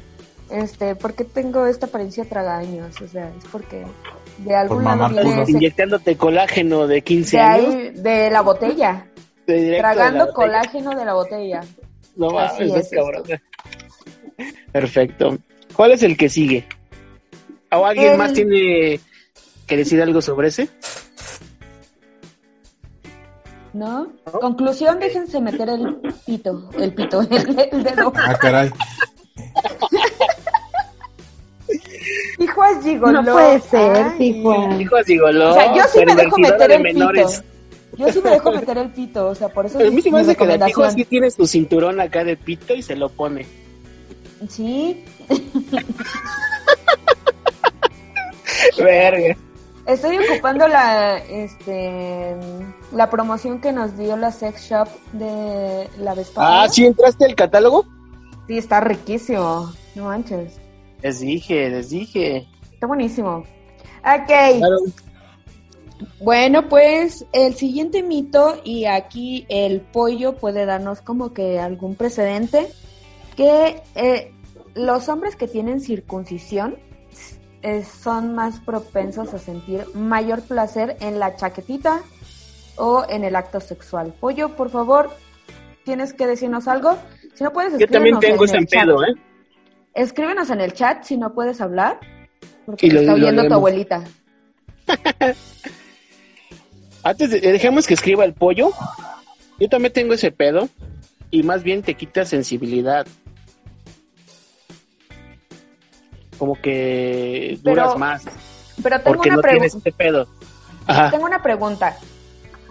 este, 0.49 0.95
por 0.95 1.13
qué 1.13 1.23
tengo 1.23 1.65
esta 1.67 1.85
apariencia 1.87 2.25
tragaños? 2.25 2.99
O 3.01 3.07
sea, 3.07 3.29
es 3.37 3.45
porque 3.51 3.85
de 4.39 4.55
algún 4.55 4.83
Por 4.83 4.97
lado 4.97 5.09
viene 5.21 5.41
ese, 5.43 5.51
Inyectándote 5.51 6.17
colágeno 6.17 6.87
de 6.87 7.01
15 7.03 7.37
de 7.37 7.43
años. 7.43 7.75
ahí, 7.75 7.89
de 7.91 8.29
la 8.31 8.41
botella, 8.41 9.07
de 9.45 9.53
directo 9.55 9.75
de 9.75 9.81
la 9.81 9.93
tragando 9.93 10.25
botella. 10.27 10.33
colágeno 10.35 10.89
de 10.95 11.05
la 11.05 11.13
botella. 11.13 11.61
No 12.15 12.39
Así 12.39 12.63
mames, 12.63 12.75
es 12.75 12.83
estás 12.91 12.99
cabrona. 12.99 13.41
Perfecto. 14.71 15.37
¿Cuál 15.73 15.91
es 15.91 16.03
el 16.03 16.17
que 16.17 16.29
sigue? 16.29 16.65
¿O 17.71 17.85
alguien 17.85 18.13
El- 18.13 18.17
más 18.17 18.33
tiene 18.33 18.99
que 19.67 19.77
decir 19.77 20.01
algo 20.01 20.21
sobre 20.21 20.47
ese? 20.49 20.69
¿No? 23.71 24.11
Conclusión, 24.41 24.99
déjense 24.99 25.39
meter 25.39 25.69
el 25.69 25.95
pito, 26.25 26.69
el 26.79 26.91
pito, 26.93 27.21
el, 27.21 27.59
el 27.71 27.83
dedo. 27.83 28.11
Ah, 28.15 28.35
caray. 28.39 28.71
Gigoló. 32.83 33.21
No 33.21 33.31
puede 33.33 33.59
ser. 33.61 34.21
Hijos 34.21 35.05
gigoló, 35.05 35.51
O 35.51 35.53
sea, 35.53 35.75
yo 35.75 35.83
sí 35.91 35.99
me 36.05 36.15
dejo 36.15 36.37
meter 36.37 36.67
de 36.69 36.75
el 36.75 36.81
menores. 36.81 37.41
pito. 37.41 38.05
Yo 38.05 38.13
sí 38.13 38.21
me 38.23 38.29
dejo 38.31 38.51
meter 38.51 38.77
el 38.77 38.89
pito, 38.91 39.27
o 39.27 39.35
sea, 39.35 39.49
por 39.49 39.65
eso 39.65 39.77
A 39.79 39.83
mí 39.83 39.97
es 39.97 40.03
se 40.03 40.11
me 40.11 40.19
hace 40.21 40.35
que 40.35 40.45
la 40.45 40.53
recomendación. 40.53 40.91
sí 40.93 41.05
tiene 41.05 41.29
su 41.31 41.45
cinturón 41.45 41.99
acá 41.99 42.23
de 42.23 42.37
pito 42.37 42.73
y 42.73 42.81
se 42.81 42.95
lo 42.95 43.09
pone. 43.09 43.45
Sí, 44.47 45.03
Verga. 48.77 49.35
Estoy 49.85 50.19
ocupando 50.19 50.67
la, 50.67 51.17
este, 51.17 52.35
la 52.91 53.09
promoción 53.09 53.59
que 53.59 53.71
nos 53.71 53.97
dio 53.97 54.15
la 54.17 54.31
sex 54.31 54.69
shop 54.69 54.87
de 55.13 55.89
la 55.97 56.13
pasada. 56.13 56.63
Ah, 56.63 56.69
¿sí 56.69 56.85
entraste 56.85 57.25
al 57.25 57.35
catálogo? 57.35 57.85
Sí, 58.47 58.57
está 58.57 58.81
riquísimo. 58.81 59.71
No 59.95 60.05
manches. 60.05 60.59
Les 61.01 61.19
dije, 61.19 61.69
les 61.69 61.89
dije. 61.89 62.47
Está 62.71 62.87
buenísimo. 62.87 63.43
Ok. 64.03 64.31
Bueno, 66.21 66.69
pues 66.69 67.25
el 67.33 67.55
siguiente 67.55 68.03
mito, 68.03 68.61
y 68.63 68.85
aquí 68.85 69.45
el 69.49 69.81
pollo 69.81 70.35
puede 70.35 70.65
darnos 70.65 71.01
como 71.01 71.33
que 71.33 71.59
algún 71.59 71.95
precedente, 71.95 72.71
que 73.39 73.81
eh, 73.95 74.33
los 74.75 75.07
hombres 75.07 75.37
que 75.37 75.47
tienen 75.47 75.79
circuncisión 75.79 76.77
eh, 77.61 77.85
son 77.85 78.35
más 78.35 78.59
propensos 78.59 79.33
a 79.33 79.39
sentir 79.39 79.85
mayor 79.93 80.41
placer 80.41 80.97
en 80.99 81.19
la 81.19 81.37
chaquetita 81.37 82.01
o 82.75 83.05
en 83.07 83.23
el 83.23 83.37
acto 83.37 83.61
sexual. 83.61 84.13
Pollo, 84.19 84.57
por 84.57 84.69
favor, 84.69 85.09
tienes 85.85 86.11
que 86.11 86.27
decirnos 86.27 86.67
algo. 86.67 86.97
Si 87.33 87.45
no 87.45 87.53
puedes 87.53 87.79
Yo 87.79 87.87
también 87.87 88.19
tengo 88.19 88.43
en 88.43 88.49
ese 88.49 88.57
el 88.57 88.67
chat. 88.67 88.83
pedo, 88.83 89.05
¿eh? 89.05 89.13
Escríbenos 89.93 90.49
en 90.49 90.59
el 90.59 90.73
chat 90.73 91.03
si 91.05 91.15
no 91.15 91.33
puedes 91.33 91.61
hablar, 91.61 91.97
porque 92.65 92.87
Y 92.87 92.89
te 92.89 92.95
lo- 92.95 93.01
está 93.01 93.13
oyendo 93.13 93.47
tu 93.47 93.53
abuelita. 93.53 94.03
Antes 97.03 97.29
de, 97.31 97.39
dejemos 97.39 97.87
que 97.87 97.93
escriba 97.93 98.25
el 98.25 98.33
pollo. 98.33 98.71
Yo 99.61 99.69
también 99.69 99.93
tengo 99.93 100.13
ese 100.13 100.31
pedo. 100.31 100.67
Y 101.31 101.43
más 101.43 101.61
bien 101.63 101.83
te 101.83 101.93
quita 101.93 102.25
sensibilidad. 102.25 103.05
Como 106.39 106.55
que 106.59 107.59
Pero 107.63 107.83
duras 107.83 107.97
más. 107.99 108.23
Pero 108.81 108.95
tengo 109.01 109.17
Porque 109.17 109.29
una 109.29 109.35
no 109.35 109.41
tienes 109.43 109.59
pregunta. 109.73 109.89
ese 109.89 109.97
pedo. 109.97 110.27
Ajá. 110.87 111.11
Tengo 111.11 111.25
una 111.25 111.43
pregunta. 111.43 111.97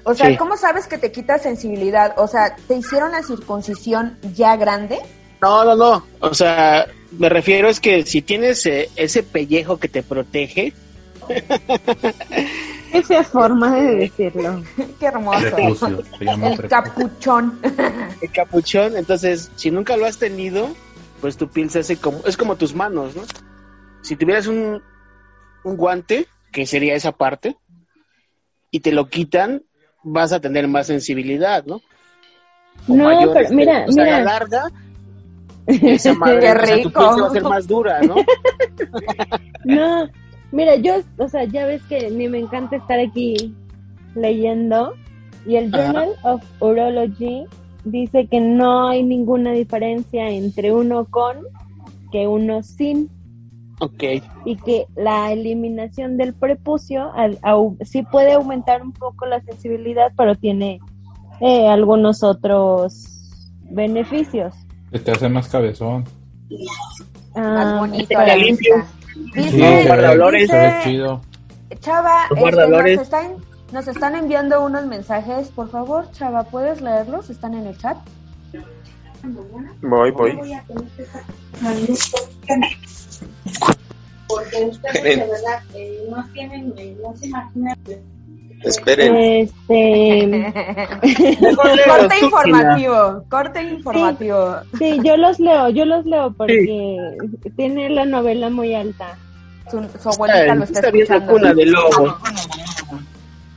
O 0.04 0.14
sea, 0.14 0.26
Sí. 0.28 0.36
¿cómo 0.38 0.56
sabes 0.56 0.86
que 0.88 0.98
te 0.98 1.12
quita 1.12 1.38
sensibilidad? 1.38 2.14
O 2.16 2.26
sea, 2.26 2.56
¿te 2.66 2.74
hicieron 2.76 3.12
la 3.12 3.22
circuncisión 3.22 4.18
ya 4.34 4.56
grande? 4.56 4.98
No, 5.42 5.64
no, 5.64 5.76
no. 5.76 6.04
O 6.20 6.32
sea, 6.34 6.86
me 7.12 7.28
refiero 7.28 7.68
es 7.68 7.78
que 7.78 8.04
si 8.06 8.22
tienes 8.22 8.64
eh, 8.66 8.88
ese 8.96 9.22
pellejo 9.22 9.76
que 9.76 9.88
te 9.88 10.02
protege, 10.02 10.72
Esa 12.92 13.22
forma 13.22 13.76
de 13.76 13.96
decirlo. 13.96 14.62
Qué 14.98 15.06
hermoso. 15.06 15.40
Prepucio, 15.40 16.02
El 16.20 16.68
capuchón. 16.68 17.60
el 18.22 18.32
capuchón, 18.32 18.96
entonces, 18.96 19.50
si 19.56 19.70
nunca 19.70 19.96
lo 19.98 20.06
has 20.06 20.16
tenido, 20.18 20.70
pues 21.20 21.36
tu 21.36 21.48
piel 21.48 21.68
se 21.70 21.80
hace 21.80 21.96
como, 21.98 22.20
es 22.24 22.36
como 22.36 22.56
tus 22.56 22.74
manos, 22.74 23.14
¿no? 23.14 23.22
Si 24.08 24.16
tuvieras 24.16 24.46
un, 24.46 24.80
un 25.64 25.76
guante, 25.76 26.26
que 26.50 26.64
sería 26.64 26.94
esa 26.94 27.12
parte, 27.12 27.56
y 28.70 28.80
te 28.80 28.90
lo 28.90 29.10
quitan, 29.10 29.62
vas 30.02 30.32
a 30.32 30.40
tener 30.40 30.66
más 30.66 30.86
sensibilidad, 30.86 31.62
¿no? 31.66 31.82
O 32.88 32.94
No, 32.94 33.04
pero 33.34 33.40
este, 33.40 33.54
mira, 33.54 33.84
o 33.86 33.92
sea, 33.92 34.02
a 34.02 34.06
mira. 34.06 34.18
la 34.20 34.24
larga, 34.24 34.62
esa 35.66 36.14
madre, 36.14 36.40
Qué 36.40 36.46
o 36.48 36.52
sea, 36.54 36.62
tu 36.82 36.88
rico. 36.88 37.00
se 37.14 37.20
va 37.20 37.26
a 37.26 37.28
hacer 37.30 37.42
más 37.42 37.66
dura, 37.68 38.00
¿no? 38.00 38.14
No, 39.64 40.08
mira, 40.52 40.76
yo, 40.76 41.02
o 41.18 41.28
sea, 41.28 41.44
ya 41.44 41.66
ves 41.66 41.82
que 41.82 42.10
ni 42.10 42.28
me 42.30 42.38
encanta 42.38 42.76
estar 42.76 42.98
aquí 42.98 43.54
leyendo 44.14 44.94
y 45.46 45.56
el 45.56 45.74
Ajá. 45.74 45.84
Journal 45.92 46.08
of 46.22 46.42
Urology 46.62 47.44
dice 47.84 48.26
que 48.26 48.40
no 48.40 48.88
hay 48.88 49.02
ninguna 49.02 49.52
diferencia 49.52 50.30
entre 50.30 50.72
uno 50.72 51.04
con 51.10 51.36
que 52.10 52.26
uno 52.26 52.62
sin 52.62 53.10
Ok. 53.80 54.02
y 54.44 54.56
que 54.56 54.86
la 54.96 55.30
eliminación 55.32 56.16
del 56.16 56.34
prepucio 56.34 57.12
al- 57.14 57.40
au- 57.42 57.76
sí 57.84 58.02
puede 58.02 58.32
aumentar 58.32 58.82
un 58.82 58.92
poco 58.92 59.24
la 59.26 59.40
sensibilidad, 59.42 60.12
pero 60.16 60.34
tiene 60.34 60.80
eh, 61.40 61.68
algunos 61.68 62.22
otros 62.24 63.44
beneficios. 63.70 64.54
Que 64.90 64.98
te 64.98 65.12
hace 65.12 65.28
más 65.28 65.48
cabezón. 65.48 66.04
Más 67.36 67.66
Ah, 67.74 67.76
bonito. 67.80 68.02
Está 68.10 68.26
la 68.26 68.36
limpio. 68.36 68.74
vista. 68.76 68.90
Sí, 69.34 69.42
Dice, 69.42 70.30
dice- 70.38 70.78
chido. 70.82 71.20
Chava, 71.80 72.22
este, 72.34 72.68
nos, 72.68 72.86
están, 73.02 73.32
nos 73.72 73.86
están 73.88 74.14
enviando 74.16 74.64
unos 74.64 74.86
mensajes. 74.86 75.48
Por 75.50 75.68
favor, 75.70 76.10
Chava, 76.12 76.44
¿puedes 76.44 76.80
leerlos? 76.80 77.30
Están 77.30 77.54
en 77.54 77.66
el 77.66 77.76
chat. 77.78 77.96
Voy, 79.82 80.10
voy. 80.12 80.40
Esperen. 88.64 89.14
Este, 89.16 90.52
corte 91.56 92.14
informativo, 92.22 93.24
corte 93.28 93.62
informativo. 93.62 94.56
sí, 94.78 94.98
yo 95.04 95.16
los 95.16 95.38
leo, 95.38 95.68
yo 95.68 95.84
los 95.84 96.04
leo 96.04 96.32
porque 96.36 97.16
tiene 97.56 97.88
la 97.90 98.04
novela 98.04 98.50
muy 98.50 98.74
alta. 98.74 99.16
Su, 99.70 99.86
su 100.02 100.08
abuelita 100.08 100.54
lo 100.56 100.64
está 100.64 100.78
Está 100.80 100.90
viendo 100.90 101.14
escuchando. 101.14 101.32
cuna 101.32 101.54
de 101.54 101.66
lobo. 101.66 102.16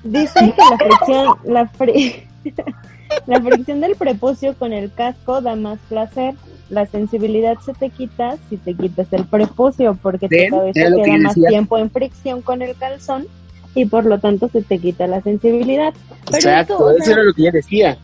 Dicen 0.03 0.51
que 0.51 0.61
la 0.69 0.77
fricción, 0.77 1.27
la, 1.45 1.71
fri- 1.71 2.23
la 3.27 3.41
fricción 3.41 3.81
del 3.81 3.95
prepucio 3.95 4.53
con 4.55 4.71
el 4.73 4.93
casco 4.93 5.41
da 5.41 5.55
más 5.55 5.79
placer. 5.89 6.35
La 6.71 6.85
sensibilidad 6.87 7.57
se 7.65 7.73
te 7.73 7.89
quita 7.89 8.37
si 8.49 8.57
te 8.57 8.73
quitas 8.73 9.07
el 9.11 9.25
prepucio 9.25 9.95
porque 10.01 10.27
tu 10.27 10.35
cabeza 10.55 10.73
que 10.73 10.95
queda 11.03 11.17
yo 11.17 11.21
más 11.23 11.35
decía. 11.35 11.49
tiempo 11.49 11.77
en 11.77 11.91
fricción 11.91 12.41
con 12.41 12.61
el 12.63 12.75
calzón 12.77 13.27
y 13.75 13.85
por 13.85 14.05
lo 14.05 14.19
tanto 14.19 14.47
se 14.49 14.61
te 14.63 14.79
quita 14.79 15.05
la 15.05 15.21
sensibilidad. 15.21 15.93
Pero 16.25 16.37
Exacto, 16.37 16.73
eso, 16.75 16.83
o 16.85 16.89
eso 16.91 17.03
sea, 17.05 17.13
era 17.13 17.23
lo 17.23 17.33
que 17.33 17.43
ya 17.43 17.51
decía. 17.51 17.97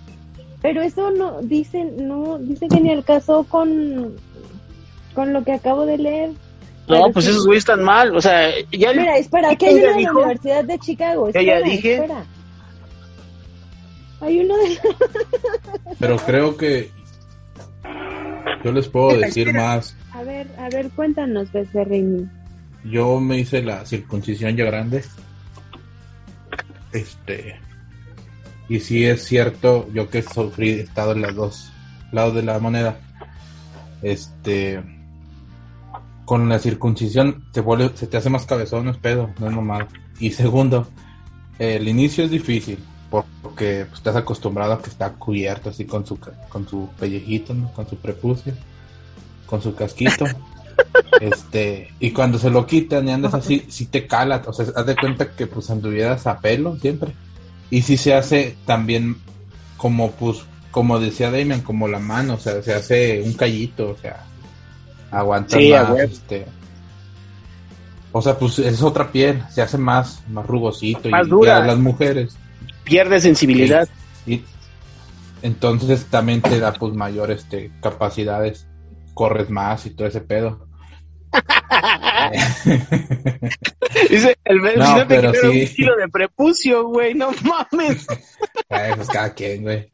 Pero 0.62 0.82
eso 0.82 1.12
no 1.12 1.42
dicen, 1.42 2.08
no 2.08 2.38
dicen 2.40 2.68
que 2.70 2.80
ni 2.82 2.92
al 2.92 3.04
caso 3.04 3.46
con 3.48 4.14
con 5.14 5.34
lo 5.34 5.44
que 5.44 5.54
acabo 5.54 5.86
de 5.86 5.98
leer. 5.98 6.30
No, 6.30 6.36
Pero 6.96 7.12
pues 7.14 7.26
sí. 7.26 7.32
esos 7.32 7.46
güeyes 7.46 7.62
están 7.64 7.84
mal. 7.84 8.16
O 8.16 8.22
sea, 8.22 8.50
ya 8.72 8.92
el- 8.92 9.00
Mira, 9.00 9.18
espera, 9.18 9.54
¿Y 9.54 9.58
que 9.58 9.68
hay 9.68 9.76
ya 9.82 9.88
uno 9.88 9.96
de 9.98 10.04
la? 10.04 10.12
Universidad 10.12 10.64
de 10.66 10.80
Chicago. 10.80 11.30
Ya 11.32 11.40
Espera, 11.40 11.62
dije. 11.62 11.94
espera. 11.96 12.24
Hay 14.20 14.40
uno 14.40 14.56
de 14.58 14.80
Pero 16.00 16.18
creo 16.18 16.58
que 16.58 16.92
yo 18.64 18.72
les 18.72 18.88
puedo 18.88 19.18
decir 19.18 19.54
más. 19.54 19.96
A 20.14 20.24
ver, 20.24 20.48
a 20.58 20.70
ver, 20.70 20.90
cuéntanos, 20.92 21.52
Becerrini. 21.52 22.28
Yo 22.84 23.20
me 23.20 23.40
hice 23.40 23.62
la 23.62 23.86
circuncisión 23.86 24.56
ya 24.56 24.66
grande. 24.66 25.04
Este. 26.92 27.60
Y 28.70 28.80
sí 28.80 29.06
es 29.06 29.24
cierto, 29.24 29.90
yo 29.94 30.10
que 30.10 30.22
sufrí, 30.22 30.72
he 30.72 30.82
estado 30.82 31.14
en 31.14 31.22
los 31.22 31.36
dos 31.36 31.74
lados 32.12 32.36
de 32.36 32.44
la 32.44 32.60
moneda. 32.60 33.00
Este. 34.02 34.82
Con 36.26 36.50
la 36.50 36.60
circuncisión 36.60 37.46
te 37.54 37.62
vuelve, 37.62 37.92
se 37.96 38.08
te 38.08 38.18
hace 38.18 38.30
más 38.30 38.46
cabezón, 38.46 38.86
no 38.86 38.92
es 38.92 38.98
pedo, 38.98 39.30
no 39.40 39.48
es 39.48 39.54
normal. 39.54 39.88
Y 40.20 40.32
segundo, 40.32 40.88
el 41.58 41.88
inicio 41.88 42.26
es 42.26 42.32
difícil 42.32 42.80
porque 43.10 43.86
pues, 43.88 44.00
estás 44.00 44.16
acostumbrado 44.16 44.74
a 44.74 44.82
que 44.82 44.90
está 44.90 45.14
cubierto 45.14 45.70
así 45.70 45.86
con 45.86 46.06
su 46.06 46.18
con 46.50 46.68
su 46.68 46.90
pellejito, 47.00 47.54
¿no? 47.54 47.72
con 47.74 47.88
su 47.90 47.96
prepucio, 47.96 48.54
con 49.46 49.62
su 49.62 49.76
casquito. 49.76 50.26
Este, 51.20 51.92
y 52.00 52.12
cuando 52.12 52.38
se 52.38 52.52
lo 52.52 52.68
quitan 52.68 53.08
y 53.08 53.12
andas 53.12 53.34
así, 53.34 53.66
sí 53.68 53.88
te 53.88 54.06
cala, 54.06 54.44
o 54.46 54.54
sea, 54.54 54.68
haz 54.76 54.86
de 54.86 54.96
cuenta 54.96 55.32
que 55.32 55.48
pues 55.48 55.72
anduvieras 55.72 56.28
a 56.28 56.40
pelo 56.40 56.78
siempre. 56.78 57.14
Y 57.72 57.82
sí 57.82 57.98
se 57.98 58.14
hace 58.14 58.56
también 58.68 59.18
como 59.78 60.12
pues, 60.12 60.44
como 60.70 61.00
decía 61.00 61.32
Damian, 61.32 61.62
como 61.62 61.88
la 61.88 61.98
mano, 61.98 62.36
o 62.36 62.40
sea, 62.40 62.62
se 62.62 62.76
hace 62.76 63.24
un 63.24 63.34
callito, 63.34 63.90
o 63.90 63.98
sea, 63.98 64.24
aguanta 65.10 65.58
Sí, 65.58 65.72
más, 65.72 66.00
este. 66.00 66.46
O 68.12 68.22
sea, 68.22 68.38
pues 68.38 68.60
es 68.60 68.82
otra 68.82 69.12
piel, 69.12 69.44
se 69.50 69.62
hace 69.62 69.78
más, 69.78 70.22
más 70.30 70.46
rugosito 70.46 71.10
Más 71.10 71.26
y, 71.26 71.30
dura. 71.30 71.66
las 71.66 71.78
mujeres. 71.78 72.38
Pierde 72.84 73.20
sensibilidad. 73.20 73.88
Y 74.26 74.44
entonces 75.42 76.06
también 76.06 76.42
te 76.42 76.60
da 76.60 76.74
pues 76.74 76.94
mayor 76.94 77.32
este 77.32 77.72
capacidades, 77.82 78.68
corres 79.14 79.50
más 79.50 79.86
y 79.86 79.92
todo 79.92 80.08
ese 80.08 80.22
pedo. 80.22 80.66
Dice, 84.10 84.38
el 84.44 84.62
vecino 84.62 84.98
No, 84.98 85.08
te 85.08 85.16
pero 85.16 85.34
sí. 85.34 85.48
un 85.48 85.68
kilo 85.76 85.96
de 85.98 86.08
prepucio, 86.08 86.88
güey, 86.88 87.14
no 87.14 87.32
mames. 87.44 88.06
Ay, 88.70 88.94
pues 88.96 89.08
cada 89.10 89.34
quien, 89.34 89.64
güey. 89.64 89.92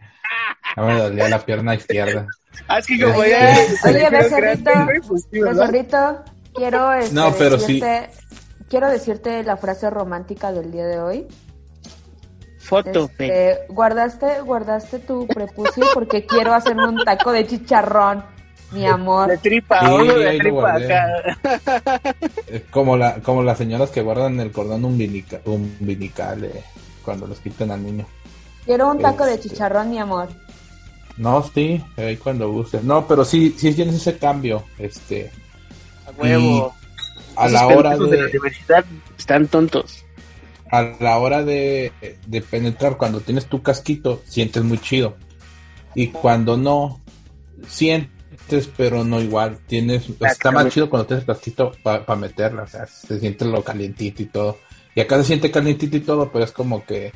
No 0.78 0.88
me 0.88 0.98
dolía 0.98 1.30
la 1.30 1.40
pierna 1.40 1.76
izquierda. 1.76 2.28
Ah, 2.68 2.80
es 2.80 2.88
que 2.88 3.00
como 3.00 3.18
Oye, 3.18 3.32
ya... 3.32 3.58
oye, 3.86 4.10
becerrito, 4.10 4.72
becerrito, 5.32 6.24
quiero, 6.54 6.94
este, 6.94 7.16
No, 7.16 7.34
pero 7.36 7.60
sí. 7.60 7.80
decirte, 7.80 8.10
quiero 8.70 8.90
decirte 8.90 9.44
la 9.44 9.58
frase 9.58 9.90
romántica 9.90 10.52
del 10.52 10.72
día 10.72 10.86
de 10.86 11.00
hoy. 11.00 11.28
Foto, 12.64 13.10
pe. 13.18 13.26
Este, 13.52 13.74
guardaste, 13.74 14.42
guardaste 14.42 15.00
tu 15.00 15.28
prepucio 15.28 15.86
porque 15.94 16.26
quiero 16.26 16.54
hacerme 16.54 16.88
un 16.88 17.04
taco 17.04 17.32
de 17.32 17.46
chicharrón. 17.46 18.24
Mi 18.72 18.88
amor. 18.88 19.28
De 19.30 19.38
tripa, 19.38 19.82
Sí, 19.82 19.86
uno 19.86 20.14
de 20.16 20.38
tripa 20.40 20.74
acá. 20.76 21.38
Como, 22.72 22.98
la, 22.98 23.16
como 23.22 23.44
las 23.44 23.58
señoras 23.60 23.92
que 23.92 24.02
guardan 24.02 24.40
el 24.40 24.52
cordón 24.52 24.84
umbilica- 24.84 25.42
umbilical 25.46 26.46
eh, 26.46 26.64
cuando 27.06 27.28
los 27.28 27.40
quitan 27.40 27.70
al 27.70 27.84
niño. 27.84 28.06
Quiero 28.66 28.90
un 28.90 29.00
taco 29.00 29.26
de 29.26 29.36
Este. 29.36 29.50
chicharrón, 29.50 29.92
mi 29.92 30.00
amor. 30.00 30.30
No, 31.18 31.44
sí, 31.54 31.84
ahí 31.98 32.18
cuando 32.18 32.50
gustes. 32.52 32.84
No, 32.84 33.06
pero 33.08 33.24
sí, 33.26 33.54
sí 33.58 33.74
tienes 33.76 33.94
ese 33.96 34.18
cambio. 34.18 34.64
Este, 34.80 35.30
A 36.08 36.12
huevo. 36.20 36.74
a 37.36 37.48
la 37.50 37.68
hora 37.68 37.92
pendejos 37.92 38.10
de 38.10 38.18
la 38.18 38.24
de, 38.24 38.30
universidad 38.30 38.86
están 39.20 39.48
tontos. 39.48 40.03
A 40.74 40.96
la 41.00 41.18
hora 41.20 41.44
de, 41.44 41.92
de 42.26 42.42
penetrar, 42.42 42.98
cuando 42.98 43.20
tienes 43.22 43.46
tu 43.46 43.62
casquito, 43.62 44.22
sientes 44.26 44.64
muy 44.64 44.80
chido. 44.80 45.16
Y 45.94 46.08
cuando 46.08 46.58
no, 46.58 47.00
sientes, 47.68 48.70
pero 48.76 49.04
no 49.04 49.22
igual. 49.22 49.60
Tienes, 49.68 50.06
está 50.10 50.52
más 50.52 50.74
chido 50.74 50.90
cuando 50.90 51.06
tienes 51.06 51.26
casquito 51.26 51.72
para 51.84 52.16
meterla, 52.16 52.64
o 52.64 52.68
sea, 52.68 52.88
se 52.88 53.20
siente 53.20 53.46
lo 53.46 53.64
calientito 53.64 54.24
y 54.24 54.26
todo. 54.26 54.58
Y 54.96 55.02
acá 55.02 55.18
se 55.18 55.26
siente 55.26 55.52
calientito 55.52 55.98
y 55.98 56.02
todo, 56.02 56.32
pero 56.32 56.44
es 56.44 56.52
como 56.52 56.84
que 56.86 57.12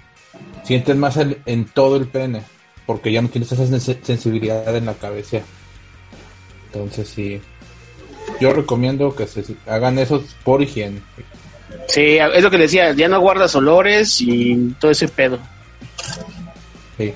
sientes 0.64 0.96
más 0.96 1.18
el- 1.18 1.42
en 1.48 1.66
todo 1.66 1.96
el 1.96 2.08
pene, 2.08 2.44
porque 2.86 3.12
ya 3.12 3.22
no 3.24 3.30
tienes 3.30 3.52
esa 3.52 3.64
sens- 3.64 4.04
sensibilidad 4.04 4.76
en 4.76 4.86
la 4.86 4.94
cabeza. 4.94 5.40
Entonces 6.68 7.08
sí, 7.10 7.42
yo 8.40 8.54
recomiendo 8.54 9.16
que 9.16 9.26
se 9.26 9.44
hagan 9.66 9.98
eso 9.98 10.24
por 10.44 10.62
higiene. 10.62 11.02
Sí, 11.88 12.18
es 12.18 12.44
lo 12.44 12.50
que 12.52 12.58
decía, 12.58 12.94
ya 12.94 13.08
no 13.08 13.20
guardas 13.20 13.56
olores 13.56 14.20
y 14.22 14.74
todo 14.80 14.92
ese 14.92 15.08
pedo. 15.08 15.38
Sí. 16.98 17.14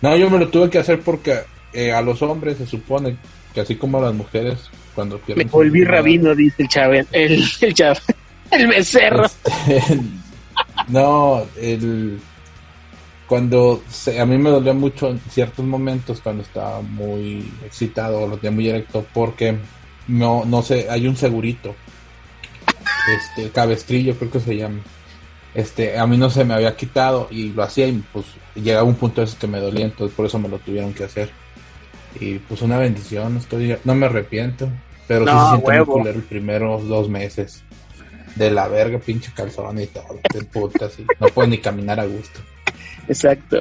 No, 0.00 0.16
yo 0.16 0.30
me 0.30 0.38
lo 0.38 0.48
tuve 0.48 0.70
que 0.70 0.78
hacer 0.78 1.00
porque 1.00 1.40
eh, 1.72 1.92
a 1.92 2.00
los 2.02 2.20
hombres 2.22 2.58
se 2.58 2.66
supone 2.66 3.16
que 3.54 3.60
así 3.60 3.76
como 3.76 3.98
a 3.98 4.02
las 4.02 4.14
mujeres 4.14 4.70
cuando 4.94 5.16
Me 5.16 5.22
pierden 5.24 5.48
su 5.50 5.56
volví 5.56 5.84
rabino, 5.84 6.34
dice 6.34 6.62
el 6.62 6.68
chave, 6.68 7.06
el, 7.12 7.44
el 7.60 7.74
chave, 7.74 7.98
el 8.50 8.66
becerro. 8.68 9.24
este, 9.26 10.00
no, 10.88 11.42
el 11.60 12.20
cuando 13.26 13.82
se- 13.90 14.18
a 14.20 14.24
mí 14.26 14.38
me 14.38 14.50
dolía 14.50 14.72
mucho 14.72 15.08
en 15.10 15.20
ciertos 15.30 15.64
momentos 15.64 16.20
cuando 16.22 16.42
estaba 16.42 16.80
muy 16.80 17.50
excitado 17.64 18.20
o 18.22 18.26
lo 18.28 18.36
tenía 18.38 18.54
muy 18.54 18.68
erecto 18.68 19.04
porque 19.12 19.56
no 20.08 20.44
no 20.46 20.62
sé, 20.62 20.86
hay 20.88 21.06
un 21.06 21.16
segurito. 21.16 21.74
Este, 23.16 23.50
cabestrillo 23.50 24.16
creo 24.18 24.30
que 24.30 24.40
se 24.40 24.56
llama. 24.56 24.80
Este, 25.54 25.98
a 25.98 26.06
mí 26.06 26.16
no 26.16 26.30
se 26.30 26.44
me 26.44 26.54
había 26.54 26.76
quitado 26.76 27.26
y 27.30 27.50
lo 27.50 27.62
hacía 27.62 27.86
y 27.88 28.02
pues 28.12 28.26
llegaba 28.54 28.84
un 28.84 28.94
punto 28.94 29.22
ese 29.22 29.36
que 29.38 29.46
me 29.46 29.58
dolía, 29.60 29.86
entonces 29.86 30.14
por 30.14 30.26
eso 30.26 30.38
me 30.38 30.48
lo 30.48 30.58
tuvieron 30.58 30.92
que 30.92 31.04
hacer. 31.04 31.30
Y 32.20 32.38
pues 32.38 32.62
una 32.62 32.78
bendición, 32.78 33.36
estoy 33.36 33.76
no 33.84 33.94
me 33.94 34.06
arrepiento, 34.06 34.68
pero 35.06 35.24
sí 35.26 35.32
No, 35.32 35.40
se 35.40 35.48
siente 35.48 35.66
muy 35.66 35.74
huevo. 35.76 35.92
culero 35.94 36.18
los 36.18 36.24
primeros 36.26 36.88
dos 36.88 37.08
meses. 37.08 37.62
De 38.36 38.50
la 38.52 38.68
verga, 38.68 38.98
pinche 39.00 39.32
calzón 39.34 39.80
y 39.80 39.86
todo, 39.86 40.20
de 40.32 40.44
puta, 40.44 40.84
así. 40.86 41.04
No 41.18 41.26
puedo 41.28 41.48
ni 41.48 41.58
caminar 41.58 41.98
a 41.98 42.04
gusto. 42.04 42.38
Exacto. 43.08 43.60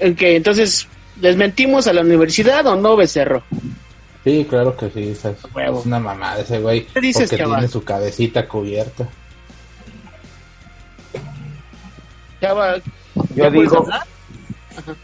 Ok, 0.00 0.20
entonces, 0.22 0.86
¿desmentimos 1.16 1.86
a 1.88 1.92
la 1.92 2.02
universidad 2.02 2.64
o 2.66 2.76
no, 2.76 2.94
becerro? 2.94 3.42
Sí, 4.26 4.44
claro 4.50 4.76
que 4.76 4.90
sí, 4.90 5.10
esa 5.10 5.30
es, 5.30 5.36
Huevo. 5.54 5.78
es 5.78 5.86
una 5.86 6.00
mamada 6.00 6.40
ese 6.40 6.58
güey. 6.58 6.84
¿Qué 6.86 7.00
dices, 7.00 7.30
porque 7.30 7.44
chaval? 7.44 7.58
tiene 7.60 7.72
su 7.72 7.84
cabecita 7.84 8.48
cubierta. 8.48 9.06
Chava, 12.40 12.76
Yo 12.78 12.82
¿ya 13.34 13.44
puedes 13.48 13.52
digo, 13.52 13.78
hablar? 13.84 14.02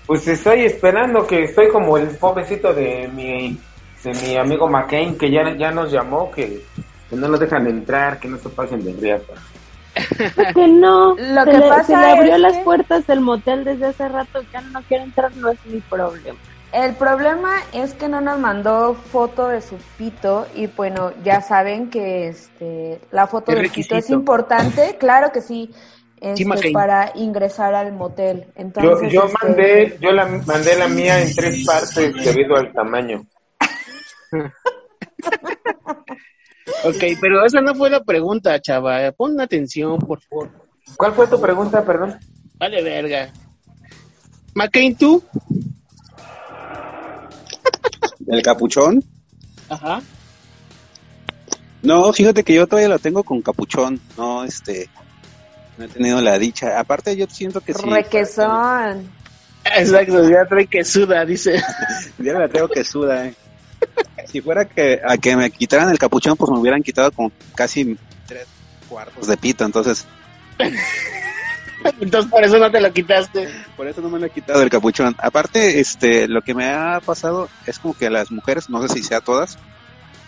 pues 0.07 0.27
estoy 0.29 0.65
esperando 0.65 1.25
que 1.27 1.45
estoy 1.45 1.69
como 1.69 1.97
el 1.99 2.09
pobrecito 2.17 2.75
de 2.75 3.09
mi, 3.15 3.59
de 4.05 4.13
mi 4.23 4.37
amigo 4.37 4.69
McCain 4.69 5.17
que 5.17 5.31
ya, 5.31 5.57
ya 5.57 5.71
nos 5.71 5.93
llamó, 5.93 6.31
que, 6.31 6.65
que 7.09 7.17
no 7.17 7.29
nos 7.29 7.39
dejan 7.41 7.67
entrar, 7.69 8.19
que 8.19 8.27
no 8.29 8.39
se 8.39 8.49
pasen 8.49 8.85
de 8.85 8.93
riata. 8.95 9.35
Que 10.55 10.67
no. 10.67 11.15
Lo 11.17 11.45
se 11.45 11.51
que 11.53 11.59
le, 11.59 11.69
pasa 11.69 11.85
se 11.85 11.97
le 11.97 12.07
abrió 12.11 12.35
es 12.35 12.41
las 12.41 12.57
que- 12.57 12.65
puertas 12.65 13.07
del 13.07 13.21
motel 13.21 13.63
desde 13.65 13.87
hace 13.87 14.09
rato. 14.09 14.41
Ya 14.53 14.61
no 14.63 14.83
quiere 14.83 15.05
entrar, 15.05 15.35
no 15.37 15.49
es 15.51 15.59
mi 15.67 15.81
problema. 15.81 16.39
El 16.73 16.95
problema 16.95 17.57
es 17.73 17.93
que 17.93 18.09
no 18.09 18.21
nos 18.23 18.39
mandó 18.39 18.95
foto 18.95 19.49
de 19.49 19.61
su 19.61 19.77
pito 19.99 20.47
y 20.55 20.69
bueno, 20.69 21.13
ya 21.23 21.43
saben 21.43 21.91
que 21.91 22.29
este 22.29 22.99
la 23.11 23.27
foto 23.27 23.53
del 23.53 23.71
pito 23.71 23.95
es 23.95 24.09
importante, 24.09 24.97
claro 25.01 25.31
que 25.33 25.43
sí, 25.43 25.71
este, 26.19 26.73
para 26.73 27.13
ingresar 27.15 27.75
al 27.75 27.93
motel. 27.93 28.47
Yo, 28.47 28.53
Entonces, 28.57 29.13
yo 29.13 29.25
este, 29.25 29.47
mandé, 29.47 29.99
yo 30.01 30.13
la 30.13 30.25
mandé 30.25 30.77
la 30.79 30.89
mía 30.89 31.23
en 31.23 31.35
tres 31.35 31.67
partes 31.67 32.15
debido 32.25 32.57
al 32.57 32.73
tamaño. 32.73 33.27
Ok, 36.85 37.19
pero 37.21 37.45
esa 37.45 37.61
no 37.61 37.75
fue 37.75 37.91
la 37.91 38.03
pregunta, 38.03 38.61
chava. 38.61 39.11
Pon 39.13 39.41
atención, 39.41 39.99
por 39.99 40.21
favor. 40.23 40.51
¿Cuál 40.97 41.13
fue 41.13 41.29
tu 41.29 41.41
pregunta, 41.41 41.85
perdón? 41.85 42.19
Vale, 42.59 42.83
verga. 42.83 43.31
McCain, 44.55 44.97
¿tú? 44.97 45.23
¿El 48.27 48.43
capuchón? 48.43 49.03
Ajá. 49.69 50.03
No, 51.83 52.13
fíjate 52.13 52.45
que 52.45 52.55
yo 52.55 52.67
todavía 52.67 52.89
lo 52.89 52.99
tengo 52.99 53.25
con 53.25 53.43
capuchón. 53.43 54.01
No, 54.17 54.45
este. 54.45 54.89
No 55.77 55.85
he 55.85 55.89
tenido 55.89 56.21
la 56.21 56.39
dicha. 56.39 56.79
Aparte, 56.79 57.17
yo 57.17 57.27
siento 57.29 57.61
que 57.61 57.75
sí. 57.75 57.83
requesón. 57.85 59.11
Exacto, 59.65 60.29
ya 60.29 60.45
trae 60.45 60.67
que 60.67 60.85
suda, 60.85 61.25
dice. 61.25 61.63
Ya 62.19 62.35
la 62.35 62.49
tengo 62.49 62.69
que 62.69 62.85
suda, 62.85 63.27
eh. 63.27 63.35
Si 64.27 64.41
fuera 64.41 64.65
que 64.65 65.01
a 65.05 65.17
que 65.17 65.37
me 65.37 65.51
quitaran 65.51 65.91
el 65.91 65.99
capuchón, 65.99 66.37
pues 66.37 66.51
me 66.51 66.59
hubieran 66.59 66.83
quitado 66.83 67.11
como 67.11 67.33
casi 67.55 67.97
tres 68.27 68.47
cuartos 68.89 69.27
de 69.27 69.37
pito. 69.37 69.65
Entonces, 69.65 70.07
Entonces 72.01 72.31
por 72.31 72.45
eso 72.45 72.59
no 72.59 72.71
te 72.71 72.81
lo 72.81 72.93
quitaste. 72.93 73.49
por 73.77 73.87
eso 73.87 74.01
no 74.01 74.09
me 74.11 74.19
lo 74.19 74.27
he 74.27 74.31
quitado 74.31 74.63
el 74.63 74.71
capuchón. 74.71 75.15
Aparte, 75.19 75.81
este, 75.81 76.29
lo 76.29 76.43
que 76.43 76.55
me 76.55 76.67
ha 76.71 77.01
pasado 77.01 77.49
es 77.67 77.79
como 77.79 77.95
que 77.95 78.07
a 78.07 78.11
las 78.11 78.31
mujeres, 78.31 78.69
no 78.71 78.87
sé 78.87 78.95
si 78.95 79.03
sea 79.03 79.21
todas, 79.21 79.59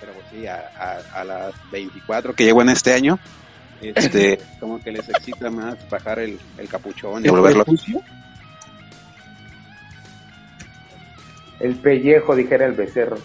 pero 0.00 0.12
pues 0.12 0.26
sí, 0.30 0.46
a, 0.46 0.70
a, 0.78 1.20
a 1.20 1.24
las 1.24 1.54
24 1.70 2.34
que 2.34 2.44
llevo 2.44 2.62
en 2.62 2.70
este 2.70 2.92
año, 2.94 3.18
este, 3.80 4.38
como 4.60 4.80
que 4.80 4.92
les 4.92 5.08
excita 5.08 5.50
más 5.50 5.76
bajar 5.88 6.18
el, 6.20 6.38
el 6.58 6.68
capuchón 6.68 7.24
y 7.24 7.28
volverlo. 7.28 7.64
El 11.60 11.76
pellejo, 11.76 12.34
dijera 12.34 12.66
el 12.66 12.72
becerro. 12.72 13.16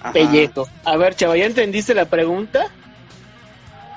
Ajá. 0.00 0.12
Pellejo. 0.12 0.68
A 0.84 0.96
ver, 0.96 1.14
chava, 1.14 1.36
¿ya 1.36 1.46
entendiste 1.46 1.94
la 1.94 2.04
pregunta? 2.04 2.66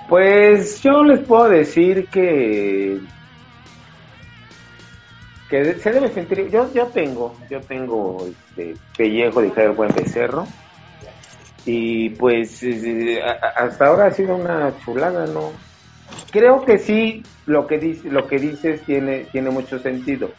Pues 0.09 0.81
yo 0.81 1.03
les 1.03 1.19
puedo 1.21 1.49
decir 1.49 2.07
que 2.07 2.99
que 5.53 5.63
de- 5.63 5.77
se 5.77 5.91
debe 5.91 6.09
sentir 6.09 6.49
yo 6.49 6.73
yo 6.73 6.87
tengo 6.87 7.37
yo 7.47 7.61
tengo 7.61 8.25
este 8.25 8.75
pellejo 8.97 9.39
dijera 9.39 9.69
el 9.69 9.75
buen 9.77 9.93
becerro. 9.93 10.47
Y 11.63 12.09
pues 12.15 12.63
eh, 12.63 13.21
a- 13.23 13.63
hasta 13.63 13.85
ahora 13.85 14.07
ha 14.07 14.11
sido 14.11 14.35
una 14.35 14.75
chulada 14.79 15.27
no 15.27 15.51
creo 16.31 16.65
que 16.65 16.79
sí 16.79 17.23
lo 17.45 17.67
que 17.67 17.77
dice 17.77 18.09
lo 18.09 18.27
que 18.27 18.39
dices 18.39 18.83
tiene 18.87 19.25
tiene 19.31 19.51
mucho 19.51 19.77
sentido. 19.77 20.31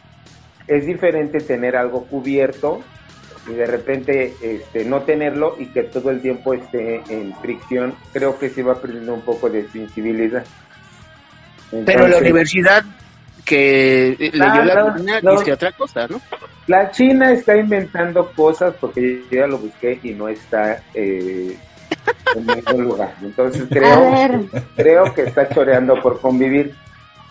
Es 0.67 0.85
diferente 0.85 1.39
tener 1.39 1.77
algo 1.77 2.05
cubierto 2.09 2.79
y 3.47 3.53
de 3.53 3.67
repente 3.67 4.35
este 4.41 4.83
no 4.83 5.03
tenerlo 5.03 5.55
y 5.57 5.71
que 5.71 5.83
todo 5.83 6.09
el 6.09 6.21
tiempo 6.21 6.53
esté 6.53 7.01
en 7.07 7.31
fricción 7.41 7.93
creo 8.11 8.37
que 8.37 8.49
se 8.49 8.63
va 8.63 8.81
perdiendo 8.81 9.13
un 9.13 9.21
poco 9.23 9.49
de 9.49 9.65
sensibilidad. 9.69 10.45
Pero 11.85 11.99
la 11.99 12.17
Entonces, 12.17 12.21
universidad 12.21 12.83
que 13.45 14.15
leyó 14.19 14.43
Ah, 14.43 14.65
la 14.65 14.75
no, 14.75 15.21
no. 15.21 15.39
dice 15.39 15.53
otra 15.53 15.71
cosa, 15.71 16.07
¿no? 16.07 16.19
la 16.67 16.89
China 16.91 17.31
está 17.31 17.55
inventando 17.55 18.31
cosas 18.35 18.73
porque 18.81 19.21
yo 19.31 19.37
ya 19.41 19.47
lo 19.47 19.59
busqué 19.59 19.99
y 20.01 20.11
no 20.13 20.27
está 20.27 20.81
eh, 20.95 21.55
en 22.35 22.45
ningún 22.47 22.83
lugar 22.85 23.13
entonces 23.21 23.63
creo 23.69 24.47
creo 24.75 25.13
que 25.13 25.21
está 25.23 25.47
choreando 25.47 26.01
por 26.01 26.19
convivir 26.19 26.73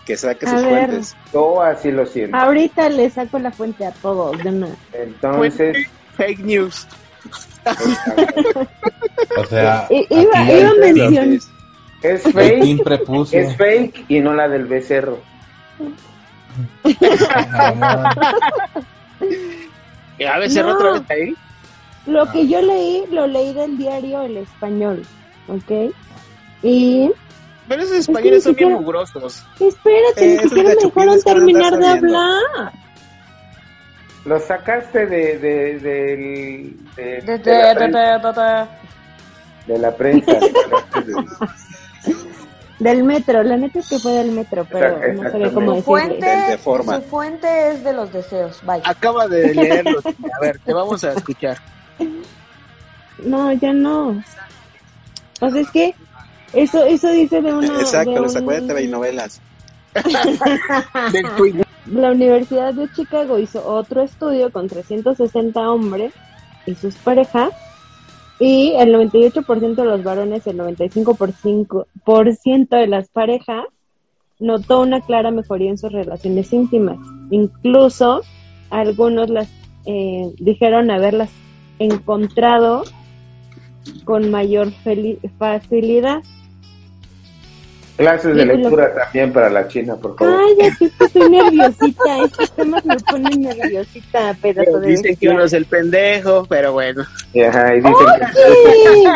Que 0.05 0.15
saque 0.15 0.45
A 0.45 0.49
sus 0.51 0.63
ver. 0.63 0.85
fuentes. 0.87 1.15
yo 1.33 1.61
así 1.61 1.91
lo 1.91 2.05
siento 2.05 2.37
ahorita 2.37 2.87
le 2.89 3.09
saco 3.09 3.37
la 3.39 3.51
fuente 3.51 3.85
a 3.85 3.91
todos 3.91 4.41
de 4.41 4.49
una. 4.49 4.69
entonces 4.93 5.77
Fake 6.15 6.39
news. 6.39 6.87
O 9.37 9.43
sea, 9.45 9.87
I- 9.89 10.05
iba- 10.09 10.43
iba 10.51 10.69
a 10.69 10.73
mencionar- 10.75 11.39
es 12.03 12.21
fake 12.23 13.33
es 13.33 13.57
fake 13.57 14.05
y 14.07 14.19
no 14.19 14.33
la 14.33 14.47
del 14.47 14.65
becerro 14.65 15.19
A 20.27 20.39
veces 20.39 20.65
No. 20.65 20.73
otra 20.73 20.93
vez 20.93 21.03
ahí. 21.09 21.35
Lo 22.05 22.31
que 22.31 22.47
yo 22.47 22.61
leí, 22.61 23.03
lo 23.11 23.27
leí 23.27 23.53
del 23.53 23.77
diario 23.77 24.21
El 24.21 24.37
Español, 24.37 25.03
¿ok? 25.47 25.91
Y 26.63 27.11
Pero 27.67 27.81
esos 27.81 27.91
que 27.93 27.97
españoles 27.99 28.37
ni 28.37 28.41
son 28.41 28.53
bien 28.55 28.69
siquiera- 28.69 28.81
mugrosos. 28.81 29.43
espérate, 29.59 30.23
Eh, 30.23 30.37
ni 30.37 30.43
siquiera 30.49 30.69
me 30.69 30.75
dejaron 30.75 31.15
que 31.15 31.21
terminar 31.23 31.77
de 31.77 31.87
hablar. 31.87 32.71
Lo 34.25 34.39
sacaste 34.39 35.05
de, 35.07 35.37
de, 35.39 35.79
de, 35.79 36.73
De- 36.95 37.21
de 37.21 37.37
de- 37.37 37.59
la 37.59 37.73
de- 37.73 37.75
prensa, 37.75 37.99
de- 37.99 38.67
de- 39.67 39.73
de 39.73 39.79
la 39.79 39.91
prensa. 39.95 40.31
De- 42.79 42.89
Del 42.89 43.03
metro, 43.03 43.43
la 43.43 43.57
neta 43.57 43.79
es 43.79 43.87
que 43.87 43.99
fue 43.99 44.11
del 44.13 44.31
metro, 44.31 44.65
pero 44.69 44.97
no 45.13 45.29
sabía 45.31 45.51
cómo 45.53 45.81
fuente, 45.81 46.25
de 46.25 46.57
forma. 46.57 46.97
su 46.97 47.01
fuente 47.03 47.69
es 47.71 47.83
de 47.83 47.93
los 47.93 48.11
deseos. 48.11 48.59
Bye. 48.65 48.81
Acaba 48.83 49.27
de 49.27 49.53
leerlo. 49.53 49.99
A 50.05 50.39
ver, 50.41 50.59
te 50.59 50.73
vamos 50.73 51.03
a 51.03 51.13
escuchar. 51.13 51.57
No, 53.19 53.51
ya 53.53 53.71
no. 53.73 54.21
O 55.41 55.49
sea, 55.49 55.61
es 55.61 55.69
que 55.71 55.95
eso 56.53 56.83
eso 56.85 57.09
dice 57.11 57.41
de 57.41 57.53
una... 57.53 57.67
Exacto, 57.79 58.11
de 58.11 58.19
lo 58.19 58.29
sacó 58.29 58.51
de 58.51 58.61
un- 58.61 58.67
TV 58.67 58.83
y 58.83 58.87
novelas. 58.87 59.41
La 61.85 62.11
Universidad 62.11 62.73
de 62.73 62.91
Chicago 62.91 63.37
hizo 63.37 63.65
otro 63.65 64.01
estudio 64.01 64.51
con 64.51 64.67
360 64.67 65.69
hombres 65.69 66.13
y 66.65 66.73
sus 66.75 66.95
parejas 66.95 67.49
y 68.39 68.73
el 68.77 68.93
98% 68.93 69.75
de 69.75 69.85
los 69.85 70.03
varones 70.03 70.45
el 70.47 70.57
95% 70.57 71.85
por 72.03 72.33
ciento 72.33 72.75
de 72.75 72.87
las 72.87 73.09
parejas 73.09 73.65
notó 74.39 74.81
una 74.81 75.01
clara 75.01 75.31
mejoría 75.31 75.69
en 75.69 75.77
sus 75.77 75.91
relaciones 75.91 76.51
íntimas. 76.51 76.97
Incluso 77.29 78.21
algunos 78.69 79.29
las 79.29 79.49
eh, 79.85 80.31
dijeron 80.39 80.91
haberlas 80.91 81.29
encontrado 81.79 82.83
con 84.03 84.31
mayor 84.31 84.71
facilidad. 85.37 86.23
Clases 87.97 88.35
de 88.35 88.41
Sí, 88.41 88.47
lo- 88.47 88.55
lectura 88.55 88.93
también 88.93 89.31
para 89.31 89.49
la 89.49 89.67
China, 89.69 89.95
por 89.95 90.17
favor. 90.17 90.35
Cállate, 90.57 90.89
que 90.97 91.05
estoy 91.05 91.29
nerviosita. 91.29 92.23
Estos 92.25 92.51
temas 92.51 92.85
me 92.85 92.97
ponen 92.99 93.41
nerviosita, 93.41 94.35
pedazo 94.41 94.79
de 94.81 94.87
Dicen 94.87 95.03
que 95.03 95.09
bestia. 95.11 95.31
uno 95.31 95.43
es 95.45 95.53
el 95.53 95.65
pendejo, 95.65 96.45
pero 96.49 96.73
bueno. 96.73 97.03
Y, 97.33 97.41
ajá, 97.41 97.73
y 97.73 97.77
dicen 97.77 97.93
Oye, 97.93 99.07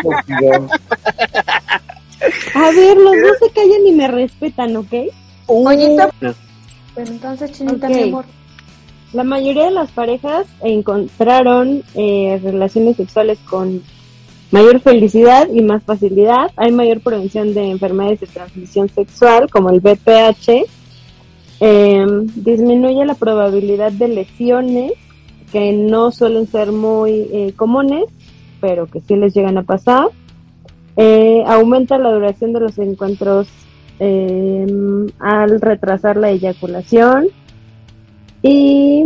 a 2.54 2.70
ver, 2.72 2.96
los 2.98 3.12
dos 3.22 3.36
se 3.40 3.50
callan 3.52 3.86
y 3.86 3.92
me 3.92 4.08
respetan, 4.08 4.76
¿ok? 4.76 4.92
Oñita. 5.46 6.10
Pero 6.20 7.10
entonces, 7.10 7.52
chinita, 7.52 7.86
Ok. 7.86 7.94
mi 7.94 8.02
amor. 8.04 8.24
La 9.12 9.24
mayoría 9.24 9.64
de 9.64 9.70
las 9.72 9.90
parejas 9.90 10.46
encontraron 10.62 11.82
eh, 11.94 12.38
relaciones 12.42 12.96
sexuales 12.96 13.38
con 13.48 13.82
mayor 14.50 14.80
felicidad 14.80 15.48
y 15.52 15.62
más 15.62 15.82
facilidad. 15.82 16.50
Hay 16.56 16.72
mayor 16.72 17.00
prevención 17.00 17.54
de 17.54 17.70
enfermedades 17.70 18.20
de 18.20 18.26
transmisión 18.26 18.88
sexual, 18.88 19.48
como 19.50 19.70
el 19.70 19.80
BPH. 19.80 20.66
Eh, 21.62 22.06
disminuye 22.36 23.04
la 23.04 23.14
probabilidad 23.14 23.92
de 23.92 24.08
lesiones 24.08 24.92
que 25.52 25.72
no 25.72 26.10
suelen 26.10 26.46
ser 26.46 26.72
muy 26.72 27.28
eh, 27.32 27.52
comunes, 27.56 28.04
pero 28.60 28.86
que 28.86 29.00
sí 29.00 29.16
les 29.16 29.34
llegan 29.34 29.58
a 29.58 29.62
pasar. 29.62 30.08
Eh, 30.96 31.42
aumenta 31.46 31.98
la 31.98 32.12
duración 32.12 32.52
de 32.52 32.60
los 32.60 32.78
encuentros 32.78 33.48
eh, 33.98 34.66
al 35.18 35.60
retrasar 35.60 36.16
la 36.16 36.30
eyaculación 36.30 37.28
y 38.42 39.04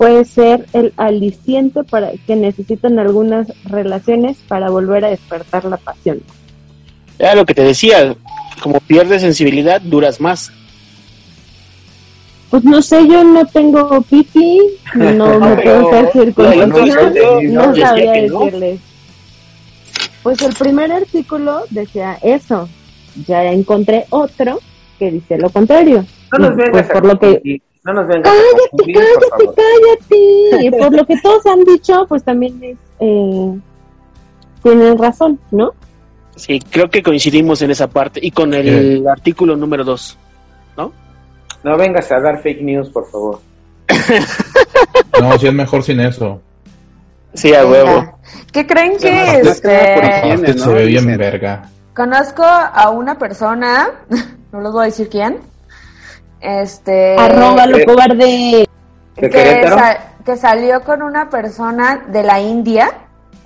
puede 0.00 0.24
ser 0.24 0.64
el 0.72 0.94
aliciente 0.96 1.84
para 1.84 2.12
que 2.26 2.34
necesitan 2.34 2.98
algunas 2.98 3.48
relaciones 3.64 4.38
para 4.48 4.70
volver 4.70 5.04
a 5.04 5.10
despertar 5.10 5.66
la 5.66 5.76
pasión. 5.76 6.22
Era 7.18 7.34
lo 7.34 7.44
que 7.44 7.52
te 7.52 7.62
decía, 7.62 8.16
como 8.62 8.80
pierdes 8.80 9.20
sensibilidad, 9.20 9.78
duras 9.78 10.18
más. 10.18 10.50
Pues 12.48 12.64
no 12.64 12.80
sé, 12.80 13.06
yo 13.08 13.22
no 13.24 13.44
tengo 13.44 14.00
pipi, 14.00 14.62
no 14.94 15.38
me 15.38 15.56
puedo 15.56 15.90
hacer 15.90 16.34
decía- 16.34 17.50
no 17.50 17.76
sabría 17.76 18.12
decirles. 18.12 18.80
Pues 20.22 20.40
el 20.40 20.54
primer 20.54 20.92
artículo 20.92 21.64
decía 21.68 22.18
eso, 22.22 22.70
ya 23.26 23.44
encontré 23.52 24.06
otro 24.08 24.60
que 24.98 25.10
dice 25.10 25.36
lo 25.36 25.50
contrario. 25.50 26.06
No 26.38 26.56
pues 26.72 26.86
por 26.88 27.04
lo 27.04 27.18
que 27.18 27.60
No 27.84 27.94
nos 27.94 28.06
vengas 28.06 28.30
a 28.30 28.34
cállate, 28.34 28.70
por 28.70 28.86
cállate, 28.86 29.28
favor. 29.30 29.54
cállate. 29.56 30.70
Por 30.78 30.92
lo 30.92 31.06
que 31.06 31.16
todos 31.20 31.46
han 31.46 31.64
dicho, 31.64 32.06
pues 32.08 32.22
también 32.22 32.62
es, 32.62 32.76
eh, 33.00 33.58
tienen 34.62 34.98
razón, 34.98 35.40
¿no? 35.50 35.72
Sí, 36.36 36.60
creo 36.70 36.90
que 36.90 37.02
coincidimos 37.02 37.62
en 37.62 37.70
esa 37.70 37.88
parte 37.88 38.20
y 38.22 38.30
con 38.30 38.52
el 38.54 39.06
artículo 39.08 39.56
número 39.56 39.84
2. 39.84 40.18
No 41.62 41.76
vengas 41.76 42.10
a 42.10 42.20
dar 42.20 42.40
fake 42.42 42.62
news, 42.62 42.88
por 42.88 43.06
favor. 43.10 43.40
No, 45.20 45.38
sí 45.38 45.46
es 45.46 45.52
mejor 45.52 45.82
sin 45.82 46.00
eso. 46.00 46.40
Sí, 47.34 47.52
a 47.54 47.66
huevo. 47.66 48.18
¿Qué 48.52 48.66
creen 48.66 48.96
que 48.96 49.40
por 49.42 49.50
este, 49.50 50.54
¿no? 50.54 50.64
se 50.64 50.72
ve 50.72 50.86
bien 50.86 51.06
verga. 51.18 51.68
conozco 51.94 52.42
a 52.42 52.88
una 52.90 53.18
persona, 53.18 53.90
no 54.52 54.60
les 54.62 54.72
voy 54.72 54.82
a 54.82 54.86
decir 54.86 55.08
quién, 55.10 55.38
este, 56.40 57.16
Arróbalo, 57.18 57.78
eh, 57.78 57.84
cobarde. 57.84 58.68
¿De 59.16 59.30
que, 59.30 59.68
sa- 59.68 59.98
que 60.24 60.36
salió 60.36 60.82
con 60.82 61.02
una 61.02 61.28
persona 61.30 62.04
de 62.08 62.22
la 62.22 62.40
India, 62.40 62.90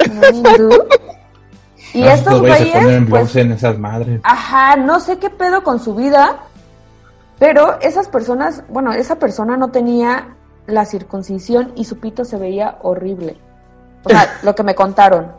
un 0.09 0.35
hindú, 0.37 0.71
y 1.95 2.03
Ah, 2.05 2.15
estos 2.15 2.41
güeyes 2.41 2.73
pues, 2.73 3.09
bronce 3.09 3.41
en 3.43 3.53
esas 3.53 3.79
madres. 3.79 4.21
Ajá, 4.25 4.77
no 4.77 5.01
sé 5.01 5.19
qué 5.19 5.31
pedo 5.31 5.63
con 5.63 5.81
su 5.81 5.95
vida, 5.95 6.37
pero 7.39 7.81
esas 7.81 8.09
personas, 8.09 8.63
bueno, 8.69 8.93
esa 8.93 9.17
persona 9.17 9.57
no 9.57 9.71
tenía 9.71 10.29
la 10.67 10.85
circuncisión 10.85 11.73
y 11.77 11.85
su 11.85 11.99
pito 11.99 12.25
se 12.25 12.37
veía 12.39 12.79
horrible. 12.83 13.37
O 14.05 14.11
sea, 14.11 14.39
lo 14.43 14.55
que 14.55 14.63
me 14.63 14.75
contaron. 14.75 15.33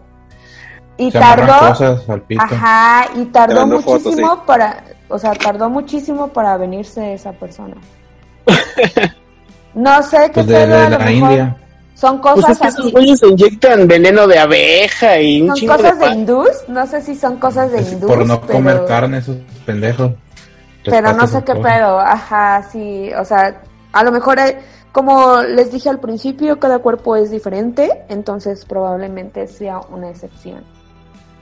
Y 0.98 1.12
Se 1.12 1.20
tardó, 1.20 1.68
cosas 1.70 2.10
al 2.10 2.22
pito. 2.22 2.42
ajá, 2.42 3.08
y 3.16 3.26
tardó 3.26 3.68
fotos, 3.82 4.04
muchísimo 4.06 4.44
para, 4.46 4.82
o 5.10 5.20
sea, 5.20 5.34
tardó 5.34 5.70
muchísimo 5.70 6.30
para 6.30 6.58
venirse 6.58 7.14
esa 7.14 7.34
persona. 7.34 7.76
No 9.74 10.02
sé 10.04 10.32
qué 10.34 10.44
Pues 10.44 10.48
de, 10.48 10.54
pedo, 10.54 10.68
de 10.68 10.86
a 10.86 10.90
lo 10.90 10.98
la 10.98 11.06
mejor 11.06 11.12
India. 11.12 11.58
son 11.96 12.22
Pues 12.34 12.46
cosas 12.46 12.52
es 12.52 12.60
que 12.60 12.68
esos 12.68 12.86
así. 12.96 13.18
se 13.18 13.28
inyectan 13.28 13.88
veneno 13.88 14.26
de 14.28 14.40
abeja 14.40 15.20
y 15.20 15.42
un 15.42 15.56
Son 15.56 15.68
cosas 15.68 16.00
de 16.00 16.08
hindús, 16.08 16.50
no 16.68 16.88
sé 16.88 17.02
si 17.02 17.16
son 17.16 17.38
cosas 17.38 17.72
de 17.72 17.80
Es 17.80 17.92
hindús, 17.92 18.10
por 18.10 18.26
no 18.26 18.40
pero... 18.42 18.54
comer 18.54 18.86
carne, 18.86 19.18
esos 19.20 19.38
pendejos. 19.66 20.14
Pero 20.88 21.14
no 21.14 21.28
sé 21.28 21.44
qué 21.44 21.54
cosas. 21.54 21.74
pedo, 21.74 22.00
ajá, 22.00 22.64
sí, 22.72 23.12
o 23.20 23.26
sea, 23.26 23.62
a 23.92 24.04
lo 24.04 24.12
mejor, 24.12 24.38
como 24.92 25.42
les 25.42 25.72
dije 25.72 25.90
al 25.90 26.00
principio, 26.00 26.60
cada 26.60 26.80
cuerpo 26.80 27.16
es 27.16 27.32
diferente, 27.32 28.04
entonces 28.10 28.66
probablemente 28.66 29.48
sea 29.48 29.80
una 29.90 30.10
excepción. 30.10 30.64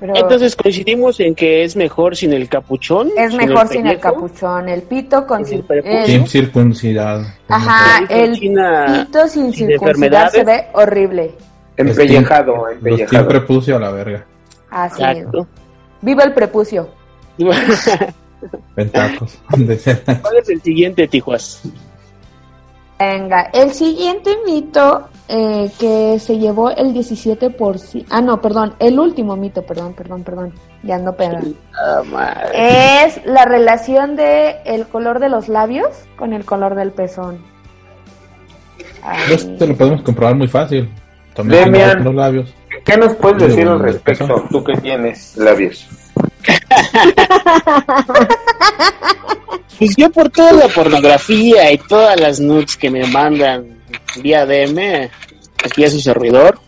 Pero 0.03 0.17
Entonces 0.17 0.53
coincidimos 0.57 1.17
en 1.21 1.33
que 1.33 1.63
es 1.63 1.77
mejor 1.77 2.17
sin 2.17 2.33
el 2.33 2.49
capuchón. 2.49 3.09
es 3.15 3.33
mejor 3.33 3.69
sin 3.69 3.87
el 3.87 4.01
capuchón, 4.01 4.67
el 4.67 4.81
pito 4.81 5.25
con 5.25 5.45
Sin 5.45 5.63
el 5.85 6.27
circuncidado. 6.27 7.25
ajá, 7.47 8.03
el 8.09 8.33
China 8.37 9.05
pito 9.07 9.25
sin 9.29 9.53
sin 9.53 9.67
circuncidar 9.69 10.29
se 10.29 10.43
ve 10.43 10.65
horrible. 10.73 11.31
Empellejado, 11.77 12.53
Los 12.67 12.71
empellejado. 12.73 13.27
prepucio 13.29 13.77
a 13.77 13.79
la 13.79 13.91
verga. 13.91 14.25
Así. 14.69 15.01
Exacto. 15.01 15.47
Viva 16.01 16.25
el 16.25 16.33
prepucio. 16.33 16.89
En 18.75 18.89
tacos. 18.89 19.39
¿Cuál 19.49 20.37
es 20.37 20.49
el 20.49 20.61
siguiente, 20.61 21.07
Tijuas? 21.07 21.61
Venga, 22.99 23.49
el 23.53 23.71
siguiente 23.71 24.35
mito 24.45 25.07
eh, 25.28 25.71
que 25.80 26.19
se 26.19 26.38
llevó 26.38 26.69
el 26.71 26.93
17%, 26.93 28.05
ah 28.09 28.21
no, 28.21 28.41
perdón, 28.41 28.76
el 28.80 28.99
último 28.99 29.36
mito, 29.36 29.61
perdón, 29.63 29.93
perdón, 29.93 30.24
perdón, 30.24 30.53
ya 30.84 30.95
ando 30.95 31.15
pegando. 31.15 31.55
Ah, 31.74 32.01
madre. 32.05 33.05
Es 33.05 33.26
la 33.26 33.45
relación 33.45 34.15
de 34.15 34.57
el 34.65 34.86
color 34.88 35.19
de 35.19 35.30
los 35.30 35.47
labios 35.47 35.89
con 36.17 36.34
el 36.34 36.45
color 36.45 36.76
del 36.76 36.91
pezón. 36.91 37.39
Ay, 39.01 39.34
Esto 39.34 39.65
lo 39.65 39.76
podemos 39.76 40.01
comprobar 40.01 40.36
muy 40.36 40.47
fácil. 40.47 40.89
También 41.34 41.65
Demian. 41.65 42.03
los 42.03 42.15
labios. 42.15 42.53
¿Qué 42.86 42.97
nos 42.97 43.15
puedes 43.15 43.47
decir 43.47 43.67
al 43.67 43.80
respecto? 43.80 44.43
Tú 44.49 44.63
que 44.63 44.74
tienes 44.78 45.36
labios. 45.38 45.88
Pues 49.80 49.95
yo 49.97 50.09
por 50.11 50.30
toda 50.30 50.53
la 50.53 50.67
pornografía 50.67 51.71
y 51.71 51.78
todas 51.78 52.19
las 52.19 52.39
nudes 52.39 52.78
que 52.78 52.89
me 52.89 53.05
mandan 53.07 53.72
vía 54.21 54.45
DM, 54.45 55.09
aquí 55.63 55.83
a 55.85 55.89
su 55.89 55.99
servidor. 55.99 56.59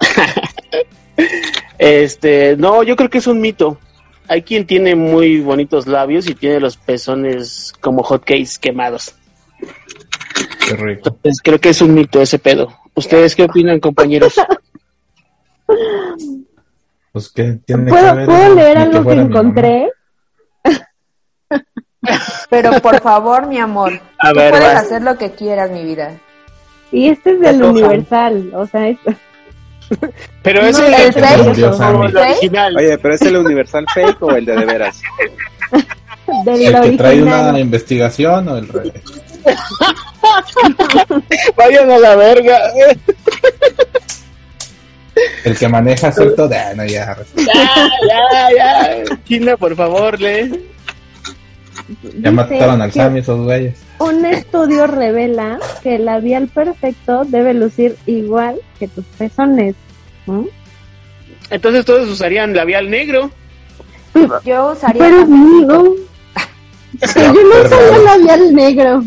este, 1.78 2.56
no, 2.56 2.82
yo 2.82 2.96
creo 2.96 3.10
que 3.10 3.18
es 3.18 3.26
un 3.26 3.40
mito. 3.40 3.78
Hay 4.28 4.42
quien 4.42 4.66
tiene 4.66 4.94
muy 4.94 5.40
bonitos 5.40 5.86
labios 5.86 6.28
y 6.28 6.34
tiene 6.34 6.60
los 6.60 6.76
pezones 6.76 7.72
como 7.80 8.02
hotcakes 8.02 8.58
quemados. 8.60 9.14
Qué 10.68 10.76
rico. 10.76 11.08
Entonces 11.08 11.40
creo 11.42 11.58
que 11.60 11.70
es 11.70 11.82
un 11.82 11.94
mito 11.94 12.20
ese 12.22 12.38
pedo. 12.38 12.72
¿Ustedes 12.94 13.34
qué 13.34 13.42
opinan, 13.44 13.80
compañeros? 13.80 14.34
Pues 17.12 17.28
que 17.30 17.58
tiene 17.64 17.86
que 17.86 17.90
¿Puedo, 17.90 18.14
ver 18.16 18.26
¿puedo 18.26 18.42
eso? 18.44 18.54
leer 18.54 18.78
algo 18.78 19.04
que 19.10 19.14
encontré? 19.14 19.90
Pero 22.50 22.80
por 22.80 23.00
favor, 23.00 23.46
mi 23.46 23.58
amor, 23.58 24.00
A 24.18 24.30
tú 24.30 24.36
ver, 24.38 24.50
puedes 24.50 24.74
vas. 24.74 24.84
hacer 24.84 25.02
lo 25.02 25.18
que 25.18 25.32
quieras, 25.32 25.70
mi 25.70 25.84
vida. 25.84 26.18
Y 26.92 27.08
este 27.08 27.32
es 27.32 27.40
del. 27.40 27.62
Universal, 27.62 28.50
o 28.54 28.66
sea, 28.66 28.88
es 28.88 28.98
Pero 30.42 30.62
No, 30.62 30.68
ese 30.68 30.86
el 30.86 30.94
es 30.94 31.16
el, 31.16 31.64
original. 31.64 32.76
Oye, 32.76 32.98
pero 32.98 33.14
¿es 33.14 33.22
el 33.22 33.36
Universal 33.36 33.86
Fake 33.92 34.22
o 34.22 34.30
el 34.32 34.44
de 34.44 34.56
de 34.56 34.66
veras? 34.66 35.02
del 36.44 36.62
¿El 36.62 36.80
que 36.80 36.96
trae 36.96 37.22
una 37.22 37.58
investigación 37.58 38.48
o 38.48 38.56
el 38.56 38.68
revés? 38.68 39.02
Vayan 41.56 41.90
a 41.90 41.98
la 41.98 42.16
verga. 42.16 42.58
El 45.44 45.58
que 45.58 45.68
maneja 45.68 46.12
cierto 46.12 46.46
de 46.46 46.56
ah, 46.56 46.72
no, 46.76 46.84
ya. 46.84 47.16
Ya, 47.36 47.88
ya, 48.08 48.48
ya. 48.56 49.02
China, 49.24 49.56
por 49.56 49.74
favor, 49.74 50.20
lee. 50.20 50.68
Ya 52.20 52.30
mataron 52.30 52.80
al 52.80 52.92
Sammy 52.92 53.18
esos 53.20 53.40
güeyes. 53.40 53.89
Un 54.00 54.24
estudio 54.24 54.86
revela 54.86 55.58
que 55.82 55.96
el 55.96 56.06
labial 56.06 56.48
perfecto 56.48 57.24
debe 57.26 57.52
lucir 57.52 57.98
igual 58.06 58.58
que 58.78 58.88
tus 58.88 59.04
pezones. 59.04 59.74
¿Mm? 60.24 60.46
Entonces 61.50 61.84
todos 61.84 62.08
usarían 62.08 62.56
labial 62.56 62.88
negro. 62.88 63.30
Yo 64.42 64.72
usaría 64.72 65.02
Pero 65.02 65.20
amigo, 65.20 65.96
que 67.14 67.20
yo 67.24 67.32
no 67.32 67.62
usaría 67.62 67.98
labial 67.98 68.54
negro. 68.54 69.04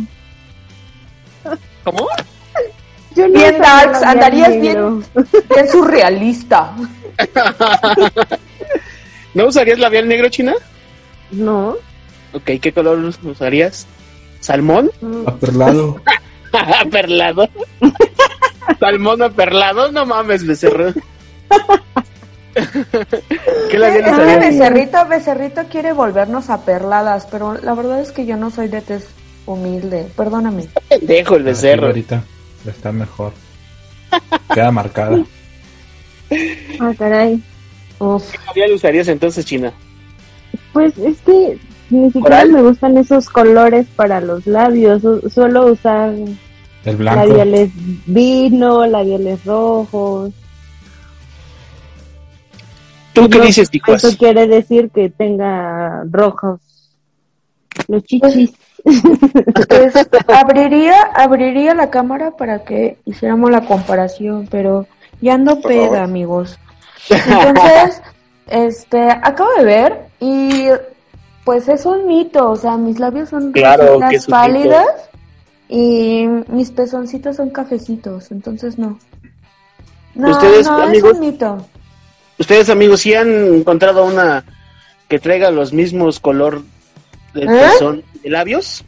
¿Cómo? 1.84 2.08
Yo 3.16 3.28
no 3.28 3.34
Bien 3.34 3.60
darks, 3.60 4.04
andarías 4.04 4.50
negro. 4.50 5.02
bien 5.50 5.72
surrealista. 5.72 6.72
¿No 9.34 9.48
usarías 9.48 9.80
labial 9.80 10.08
negro, 10.08 10.30
China? 10.30 10.54
No. 11.32 11.78
Ok, 12.34 12.52
¿qué 12.62 12.72
color 12.72 13.00
usarías? 13.24 13.88
¿Salmón? 14.44 14.92
Aperlado. 15.26 16.02
¿Perlado? 16.92 17.50
¿Salmón 18.80 19.22
aperlado? 19.22 19.92
No 19.92 20.06
mames, 20.06 20.46
becerro. 20.46 20.94
¿Qué 22.54 23.78
labial 23.80 24.02
Es 24.02 24.06
que 24.06 24.12
usarías? 24.12 24.40
Becerrito, 24.40 25.08
Becerrito 25.08 25.64
quiere 25.70 25.94
volvernos 25.94 26.50
a 26.50 26.66
perladas, 26.66 27.26
pero 27.32 27.54
la 27.56 27.74
verdad 27.74 28.02
es 28.02 28.12
que 28.12 28.26
yo 28.26 28.36
no 28.38 28.52
soy 28.52 28.68
de 28.68 28.82
tez 28.82 29.08
humilde. 29.46 30.08
Perdóname. 30.16 30.68
Dejo 31.02 31.36
el 31.36 31.44
becerro. 31.44 31.88
Ahorita 31.88 32.22
está 32.68 32.92
mejor. 32.92 33.32
Queda 34.54 34.72
marcada. 34.72 35.24
Ah, 36.80 36.92
caray. 36.98 37.42
¿Qué 37.98 38.38
labial 38.48 38.74
usarías 38.74 39.08
entonces, 39.08 39.46
China? 39.46 39.72
Pues 40.74 40.98
es 40.98 41.18
que 41.22 41.58
ni 41.90 42.08
siquiera 42.12 42.42
¿Coral? 42.42 42.52
me 42.52 42.62
gustan 42.62 42.98
esos 42.98 43.30
colores 43.30 43.86
para 43.96 44.20
los 44.22 44.46
labios. 44.48 45.02
Su- 45.02 45.30
Suelo 45.30 45.68
usar 45.72 46.14
El 46.86 46.96
blanco. 46.96 47.26
labiales 47.26 47.70
vino, 48.06 48.86
labiales 48.86 49.44
rojos. 49.46 50.32
¿Tú 53.14 53.30
qué 53.30 53.38
No, 53.38 53.46
dices, 53.46 53.70
Ticuas? 53.70 54.04
Eso 54.04 54.18
quiere 54.18 54.48
decir 54.48 54.90
que 54.90 55.10
tenga 55.10 56.04
rojos 56.10 56.60
los 57.88 58.04
chichis. 58.04 58.54
Pues 58.84 59.94
abriría, 60.28 61.00
abriría 61.16 61.74
la 61.74 61.90
cámara 61.90 62.32
para 62.32 62.64
que 62.66 62.98
hiciéramos 63.06 63.50
la 63.52 63.66
comparación, 63.66 64.48
pero 64.52 64.88
ya 65.22 65.36
ando 65.36 65.62
peda, 65.62 66.04
amigos. 66.04 66.58
Entonces, 67.10 68.02
este, 68.48 69.10
acabo 69.10 69.50
de 69.58 69.64
ver 69.64 70.06
y 70.20 70.66
pues 71.44 71.68
es 71.68 71.86
un 71.86 72.08
mito, 72.08 72.52
o 72.52 72.56
sea, 72.56 72.78
mis 72.78 73.00
labios 73.00 73.30
son 73.30 73.52
Claro 73.52 74.00
pálidas 74.30 74.88
y 75.68 76.26
mis 76.48 76.72
pezoncitos 76.72 77.38
son 77.38 77.50
cafecitos, 77.50 78.32
entonces 78.32 78.78
no. 78.78 79.00
No, 80.16 80.30
¿Ustedes, 80.30 80.68
no, 80.68 80.82
amigos? 80.82 81.12
es 81.12 81.18
un 81.18 81.26
mito. 81.26 81.68
Ustedes, 82.38 82.70
amigos, 82.70 83.02
sí 83.02 83.14
han 83.14 83.56
encontrado 83.56 84.06
una 84.06 84.46
que 85.08 85.20
traiga 85.20 85.52
los 85.52 85.74
mismos 85.74 86.20
color 86.20 86.64
de 87.34 87.44
¿Eh? 87.44 87.48
pezón 87.48 88.04
de 88.22 88.30
labios? 88.30 88.84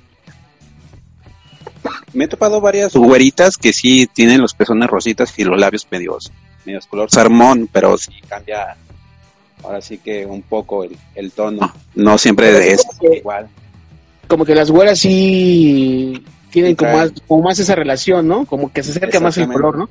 Me 2.14 2.26
he 2.26 2.28
topado 2.28 2.62
varias 2.62 2.94
güeritas 2.94 3.58
que 3.58 3.74
sí 3.74 4.08
tienen 4.08 4.42
los 4.42 4.54
pezones 4.54 4.90
rositas 4.90 5.38
y 5.38 5.44
los 5.44 5.60
labios 5.60 5.88
medios, 5.92 6.32
medios 6.66 6.88
color 6.88 7.12
salmón, 7.12 7.70
pero 7.72 7.98
sí 7.98 8.14
cambia 8.28 8.78
ahora 9.66 9.82
sí 9.82 9.98
que 9.98 10.26
un 10.26 10.42
poco 10.44 10.84
el, 10.84 10.96
el 11.16 11.32
tono. 11.32 11.74
No 11.96 12.18
siempre 12.18 12.72
es 12.74 12.86
que- 13.00 13.18
igual. 13.18 13.48
Como 14.28 14.44
que 14.46 14.56
las 14.56 14.72
güeras 14.72 14.98
sí 15.00 16.24
tienen 16.50 16.76
como 16.76 16.94
más, 16.98 17.12
como 17.28 17.44
más 17.44 17.60
esa 17.60 17.76
relación, 17.76 18.28
¿no? 18.28 18.46
Como 18.46 18.72
que 18.72 18.82
se 18.82 18.92
acerca 18.92 19.20
más 19.20 19.38
el 19.38 19.48
color, 19.48 19.78
¿no? 19.78 19.90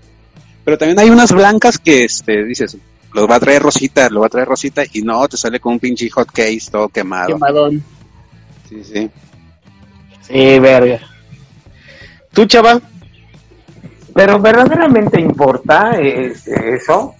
Pero 0.64 0.78
también 0.78 0.98
hay 0.98 1.10
unas 1.10 1.30
blancas 1.32 1.78
que 1.78 2.04
este 2.04 2.42
dices, 2.44 2.76
los 3.12 3.30
va 3.30 3.36
a 3.36 3.40
traer 3.40 3.62
rosita, 3.62 4.08
lo 4.10 4.20
va 4.20 4.26
a 4.26 4.30
traer 4.30 4.48
rosita 4.48 4.82
y 4.92 5.02
no, 5.02 5.28
te 5.28 5.36
sale 5.36 5.60
con 5.60 5.74
un 5.74 5.78
pinche 5.78 6.08
hot 6.10 6.30
case 6.32 6.62
todo 6.72 6.88
quemado. 6.88 7.28
Quemadón. 7.28 7.84
Sí, 8.68 8.82
sí. 8.82 9.10
Sí, 10.26 10.58
verga. 10.58 11.00
¿Tú, 12.32 12.46
chava? 12.46 12.80
Pero 14.14 14.40
verdaderamente 14.40 15.20
importa 15.20 16.00
es- 16.00 16.48
eso. 16.48 17.14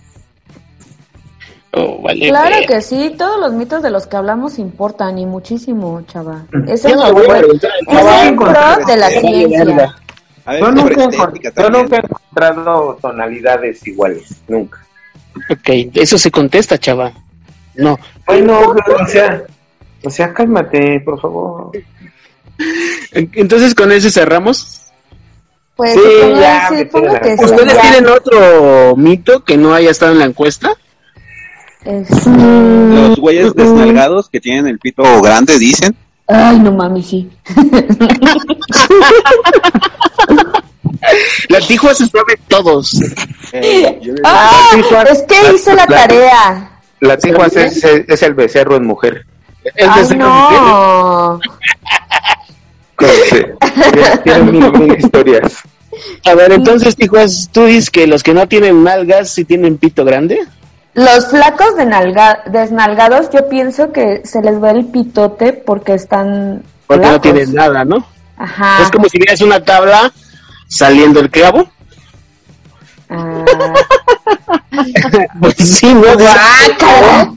Oh, 1.77 2.01
vale, 2.03 2.29
Claro 2.29 2.57
que 2.69 2.81
sí, 2.81 3.15
todos 3.19 3.41
los 3.41 3.53
mitos 3.53 3.83
de 3.83 3.91
los 3.91 4.07
que 4.07 4.17
hablamos 4.17 4.59
importan 4.59 5.19
y 5.19 5.27
muchísimo, 5.27 6.03
chava. 6.07 6.45
Es 6.69 6.83
Yo 6.85 6.91
el, 6.91 6.97
no 6.97 7.13
voy 7.13 7.25
a 7.25 7.29
pro- 7.29 7.39
preguntar, 7.39 7.71
es 7.89 8.29
el 8.29 8.37
pro 8.37 8.87
de 8.87 8.97
la 8.97 9.09
ciencia. 9.11 9.65
ver, 9.65 10.61
Yo 10.61 10.71
nunca, 10.73 11.01
he 11.01 11.05
estética 11.05 11.05
encont- 11.05 11.43
yo 11.43 11.53
también. 11.53 11.83
nunca 11.83 11.97
he 11.97 11.99
encontrado 12.01 12.99
tonalidades 13.03 13.87
iguales, 13.87 14.43
nunca. 14.47 14.87
Ok, 15.51 15.69
eso 15.95 16.17
se 16.19 16.31
contesta, 16.31 16.79
chava. 16.79 17.13
No. 17.75 17.99
Bueno, 18.27 18.61
o 18.61 19.07
sea, 19.09 19.43
o 20.05 20.11
sea, 20.11 20.33
cálmate, 20.33 21.01
por 21.01 21.21
favor. 21.21 21.73
Entonces 23.13 23.75
con 23.75 23.91
ese 23.93 24.11
cerramos. 24.11 24.81
Pues 25.77 25.95
Sí, 25.95 26.01
ya, 26.39 26.69
sí, 26.69 26.85
que 26.89 27.35
¿Ustedes 27.45 27.75
ya. 27.75 27.81
tienen 27.81 28.07
otro 28.09 28.95
mito 28.97 29.43
que 29.45 29.57
no 29.57 29.75
haya 29.75 29.91
estado 29.91 30.13
en 30.13 30.21
la 30.21 30.27
encuesta? 30.27 30.71
Este, 31.85 32.31
Los 32.31 33.17
güeyes 33.19 33.55
desnalgados 33.55 34.29
que 34.31 34.41
tienen 34.41 34.67
el 34.69 34.79
pito 34.79 35.03
grande 35.23 35.59
dicen. 35.59 35.95
Ay, 36.27 36.59
no 36.59 36.73
mami, 36.73 37.03
sí. 37.03 37.29
La 41.49 41.61
Tijua 41.61 41.95
se 41.95 42.07
sabe 42.07 42.39
todos. 42.49 42.99
eh, 43.53 43.99
yo- 44.03 44.15
Ah, 44.25 44.71
Tijuana- 44.75 45.11
es 45.11 45.23
que 45.23 45.55
hice 45.55 45.75
la 45.75 45.85
la- 45.85 45.97
tarea. 45.97 46.71
La 47.01 47.19
tijuas 47.19 47.55
es, 47.57 47.85
es, 47.85 48.05
es 48.09 48.23
el 48.23 48.33
becerro 48.35 48.77
en 48.77 48.87
mujer. 48.87 49.27
Es 49.65 49.75
de 49.75 49.85
Ay, 49.91 50.05
ser 50.07 50.17
no. 50.17 51.39
Tiene, 52.99 54.17
tiene 54.23 54.53
mil, 54.53 54.73
mil 54.73 54.99
historias. 54.99 55.59
A 56.25 56.35
ver, 56.35 56.53
entonces, 56.53 56.97
Tijuas, 56.97 57.51
tú 57.53 57.65
dices 57.67 57.91
que 57.91 58.07
los 58.07 58.23
que 58.23 58.33
no 58.33 58.49
tienen 58.49 58.83
nalgas 58.85 59.31
sí 59.31 59.45
tienen 59.45 59.77
pito 59.77 60.05
grande. 60.05 60.41
Los 60.95 61.27
flacos 61.29 61.77
de 61.77 61.87
nalga- 61.87 62.45
desnalgados, 62.47 63.29
yo 63.31 63.49
pienso 63.49 63.93
que 63.93 64.23
se 64.25 64.41
les 64.43 64.63
va 64.63 64.71
el 64.71 64.87
pitote 64.87 65.53
porque 65.53 65.95
están. 65.95 66.63
Porque 66.87 67.07
no 67.07 67.21
tienen 67.21 67.53
nada, 67.53 67.85
¿no? 67.85 68.07
Ajá. 68.37 68.83
Es 68.83 68.91
como 68.91 69.09
si 69.09 69.19
vieras 69.19 69.41
una 69.41 69.65
tabla 69.65 70.13
saliendo 70.69 71.21
el 71.21 71.31
clavo. 71.31 71.69
Ah. 73.09 73.45
Pues 75.41 75.55
sí, 75.57 75.95
¿no? 75.95 76.01
Guácala. 76.15 77.33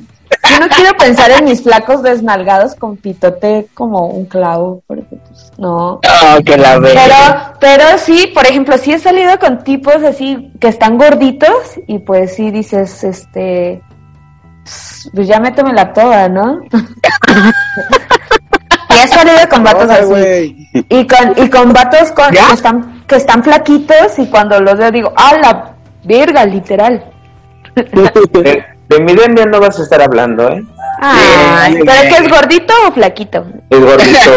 Yo 0.50 0.60
no 0.60 0.68
quiero 0.70 0.96
pensar 0.98 1.32
en 1.32 1.46
mis 1.46 1.62
flacos 1.62 2.04
desnalgados 2.04 2.76
con 2.76 2.98
pitote 2.98 3.68
como 3.74 4.08
un 4.08 4.26
clavo, 4.26 4.84
porque 4.88 5.04
pues 5.04 5.52
no. 5.58 6.00
Ah, 6.08 6.38
que 6.46 6.58
la 6.58 6.80
ve. 6.80 6.94
Pero, 6.94 7.16
pero 7.60 7.98
sí, 7.98 8.32
por 8.34 8.46
ejemplo, 8.46 8.78
sí 8.78 8.94
he 8.94 9.00
salido 9.00 9.38
con 9.40 9.64
tipos 9.64 10.04
así 10.04 10.52
que 10.60 10.68
están 10.68 10.98
gorditos 10.98 11.80
y 11.88 12.00
pues 12.00 12.36
sí 12.36 12.52
dices, 12.52 13.04
este, 13.04 13.82
pues 15.14 15.28
ya 15.28 15.40
métemela 15.40 15.94
toda, 15.94 16.30
¿no? 16.30 16.62
y 18.90 18.94
he 18.94 19.08
salido 19.08 19.50
con 19.50 19.64
vatos 19.64 19.84
Hola, 19.86 19.96
así. 19.96 20.70
Y 20.90 21.08
con, 21.08 21.34
y 21.44 21.50
con 21.50 21.74
vatos 21.74 22.12
con, 22.12 22.32
que, 22.32 22.40
están, 22.54 23.04
que 23.08 23.16
están 23.16 23.44
flaquitos 23.44 24.18
y 24.18 24.28
cuando 24.28 24.60
los 24.60 24.78
veo 24.78 24.92
digo, 24.92 25.14
¡ah, 25.16 25.38
la 25.42 25.74
verga, 26.04 26.46
literal! 26.46 27.04
De, 28.90 28.98
de 28.98 29.04
mi 29.04 29.14
Demian 29.14 29.52
no 29.52 29.60
vas 29.60 29.80
a 29.80 29.84
estar 29.84 30.02
hablando, 30.02 30.50
¿eh? 30.50 30.64
Ay, 31.00 31.74
Bien, 31.74 31.86
¿pero 31.86 32.02
que 32.02 32.24
es 32.26 32.32
gordito 32.32 32.74
o 32.88 32.92
flaquito? 32.92 33.46
Es 33.70 33.80
gordito. 33.80 34.32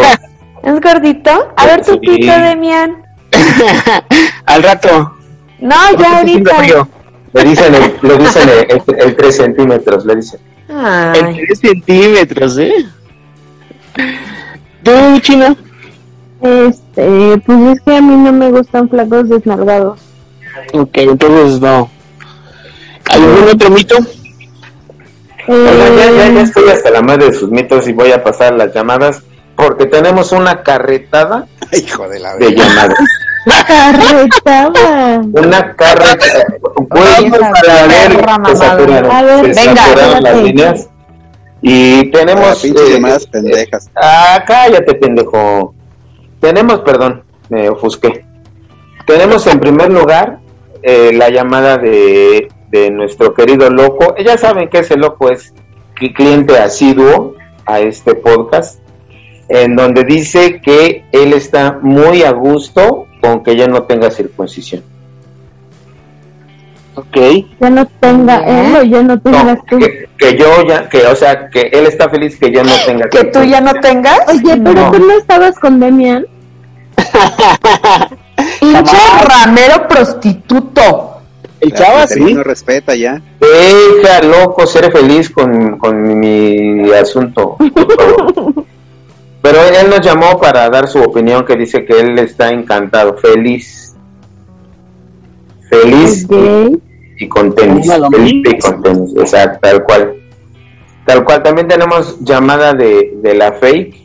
¿Es 0.62 0.80
gordito? 0.80 1.52
A 1.56 1.66
ver 1.66 1.84
tu 1.84 1.92
Sí. 1.92 1.98
pito, 2.00 2.32
Demian. 2.32 3.02
Al 4.46 4.62
rato. 4.62 5.14
No, 5.60 5.76
ya 5.98 6.18
ahorita. 6.18 6.62
Le 7.32 7.44
dicen, 7.44 7.74
el, 7.74 7.96
le 8.02 8.18
dicen 8.18 8.48
el, 8.48 8.66
el, 8.70 8.82
el 9.08 9.16
3 9.16 9.36
centímetros, 9.36 10.04
le 10.04 10.16
dicen. 10.16 10.40
En 10.68 10.76
Ay, 10.76 11.40
3 11.46 11.58
centímetros, 11.60 12.58
¿eh? 12.58 12.72
¿Tú, 14.82 14.90
Chino? 15.20 15.56
Este, 16.42 17.38
pues 17.44 17.58
es 17.76 17.80
que 17.82 17.96
a 17.96 18.00
mí 18.00 18.16
no 18.16 18.32
me 18.32 18.50
gustan 18.50 18.88
flacos 18.88 19.28
desnalgados. 19.28 20.00
Ok, 20.72 20.90
entonces 20.94 21.60
no. 21.60 21.90
¿Algún 23.10 23.48
otro 23.54 23.70
mito? 23.70 23.96
Oigan, 25.50 25.96
ya, 25.96 26.10
ya, 26.10 26.32
ya 26.32 26.40
estoy 26.42 26.68
hasta 26.68 26.90
la 26.90 27.02
madre 27.02 27.26
de 27.26 27.32
sus 27.32 27.50
mitos 27.50 27.88
y 27.88 27.92
voy 27.92 28.12
a 28.12 28.22
pasar 28.22 28.54
las 28.54 28.72
llamadas 28.72 29.22
porque 29.56 29.86
tenemos 29.86 30.32
una 30.32 30.62
carretada 30.62 31.46
Hijo 31.72 32.08
de 32.08 32.20
la 32.20 32.36
de 32.36 32.54
llamadas. 32.54 32.94
Carretada. 33.66 35.20
Una 35.32 35.74
carretada. 35.74 36.44
Güey, 36.76 37.30
para 37.30 37.86
ver 37.86 38.56
saturaron, 38.56 39.10
A 39.10 39.22
ver, 39.22 39.54
se 39.54 39.66
venga, 39.66 39.82
saturaron 39.86 40.22
las 40.22 40.42
líneas. 40.42 40.88
Y 41.62 42.10
tenemos. 42.10 42.64
eh, 42.64 42.72
llamadas 42.92 43.26
pendejas. 43.26 43.90
Ah, 43.96 44.42
cállate, 44.46 44.94
pendejo. 44.94 45.74
Tenemos, 46.40 46.80
perdón, 46.80 47.22
me 47.48 47.68
ofusqué. 47.68 48.24
Tenemos 49.06 49.46
en 49.46 49.60
primer 49.60 49.90
lugar 49.90 50.38
eh, 50.82 51.12
la 51.12 51.28
llamada 51.28 51.76
de, 51.76 52.48
de 52.70 52.90
nuestro 52.90 53.34
querido 53.34 53.68
loco. 53.70 54.14
Ya 54.24 54.38
saben 54.38 54.68
que 54.68 54.78
ese 54.78 54.96
loco 54.96 55.30
es 55.30 55.52
cli- 55.96 56.14
cliente 56.14 56.56
asiduo 56.58 57.34
a 57.66 57.80
este 57.80 58.14
podcast, 58.14 58.80
en 59.48 59.76
donde 59.76 60.04
dice 60.04 60.60
que 60.60 61.04
él 61.12 61.32
está 61.32 61.78
muy 61.82 62.22
a 62.22 62.32
gusto 62.32 63.06
con 63.20 63.42
que 63.42 63.56
ya 63.56 63.66
no 63.66 63.82
tenga 63.82 64.10
circuncisión. 64.10 64.82
Ok. 66.96 67.16
Ya 67.60 67.70
no 67.70 67.86
tenga 67.86 68.36
él 68.46 68.76
o 68.76 68.82
ya 68.82 69.02
no 69.02 69.18
tengas 69.20 69.58
tú. 69.66 69.78
Que, 69.78 70.08
que 70.18 70.36
yo 70.36 70.46
ya, 70.68 70.88
que 70.88 71.06
o 71.06 71.14
sea, 71.16 71.48
que 71.48 71.60
él 71.72 71.86
está 71.86 72.08
feliz 72.10 72.36
que 72.38 72.52
ya 72.52 72.62
no 72.62 72.72
tenga 72.84 73.08
¿Que 73.08 73.24
tú 73.24 73.42
ya 73.44 73.60
no 73.60 73.72
tengas? 73.74 74.18
Oye, 74.28 74.56
pero 74.62 74.82
No. 74.86 74.90
tú 74.90 74.98
no 74.98 75.12
estabas 75.14 75.58
con 75.58 75.78
Demian. 75.80 76.26
Pinche 78.60 78.96
ramero 79.26 79.86
prostituto. 79.88 81.09
El 81.60 81.72
chava 81.72 82.06
sí. 82.06 82.34
No 82.34 82.42
respeta 82.42 82.94
ya. 82.94 83.20
Deja, 83.40 84.22
loco, 84.22 84.66
ser 84.66 84.90
feliz 84.90 85.28
con, 85.30 85.78
con 85.78 86.18
mi 86.18 86.90
asunto. 86.92 87.56
por 87.58 87.94
favor. 87.96 88.64
Pero 89.42 89.58
él 89.64 89.88
nos 89.90 90.00
llamó 90.00 90.38
para 90.38 90.68
dar 90.70 90.86
su 90.88 90.98
opinión 91.02 91.44
que 91.44 91.56
dice 91.56 91.84
que 91.84 91.98
él 92.00 92.18
está 92.18 92.50
encantado, 92.50 93.16
feliz. 93.16 93.94
Feliz 95.68 96.26
Ok. 96.28 96.78
y 97.18 97.28
con 97.28 97.54
tenis. 97.54 97.86
Feliz 98.10 98.42
y 98.44 98.58
con 98.58 98.82
tenis, 98.82 99.10
exacto, 99.16 99.58
tal 99.62 99.82
cual. 99.84 100.14
Tal 101.06 101.24
cual, 101.24 101.42
también 101.42 101.68
tenemos 101.68 102.18
llamada 102.20 102.72
de, 102.72 103.14
de 103.22 103.34
la 103.34 103.52
fake 103.52 103.96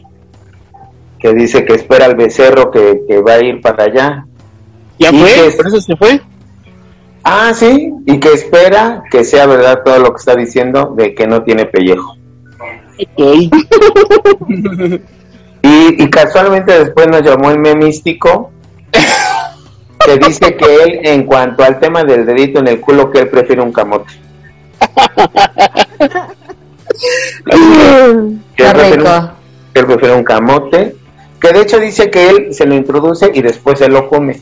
que 1.19 1.33
dice 1.33 1.65
que 1.65 1.73
espera 1.73 2.05
al 2.05 2.15
becerro 2.15 2.71
que, 2.71 3.01
que 3.07 3.19
va 3.21 3.33
a 3.33 3.43
ir 3.43 3.61
para 3.61 3.83
allá. 3.85 4.25
¿Ya 4.99 5.09
Y 5.11 5.17
fue? 5.19 5.29
que- 5.33 5.51
¿Por 5.57 5.67
eso 5.67 5.81
se 5.81 5.95
fue? 5.95 6.21
Ah, 7.27 7.51
sí, 7.55 7.91
y 8.05 8.19
que 8.19 8.33
espera 8.33 9.03
que 9.09 9.23
sea 9.25 9.47
verdad 9.47 9.81
todo 9.83 9.97
lo 9.99 10.11
que 10.11 10.17
está 10.19 10.35
diciendo 10.35 10.93
de 10.95 11.15
que 11.15 11.25
no 11.25 11.41
tiene 11.43 11.65
pellejo. 11.65 12.15
Ok. 12.99 13.51
Y, 15.63 16.03
y 16.03 16.09
casualmente 16.11 16.77
después 16.77 17.07
nos 17.07 17.23
llamó 17.23 17.49
el 17.49 17.57
memístico 17.57 18.51
que 20.05 20.17
dice 20.17 20.55
que 20.55 20.83
él, 20.83 20.99
en 21.03 21.23
cuanto 21.25 21.63
al 21.63 21.79
tema 21.79 22.03
del 22.03 22.25
dedito 22.27 22.59
en 22.59 22.67
el 22.67 22.79
culo, 22.79 23.09
que 23.09 23.21
él 23.21 23.29
prefiere 23.29 23.61
un 23.63 23.73
camote. 23.73 24.13
Que 27.45 27.55
él 27.55 28.39
Qué 28.55 28.63
prefiere 28.65 28.91
un- 29.01 29.05
rico. 29.05 29.31
que 29.73 29.79
él 29.79 29.85
prefiere 29.87 30.15
un 30.15 30.23
camote, 30.23 30.95
que 31.41 31.51
de 31.53 31.61
hecho 31.61 31.79
dice 31.79 32.09
que 32.11 32.29
él 32.29 32.53
se 32.53 32.65
lo 32.65 32.75
introduce 32.75 33.31
y 33.33 33.41
después 33.41 33.79
se 33.79 33.89
lo 33.89 34.07
come. 34.07 34.39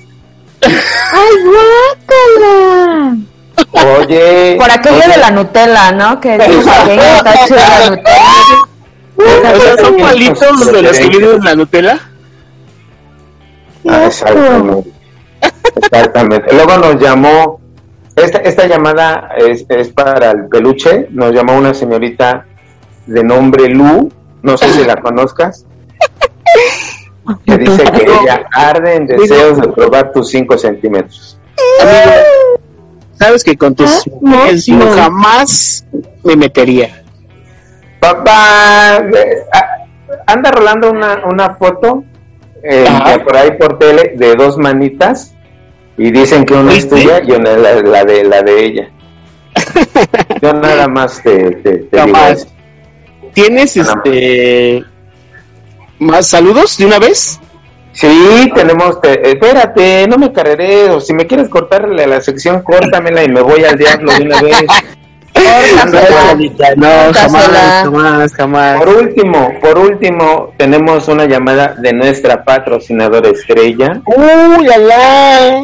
¡Ay, 0.66 1.36
guácala! 1.44 3.18
Oye, 4.00 4.56
Por 4.58 4.72
aquello 4.72 4.98
oye, 4.98 5.08
de 5.14 5.18
la 5.18 5.32
Nutella, 5.32 5.92
¿no? 5.92 6.20
Que 6.20 6.38
dice 6.38 6.72
que 6.86 6.96
está 6.96 7.46
chida 7.46 7.80
la 7.80 7.90
Nutella. 7.90 8.24
O 9.16 9.62
sea, 9.62 9.78
son 9.78 9.98
palitos 9.98 10.66
de 10.72 10.82
los 10.82 10.98
que 10.98 11.08
vienen 11.08 11.30
en 11.36 11.44
la 11.44 11.56
Nutella. 11.56 12.00
Ah, 13.88 14.06
exactamente. 14.06 14.92
Exactamente. 15.92 16.54
Luego 16.54 16.78
nos 16.78 17.02
llamó, 17.02 17.60
esta, 18.16 18.40
esta 18.40 18.68
llamada 18.68 19.30
es, 19.38 19.66
es 19.70 19.90
para 19.90 20.32
el 20.32 20.48
peluche, 20.48 21.08
nos 21.12 21.34
llamó 21.34 21.58
una 21.58 21.74
señorita 21.74 22.46
de 23.06 23.24
nombre 23.24 23.68
Lu, 23.70 24.12
no 24.42 24.58
sé 24.58 24.70
si 24.72 24.84
la 24.84 24.96
conozcas, 24.98 25.66
que 27.46 27.58
dice 27.58 27.84
que 27.84 28.04
ella 28.04 28.46
arde 28.54 28.96
en 28.96 29.08
deseos 29.08 29.60
de 29.62 29.68
probar 29.70 30.12
tus 30.12 30.30
5 30.30 30.58
centímetros. 30.58 31.40
Amigo, 31.82 32.12
sabes 33.18 33.44
que 33.44 33.56
con 33.58 33.76
tus 33.76 33.90
Ah, 33.90 34.12
mujeres 34.22 34.68
no, 34.70 34.80
yo 34.80 34.86
no. 34.86 34.92
jamás 34.92 35.86
me 36.24 36.36
metería. 36.36 37.04
Papá, 38.00 38.98
eh, 38.98 39.38
ah, 39.54 39.68
anda 40.28 40.52
rolando 40.52 40.92
una, 40.92 41.22
una 41.26 41.56
foto 41.56 42.04
eh, 42.64 42.86
por 43.24 43.36
ahí 43.38 43.52
por 43.58 43.78
tele 43.80 44.14
de 44.18 44.36
dos 44.36 44.58
manitas 44.58 45.34
y 45.98 46.12
dicen 46.12 46.44
que 46.46 46.54
una 46.54 46.74
es 46.74 46.90
tuya 46.90 47.22
y 47.24 47.32
una 47.32 47.52
es 47.52 47.58
la, 47.62 47.82
la 47.82 48.04
de 48.06 48.24
la 48.26 48.42
de 48.42 48.66
ella. 48.66 48.90
Yo 50.42 50.54
nada 50.54 50.88
más 50.88 51.22
te, 51.22 51.52
te, 51.58 51.78
te 51.78 52.04
digo 52.06 52.18
eso. 52.28 52.48
¿Tienes 53.34 53.78
Nada 53.78 53.94
este 54.06 54.80
más 54.82 54.93
saludos 56.22 56.78
de 56.78 56.86
una 56.86 57.00
vez? 57.00 57.40
Sí, 57.94 58.52
tenemos, 58.56 59.00
te- 59.02 59.30
espérate, 59.30 60.08
no 60.08 60.18
me 60.18 60.32
carreré, 60.32 60.90
o 60.90 61.00
si 61.00 61.14
me 61.14 61.28
quieres 61.28 61.48
cortarle 61.50 62.08
la 62.08 62.22
sección, 62.22 62.62
córtamela 62.64 63.24
y 63.24 63.30
me 63.30 63.42
voy 63.42 63.64
al 63.64 63.78
diablo 63.78 64.12
de 64.14 64.22
una 64.24 64.42
vez. 64.42 64.58
No, 66.78 67.14
jamás, 67.14 67.50
jamás, 67.84 68.34
jamás. 68.34 68.80
Por 68.84 68.90
último, 68.90 69.52
por 69.62 69.78
último, 69.80 70.54
tenemos 70.58 71.08
una 71.08 71.26
llamada 71.26 71.76
de 71.78 71.92
nuestra 71.92 72.44
patrocinadora 72.44 73.30
estrella, 73.30 74.00
¡Uy, 74.06 74.66
la 74.66 74.78
la! 74.78 75.64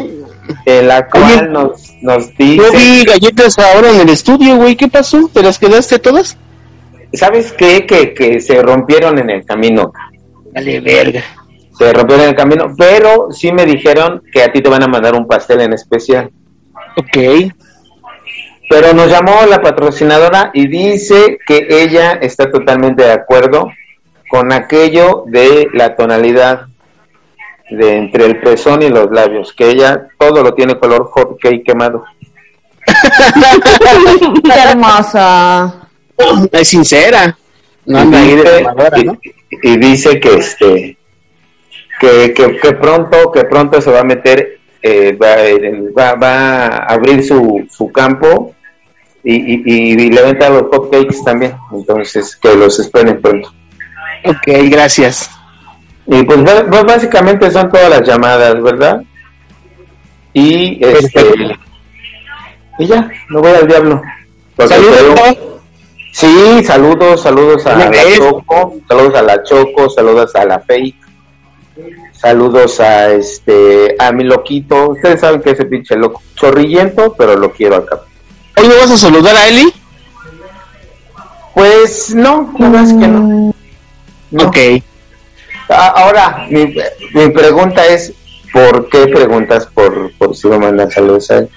en 0.66 0.88
la 0.88 1.08
cual 1.08 1.24
Oye. 1.24 1.48
nos, 1.50 1.94
nos 2.02 2.28
Yo 2.30 2.34
dice, 2.46 2.72
vi 2.76 3.06
galletas 3.06 3.60
ahora 3.60 3.92
en 3.92 4.02
el 4.02 4.10
estudio, 4.10 4.56
güey. 4.58 4.76
¿Qué 4.76 4.88
pasó? 4.88 5.30
¿Te 5.32 5.44
las 5.44 5.60
quedaste 5.60 6.00
todas? 6.00 6.36
¿sabes 7.14 7.54
qué? 7.54 7.86
Que, 7.88 8.14
que 8.14 8.40
se 8.42 8.62
rompieron 8.62 9.18
en 9.20 9.30
el 9.30 9.46
camino. 9.46 9.94
Dale, 10.60 10.82
verga. 10.82 11.24
Se 11.78 11.94
rompieron 11.94 12.26
en 12.26 12.30
el 12.32 12.36
camino, 12.36 12.76
pero 12.78 13.32
sí 13.32 13.54
me 13.54 13.66
dijeron 13.66 14.22
que 14.34 14.44
a 14.44 14.52
ti 14.52 14.62
te 14.62 14.70
van 14.70 14.84
a 14.84 14.88
mandar 14.88 15.16
un 15.16 15.26
pastel 15.26 15.62
en 15.62 15.72
especial. 15.72 16.30
Ok. 16.98 17.54
Pero 18.70 18.94
nos 18.94 19.10
llamó 19.10 19.46
la 19.48 19.62
patrocinadora 19.62 20.52
y 20.54 20.68
dice 20.68 21.40
que 21.48 21.68
ella 21.70 22.20
está 22.22 22.52
totalmente 22.52 23.04
de 23.04 23.14
acuerdo 23.14 23.72
con 24.30 24.52
aquello 24.52 25.24
de 25.28 25.70
la 25.74 25.96
tonalidad 25.96 26.68
de 27.70 27.96
entre 27.96 28.26
el 28.26 28.42
pezón 28.42 28.82
y 28.82 28.90
los 28.90 29.10
labios, 29.12 29.54
que 29.54 29.70
ella 29.70 30.10
todo 30.18 30.44
lo 30.44 30.54
tiene 30.54 30.78
color 30.78 31.06
hot 31.12 31.40
cake 31.40 31.64
quemado. 31.64 32.04
Qué 34.44 34.52
hermosa. 34.52 35.88
Es 36.52 36.68
sincera. 36.68 37.38
No 37.86 38.00
anda 38.00 38.20
ahí 38.20 38.36
de 38.36 38.64
¿no? 39.06 39.18
Y- 39.50 39.78
dice 39.78 40.20
que 40.20 40.36
este 40.36 40.98
que, 42.00 42.34
que, 42.34 42.58
que 42.58 42.72
pronto 42.74 43.32
que 43.32 43.44
pronto 43.46 43.82
se 43.82 43.92
va 43.92 44.00
a 44.02 44.04
meter 44.04 44.60
eh, 44.82 45.18
va, 45.22 45.36
va, 45.98 46.16
va 46.16 46.66
a 46.68 46.78
abrir 46.94 47.24
su, 47.24 47.68
su 47.70 47.92
campo 47.92 48.56
y, 49.24 49.34
y, 49.36 49.92
y 49.92 50.10
le 50.10 50.22
venta 50.22 50.50
los 50.50 50.64
hot 50.72 50.90
cakes 50.92 51.18
también 51.26 51.54
entonces 51.74 52.36
que 52.38 52.56
los 52.56 52.80
esperen 52.80 53.22
pronto 53.22 53.54
Ok, 54.26 54.48
gracias. 54.70 55.30
Y 56.06 56.24
pues, 56.24 56.40
pues 56.70 56.84
básicamente 56.84 57.50
son 57.52 57.70
todas 57.70 57.90
las 57.90 58.06
llamadas, 58.06 58.62
¿verdad? 58.62 59.02
Y 60.34 60.84
este 60.86 61.22
y 62.80 62.86
ya, 62.88 63.10
me 63.30 63.40
voy 63.40 63.52
al 63.52 63.68
diablo. 63.68 64.02
Saludos. 64.58 65.38
Sí, 66.12 66.64
saludos, 66.64 67.22
saludos 67.22 67.66
a 67.66 67.76
la 67.76 67.86
es. 67.90 68.18
Choco, 68.18 68.76
saludos 68.88 69.16
a 69.16 69.22
la 69.22 69.44
Choco, 69.44 69.90
saludos 69.90 70.36
a 70.36 70.46
la 70.46 70.60
Fake, 70.60 70.96
saludos 72.14 72.80
a 72.80 73.12
este 73.12 73.96
a 74.00 74.12
mi 74.12 74.24
loquito. 74.24 74.90
Ustedes 74.90 75.22
saben 75.22 75.42
que 75.42 75.52
ese 75.52 75.66
pinche 75.66 75.96
loco 75.96 76.22
chorrillento, 76.36 77.14
pero 77.18 77.36
lo 77.36 77.52
quiero 77.52 77.78
acá. 77.78 78.02
¿Hoy 78.58 78.68
no 78.68 78.76
vas 78.76 78.92
a 78.92 78.98
saludar 78.98 79.36
a 79.36 79.48
Eli? 79.48 79.72
Pues 81.54 82.14
no, 82.16 82.54
la 82.58 82.70
verdad 82.70 82.84
es 82.86 82.94
que 82.94 83.08
no. 83.08 83.54
No. 84.32 84.48
Ok. 84.48 84.58
Ahora, 85.70 86.48
mi, 86.50 86.74
mi 87.14 87.30
pregunta 87.30 87.86
es, 87.86 88.14
¿por 88.52 88.90
qué 88.90 89.08
preguntas 89.08 89.68
por, 89.68 90.12
por 90.18 90.36
si 90.36 90.48
me 90.48 90.58
mandan 90.58 90.90
saludos 90.90 91.30
a 91.32 91.38
él? 91.40 91.50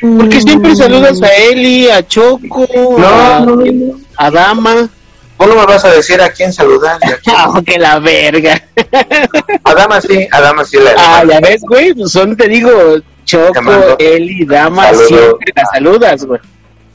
Porque 0.00 0.40
siempre 0.40 0.74
saludas 0.76 1.22
a 1.22 1.28
Eli, 1.34 1.88
a 1.90 2.06
Choco, 2.06 2.66
No, 2.98 3.06
a, 3.08 3.40
no, 3.40 3.98
a 4.16 4.30
Dama. 4.30 4.88
Vos 5.38 5.48
no 5.48 5.54
me 5.54 5.66
vas 5.66 5.84
a 5.84 5.90
decir 5.90 6.20
a 6.20 6.30
quién 6.30 6.52
saludar. 6.52 6.98
no. 7.04 7.16
Ah, 7.36 7.60
que 7.64 7.78
la 7.78 7.98
verga. 7.98 8.60
A 9.64 9.74
Dama 9.74 10.00
sí, 10.00 10.26
a 10.30 10.40
Dama 10.40 10.64
sí 10.64 10.76
le 10.78 10.90
Ah, 10.96 11.22
ya 11.28 11.40
ves, 11.40 11.62
güey, 11.62 11.92
pues 11.94 12.12
son, 12.12 12.36
te 12.36 12.48
digo, 12.48 12.70
Choco, 13.24 13.96
Eli, 13.98 14.44
Dama, 14.46 14.92
siempre 14.94 15.52
las 15.54 15.68
saludas, 15.70 16.24
güey. 16.24 16.40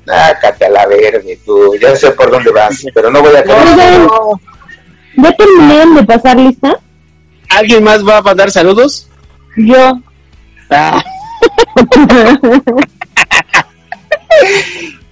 Sácate 0.05 0.65
a 0.65 0.69
la 0.69 0.85
verga, 0.87 1.19
tú. 1.45 1.75
Ya 1.79 1.95
sé 1.95 2.11
por 2.11 2.31
dónde 2.31 2.51
vas, 2.51 2.83
pero 2.93 3.11
no 3.11 3.21
voy 3.21 3.35
a 3.35 3.41
Oigan, 3.41 4.07
¿ya 5.17 5.31
terminaron 5.33 5.95
de 5.95 6.03
pasar 6.03 6.37
lista? 6.37 6.79
¿Alguien 7.49 7.83
más 7.83 8.05
va 8.07 8.17
a 8.17 8.21
mandar 8.21 8.49
saludos? 8.49 9.07
Yo. 9.57 9.99
Ah. 10.69 11.03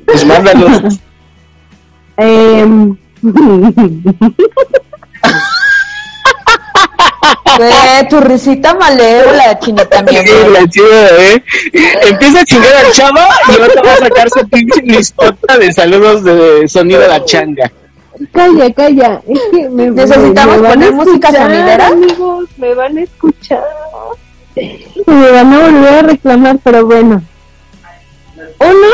Pues 0.05 0.25
mándalos. 0.25 0.99
Em, 2.17 2.95
Güey, 7.57 8.07
tu 8.09 8.19
risita 8.21 8.73
malévola, 8.75 9.59
chinita, 9.59 10.01
mi 10.03 10.09
Sí, 10.15 10.17
amor. 10.17 10.51
la 10.51 10.67
chida, 10.69 11.09
¿eh? 11.19 11.43
Empieza 12.09 12.39
a 12.41 12.45
chingar 12.45 12.73
al 12.85 12.91
chava 12.93 13.27
y 13.49 13.51
ahora 13.61 13.81
va 13.85 13.93
a 13.93 13.97
sacar 13.97 14.29
su 14.29 14.47
pinche 14.47 14.81
listota 14.83 15.57
de 15.57 15.73
saludos 15.73 16.23
de 16.23 16.67
sonido 16.69 17.01
de 17.01 17.07
la 17.09 17.25
changa. 17.25 17.69
calla, 18.33 18.73
calla. 18.73 19.21
Es 19.27 19.39
que 19.51 19.69
me, 19.69 19.91
¿Necesitamos 19.91 20.61
me 20.61 20.69
poner 20.69 20.93
música 20.93 21.31
sonidera? 21.33 21.87
amigos, 21.87 22.45
me 22.57 22.73
van 22.73 22.97
a 22.97 23.01
escuchar. 23.01 23.63
Me 25.05 25.31
van 25.31 25.53
a 25.53 25.59
volver 25.59 25.93
a 25.93 26.01
reclamar, 26.01 26.57
pero 26.63 26.85
bueno. 26.85 27.21
Uno, 28.59 28.87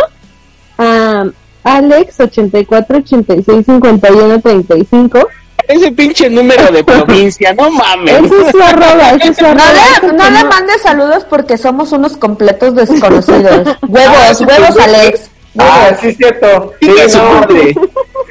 a 0.77 1.25
Alex 1.63 2.19
84 2.19 2.97
86 2.97 3.65
51 3.65 4.39
35. 4.41 5.27
Ese 5.67 5.91
pinche 5.93 6.29
número 6.29 6.71
de 6.71 6.83
provincia, 6.83 7.51
no 7.53 7.71
mames. 7.71 8.23
Ese 8.25 8.41
es 8.45 8.51
su 8.51 8.61
arroba, 8.61 9.09
ese 9.11 9.29
es 9.29 9.37
su 9.37 9.43
No 9.43 9.49
arroba. 9.49 9.71
le, 10.01 10.07
no 10.13 10.29
le 10.29 10.43
mandes 10.43 10.81
saludos 10.83 11.25
porque 11.27 11.57
somos 11.57 11.91
unos 11.91 12.17
completos 12.17 12.75
desconocidos. 12.75 13.75
Huevos, 13.87 14.41
huevos, 14.41 14.77
Alex. 14.77 15.31
Ah, 15.57 15.89
sí, 15.99 16.09
es 16.09 16.17
cierto. 16.17 16.73
Sí, 16.81 16.91
su 17.09 17.17
no. 17.17 17.23
madre. 17.33 17.73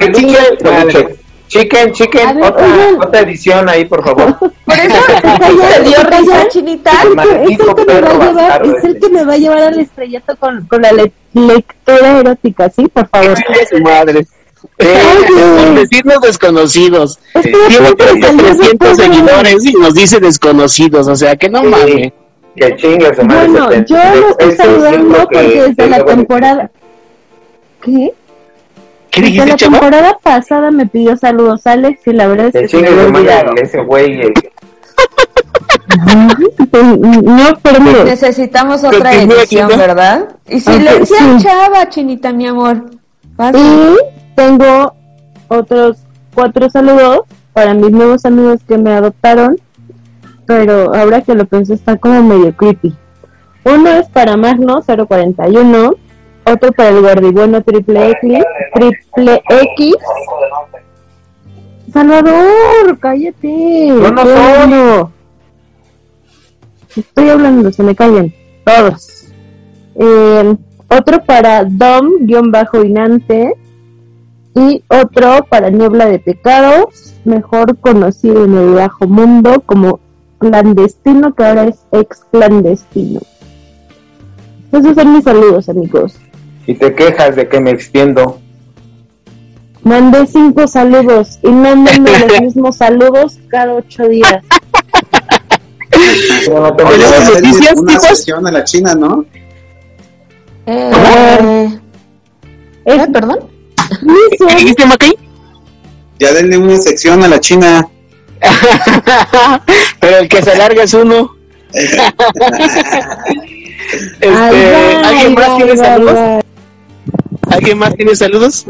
Chicken, 0.00 0.12
chicken, 0.88 1.16
chicken, 1.54 1.92
chicken, 1.92 2.34
ver, 2.36 2.44
otra, 2.50 2.66
oigan. 2.66 3.02
otra 3.02 3.20
edición 3.20 3.68
ahí, 3.68 3.84
por 3.84 4.02
favor. 4.04 4.36
Por 4.64 4.74
eso 4.74 4.96
te 5.76 5.82
dio 5.84 5.98
risa, 6.02 6.48
chinita. 6.48 6.90
Es 6.92 7.50
el 7.50 7.56
que- 7.76 7.88
me 7.88 7.94
va 8.04 8.24
a 8.24 8.28
llevar, 8.28 8.66
es 8.66 8.84
el 8.84 8.98
que 8.98 9.08
me 9.08 9.24
va 9.24 9.32
a 9.34 9.36
llevar 9.36 9.58
al 9.58 9.78
estrellato 9.78 10.36
con, 10.36 10.66
con 10.66 10.82
la 10.82 10.92
le- 10.92 11.12
lectura 11.34 12.18
erótica, 12.18 12.70
¿sí? 12.70 12.88
Por 12.88 13.06
favor. 13.08 13.36
Su 13.70 13.78
madre. 13.80 14.26
Por 14.76 15.74
decirnos 15.74 16.20
desconocidos. 16.22 17.18
Tiene 17.40 17.58
creo 17.68 17.94
que 17.96 18.04
salir 18.04 18.24
de 18.24 18.42
300 18.54 18.78
todo. 18.78 18.94
seguidores 18.96 19.64
y 19.64 19.72
nos 19.74 19.94
dice 19.94 20.18
desconocidos, 20.20 21.06
o 21.06 21.14
sea 21.16 21.36
que 21.36 21.48
no 21.48 21.62
mames. 21.62 22.12
Que 22.56 23.22
madre. 23.24 23.48
Bueno, 23.48 23.72
yo 23.86 23.96
lo 23.96 24.28
estoy 24.30 24.56
saludando 24.56 25.18
porque 25.18 25.62
desde 25.68 25.88
la 25.90 26.04
temporada... 26.04 26.70
¿Qué? 27.82 28.14
¿Qué 29.14 29.20
dijiste, 29.22 29.46
la 29.46 29.56
temporada 29.56 30.18
pasada 30.22 30.70
me 30.70 30.86
pidió 30.86 31.16
saludos 31.16 31.66
Alex 31.66 32.06
y 32.06 32.12
la 32.12 32.26
verdad 32.26 32.54
es 32.54 32.70
Que 32.70 32.78
me 32.80 32.88
había 32.88 33.06
olvidado. 33.06 33.54
ese 33.56 33.80
güey. 33.82 34.20
eh, 34.22 34.32
No, 36.72 37.58
pero 37.62 38.04
Necesitamos 38.04 38.82
otra 38.84 39.14
edición. 39.14 39.68
¿verdad? 39.68 40.28
Y 40.48 40.56
Ok, 40.56 40.60
silencia 40.62 41.18
sí. 41.18 41.44
chava, 41.44 41.88
chinita, 41.88 42.32
mi 42.32 42.46
amor. 42.46 42.84
Vas. 43.36 43.54
y 43.56 43.96
tengo 44.34 44.94
otros 45.48 45.98
cuatro 46.34 46.68
saludos 46.70 47.20
para 47.52 47.74
mis 47.74 47.90
nuevos 47.90 48.24
amigos 48.24 48.60
que 48.66 48.78
me 48.78 48.92
adoptaron, 48.92 49.56
pero 50.46 50.94
ahora 50.94 51.20
que 51.20 51.34
lo 51.34 51.44
pienso 51.44 51.74
está 51.74 51.96
como 51.96 52.22
medio 52.22 52.54
creepy. 52.56 52.94
Uno 53.64 53.90
es 53.90 54.08
para 54.08 54.36
Magno 54.36 54.82
041, 54.82 55.94
otro 56.46 56.72
para 56.72 56.90
el 56.90 57.00
gordibueno 57.00 57.62
triple 57.62 58.10
X, 58.10 58.44
triple 58.74 59.42
X. 59.48 59.94
Salvador, 61.92 62.98
cállate. 63.00 63.86
Yo 63.88 64.10
no 64.10 64.20
hablando. 64.20 65.12
Estoy 66.96 67.28
hablando, 67.28 67.72
se 67.72 67.82
me 67.82 67.94
callan 67.94 68.32
todos. 68.64 69.26
Eh, 69.96 70.56
otro 70.88 71.24
para 71.24 71.64
Dom-Inante 71.64 73.54
y 74.54 74.84
otro 74.88 75.44
para 75.48 75.70
Niebla 75.70 76.06
de 76.06 76.18
Pecados, 76.20 77.14
mejor 77.24 77.78
conocido 77.78 78.44
en 78.44 78.56
el 78.56 78.74
bajo 78.74 79.06
mundo 79.06 79.62
como 79.66 80.00
clandestino, 80.38 81.34
que 81.34 81.44
ahora 81.44 81.64
es 81.64 81.84
ex 81.92 82.24
clandestino. 82.30 83.20
Esos 84.72 84.94
son 84.94 85.14
mis 85.14 85.24
saludos, 85.24 85.68
amigos. 85.68 86.16
Y 86.66 86.74
te 86.74 86.94
quejas 86.94 87.36
de 87.36 87.48
que 87.48 87.60
me 87.60 87.70
extiendo. 87.70 88.40
Mandé 89.82 90.26
cinco 90.26 90.66
saludos 90.66 91.38
y 91.42 91.50
mándenme 91.50 92.10
los 92.18 92.40
mismos 92.40 92.76
saludos 92.76 93.38
cada 93.48 93.74
ocho 93.74 94.08
días. 94.08 94.42
No 96.48 96.74
tengo 96.74 96.90
Oye, 96.90 96.98
idea. 96.98 97.10
¿las 97.10 97.34
noticias, 97.34 97.74
una 97.76 98.00
sesión 98.00 98.46
a 98.46 98.50
la 98.50 98.64
China, 98.64 98.94
¿no? 98.94 99.26
Eh, 100.66 101.78
eh, 102.86 103.06
perdón. 103.12 103.40
¿Qué 104.38 104.54
dijiste, 104.56 104.86
Mackay? 104.86 105.18
Ya 106.18 106.32
denle 106.32 106.56
una 106.56 106.76
sección 106.78 107.22
a 107.22 107.28
la 107.28 107.38
China. 107.40 107.86
Pero 110.00 110.18
el 110.18 110.28
que 110.28 110.42
se 110.42 110.56
larga 110.56 110.82
es 110.84 110.94
uno. 110.94 111.36
Este, 114.20 114.28
¿Alguien 115.04 115.34
más 115.34 115.56
tiene 115.58 115.76
saludos? 115.76 116.42
¿Alguien 117.54 117.78
más 117.78 117.94
tiene 117.94 118.16
saludos? 118.16 118.66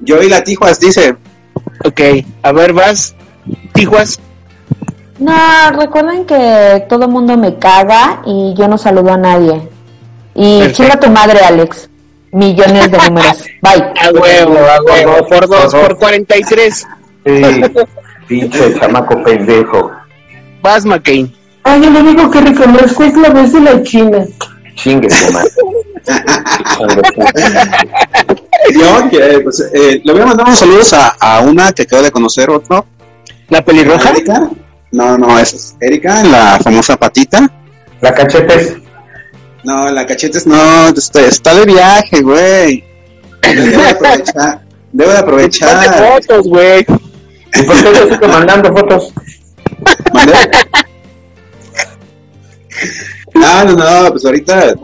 Yo 0.00 0.22
y 0.22 0.28
la 0.28 0.42
Tijuas 0.42 0.80
dice. 0.80 1.16
Ok, 1.84 2.00
a 2.42 2.52
ver, 2.52 2.72
vas. 2.72 3.14
Tijuas. 3.74 4.18
No, 5.18 5.32
recuerden 5.78 6.24
que 6.24 6.84
todo 6.88 7.04
el 7.04 7.10
mundo 7.10 7.36
me 7.36 7.58
caga 7.58 8.22
y 8.24 8.54
yo 8.56 8.68
no 8.68 8.78
saludo 8.78 9.12
a 9.12 9.18
nadie. 9.18 9.68
Y 10.34 10.60
Perfecto. 10.60 10.82
chinga 10.82 11.00
tu 11.00 11.10
madre, 11.10 11.40
Alex. 11.40 11.90
Millones 12.32 12.90
de 12.90 12.98
números. 12.98 13.44
Bye. 13.62 13.92
A 14.00 14.10
huevo, 14.12 14.58
a 14.58 14.82
huevo. 14.82 15.28
Por 15.28 15.46
dos, 15.46 15.74
por 15.74 15.98
43. 15.98 16.86
Sí, 17.24 17.42
pinche 18.26 18.80
chamaco 18.80 19.22
pendejo. 19.22 19.92
Vas, 20.62 20.86
McCain. 20.86 21.32
Ay, 21.64 21.80
lo 21.80 22.00
único 22.00 22.30
que 22.30 22.40
reconozco 22.40 23.04
es 23.04 23.14
la 23.16 23.30
voz 23.30 23.52
de 23.52 23.60
la 23.60 23.82
China. 23.82 24.24
Chingue 24.74 25.10
su 25.10 25.32
madre. 25.32 25.50
Yo, 28.72 29.10
que, 29.10 29.40
pues, 29.40 29.60
eh, 29.72 30.00
le 30.02 30.12
voy 30.12 30.22
a 30.22 30.26
mandar 30.26 30.46
unos 30.46 30.58
saludos 30.58 30.92
a, 30.92 31.08
a 31.20 31.40
una 31.40 31.72
que 31.72 31.82
acabo 31.82 32.02
de 32.02 32.10
conocer, 32.10 32.50
otro. 32.50 32.86
¿La 33.48 33.64
pelirroja? 33.64 34.10
Erika. 34.10 34.50
No, 34.92 35.16
no, 35.16 35.38
es 35.38 35.74
Erika, 35.80 36.22
la 36.24 36.58
famosa 36.62 36.96
patita. 36.96 37.50
La 38.00 38.14
cachetes. 38.14 38.76
No, 39.64 39.90
la 39.90 40.06
cachetes 40.06 40.46
no, 40.46 40.88
está 40.88 41.54
de 41.54 41.64
viaje, 41.64 42.20
güey. 42.20 42.84
Debo 43.42 43.82
de 43.82 43.88
aprovechar. 43.88 44.60
Debo 44.92 45.10
de 45.12 45.18
aprovechar. 45.18 45.94
fotos, 45.94 46.46
güey. 46.48 46.86
¿Y 47.54 47.62
por 47.62 47.76
qué 47.76 47.92
yo 47.94 48.12
estoy 48.12 48.28
mandando 48.28 48.72
fotos? 48.74 49.12
¿Mandé? 50.12 50.34
No, 53.42 53.64
no, 53.64 54.02
no, 54.02 54.10
pues 54.10 54.24
ahorita 54.24 54.74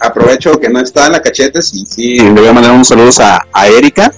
aprovecho 0.00 0.58
que 0.58 0.68
no 0.68 0.80
está 0.80 1.08
la 1.08 1.20
cachetes 1.22 1.72
y 1.74 1.86
sí, 1.86 2.18
le 2.18 2.30
voy 2.32 2.46
a 2.48 2.52
mandar 2.52 2.72
unos 2.72 2.88
saludos 2.88 3.20
a, 3.20 3.38
a 3.52 3.68
Erika, 3.68 4.12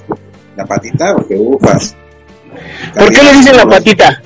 la 0.57 0.65
patita, 0.67 1.15
porque 1.15 1.37
ufas. 1.39 1.95
¿Por 2.95 3.11
qué 3.11 3.23
le 3.23 3.33
dicen 3.35 3.57
la 3.57 3.67
patita? 3.67 4.23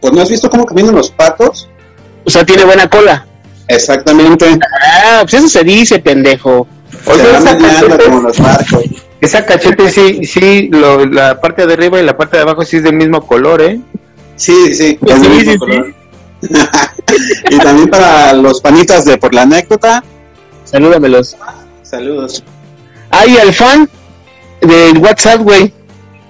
Pues 0.00 0.12
no 0.12 0.22
has 0.22 0.30
visto 0.30 0.48
cómo 0.50 0.64
caminan 0.64 0.94
los 0.94 1.10
patos. 1.10 1.68
O 2.24 2.30
sea, 2.30 2.44
tiene 2.44 2.64
buena 2.64 2.88
cola. 2.88 3.26
Exactamente. 3.68 4.58
Ah, 4.84 5.20
pues 5.22 5.34
eso 5.34 5.48
se 5.48 5.64
dice, 5.64 5.98
pendejo. 5.98 6.66
Oye, 7.06 7.20
Se 7.20 7.32
van 7.32 7.42
esa 7.42 7.58
cachete, 7.58 8.04
como 8.04 8.20
los 8.22 8.38
barcos. 8.38 8.84
esa 9.20 9.44
cachete 9.46 9.90
sí, 9.90 10.24
sí, 10.24 10.68
lo, 10.70 11.04
la 11.06 11.40
parte 11.40 11.66
de 11.66 11.72
arriba 11.72 12.00
y 12.00 12.04
la 12.04 12.16
parte 12.16 12.36
de 12.36 12.42
abajo 12.44 12.64
sí 12.64 12.76
es 12.78 12.82
del 12.84 12.94
mismo 12.94 13.26
color, 13.26 13.60
¿eh? 13.62 13.80
Sí, 14.36 14.74
sí, 14.74 14.98
Pues 15.00 15.16
es 15.16 15.22
del 15.22 15.30
sí, 15.32 15.36
mismo 15.38 15.52
sí, 15.52 15.58
color. 15.58 15.94
y 17.50 17.58
también 17.58 17.88
para 17.88 18.32
los 18.32 18.60
panitas 18.60 19.04
de 19.04 19.18
por 19.18 19.34
la 19.34 19.42
anécdota, 19.42 20.02
Salúdamelos. 20.64 21.36
saludos. 21.82 22.42
Ay, 23.10 23.36
al 23.38 23.52
fan 23.54 23.88
del 24.60 24.98
WhatsApp, 24.98 25.40
güey. 25.42 25.72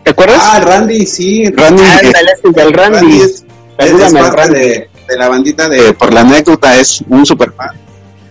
¿Te 0.05 0.11
acuerdas? 0.11 0.41
Ah, 0.43 0.61
Randy, 0.61 1.07
sí, 1.07 1.51
Randy. 1.51 1.83
Ese 1.83 2.11
es 2.51 2.57
el 2.57 2.73
Randy. 2.73 3.21
es, 3.21 3.45
es 3.79 3.89
Salúdame 3.89 4.21
al 4.21 4.27
parte 4.31 4.43
Randy. 4.53 4.61
de, 4.61 4.91
de 5.09 5.17
la 5.19 5.29
bandita 5.29 5.69
de 5.69 5.93
por 5.95 6.13
la 6.13 6.21
anécdota, 6.21 6.77
es 6.77 7.03
un 7.09 7.25
super 7.27 7.53
fan. 7.53 7.71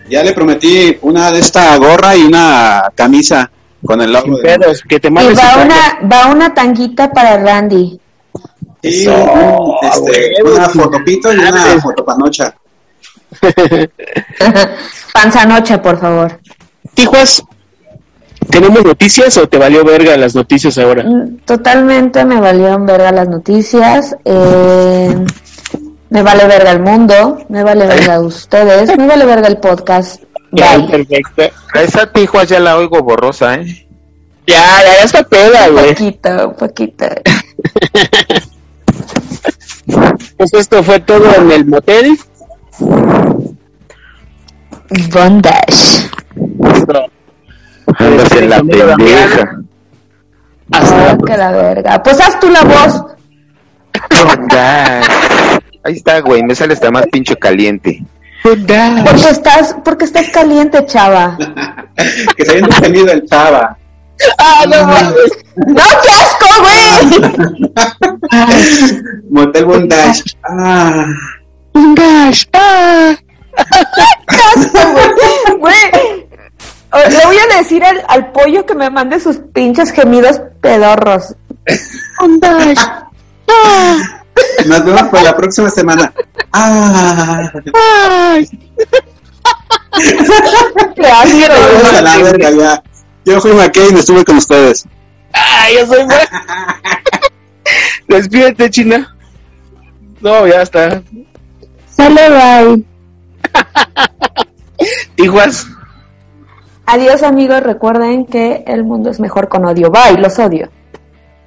Ya 0.10 0.24
le 0.24 0.34
prometí 0.34 0.98
una 1.02 1.32
de 1.32 1.40
esta 1.40 1.76
gorra 1.78 2.16
y 2.16 2.24
una 2.24 2.84
camisa. 2.96 3.50
Con 3.84 4.02
el 4.02 4.12
logo 4.14 4.38
Sin 4.38 4.44
de... 4.44 4.80
que 4.90 5.00
te 5.00 5.10
Y 5.10 5.12
va 5.12 5.22
un 5.58 5.66
una, 5.66 6.00
va 6.12 6.28
una 6.32 6.54
tanguita 6.56 7.12
para 7.12 7.38
Randy. 7.38 8.00
Sí, 8.92 9.08
este, 9.82 10.44
una 10.44 10.70
fotopito 10.70 11.34
y 11.34 11.38
una 11.38 11.82
fotopanocha. 11.82 12.56
Panzanocha, 15.14 15.82
por 15.82 16.00
favor. 16.00 16.40
Tijuas, 16.94 17.44
¿tenemos 18.50 18.84
noticias 18.84 19.38
o 19.38 19.48
te 19.48 19.58
valió 19.58 19.84
verga 19.84 20.16
las 20.18 20.36
noticias 20.36 20.78
ahora? 20.78 21.04
Mm, 21.04 21.38
Totalmente 21.46 22.24
me 22.26 22.40
valieron 22.40 22.86
verga 22.86 23.12
las 23.12 23.28
noticias. 23.28 24.16
eh, 24.26 25.16
me 26.10 26.22
vale 26.24 26.46
verga 26.46 26.72
el 26.72 26.80
mundo. 26.82 27.40
Me 27.50 27.64
vale 27.64 27.88
verga 27.88 28.20
ustedes. 28.22 28.96
Me 28.98 29.08
vale 29.08 29.26
verga 29.26 29.48
el 29.48 29.58
podcast. 29.58 30.22
Ya, 30.52 30.78
Bye. 30.78 30.88
perfecto. 31.06 31.44
A 31.74 31.82
esa 31.82 32.12
Tijuas 32.12 32.48
ya 32.48 32.60
la 32.60 32.78
oigo 32.78 33.02
borrosa, 33.02 33.56
¿eh? 33.56 33.88
Ya, 34.48 34.56
ya, 34.84 34.98
ya 35.00 35.04
está 35.06 35.24
peda, 35.24 35.68
Un 35.68 35.74
güey. 35.74 35.88
poquito, 35.96 36.48
un 36.50 36.56
poquito. 36.56 37.06
Pues 40.38 40.54
esto 40.54 40.84
fue 40.84 41.00
todo 41.00 41.34
en 41.36 41.52
el 41.52 41.66
motel. 41.66 42.18
Bondage. 45.12 46.10
Andas 47.98 48.32
en 48.32 48.50
la 48.50 48.58
pendeja. 48.58 49.62
Ah, 50.72 51.18
que 51.26 51.38
la 51.38 51.52
verga. 51.52 52.04
Pues 52.04 52.20
haz 52.20 52.40
tú 52.40 52.50
la 52.50 52.64
voz. 52.64 53.04
Ahí 55.84 55.94
está, 55.94 56.20
güey, 56.22 56.44
me 56.44 56.56
sale 56.56 56.74
hasta 56.74 56.92
más 56.92 57.06
pinche 57.08 57.36
caliente. 57.36 58.04
Porque 58.44 59.30
estás, 59.30 59.76
porque 59.84 60.06
estás 60.06 60.30
caliente, 60.30 60.86
chava. 60.86 61.38
que 62.38 62.46
se 62.46 62.52
había 62.52 62.66
entendido 62.66 63.12
el 63.12 63.26
chava. 63.26 63.78
Ah, 64.38 64.66
no 64.68 64.86
mames. 64.86 65.32
No, 65.56 65.84
qué 66.04 66.10
asco, 66.10 66.48
güey. 66.62 67.00
Motel 69.30 69.66
Bondage. 69.66 70.24
Ah. 70.44 71.06
Bondage. 71.74 72.48
Ah. 72.54 73.16
Qué 74.30 74.42
asco, 74.62 74.80
güey. 75.60 76.28
Le 77.10 77.26
voy 77.26 77.38
a 77.38 77.58
decir 77.58 77.84
al, 77.84 78.04
al 78.08 78.32
pollo 78.32 78.66
que 78.66 78.74
me 78.76 78.90
mande 78.90 79.20
sus 79.20 79.38
pinches 79.54 79.92
gemidos 79.92 80.42
pedorros. 80.62 81.36
Bondage. 82.20 82.82
Ah. 83.48 83.98
Nos 84.66 84.86
vemos 84.86 85.04
para 85.04 85.24
la 85.24 85.36
próxima 85.36 85.70
semana. 85.70 86.14
Ah. 86.54 87.52
Ay. 87.74 88.50
Qué 90.96 91.12
Yo 93.26 93.42
fui 93.42 93.54
McCain, 93.54 93.98
estuve 93.98 94.24
con 94.24 94.38
ustedes. 94.38 94.86
Ay, 95.34 95.78
yo 95.80 95.88
soy. 95.88 96.06
Despídete, 98.08 98.70
China. 98.70 99.16
No, 100.22 100.48
ya 100.48 100.62
está. 100.62 101.02
Sale 101.90 102.30
bye. 102.30 102.86
Tijuas. 105.16 105.68
Adiós, 106.86 107.24
amigos. 107.24 107.64
Recuerden 107.64 108.26
que 108.26 108.64
el 108.68 108.84
mundo 108.84 109.10
es 109.10 109.20
mejor 109.20 109.50
con 109.50 109.66
odio. 109.66 109.90
Bye, 109.90 110.20
los 110.20 110.38
odio. 110.38 110.70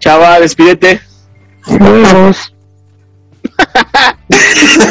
Chava, 0.00 0.40
despídete. 0.40 1.00
Vamos. 1.78 2.55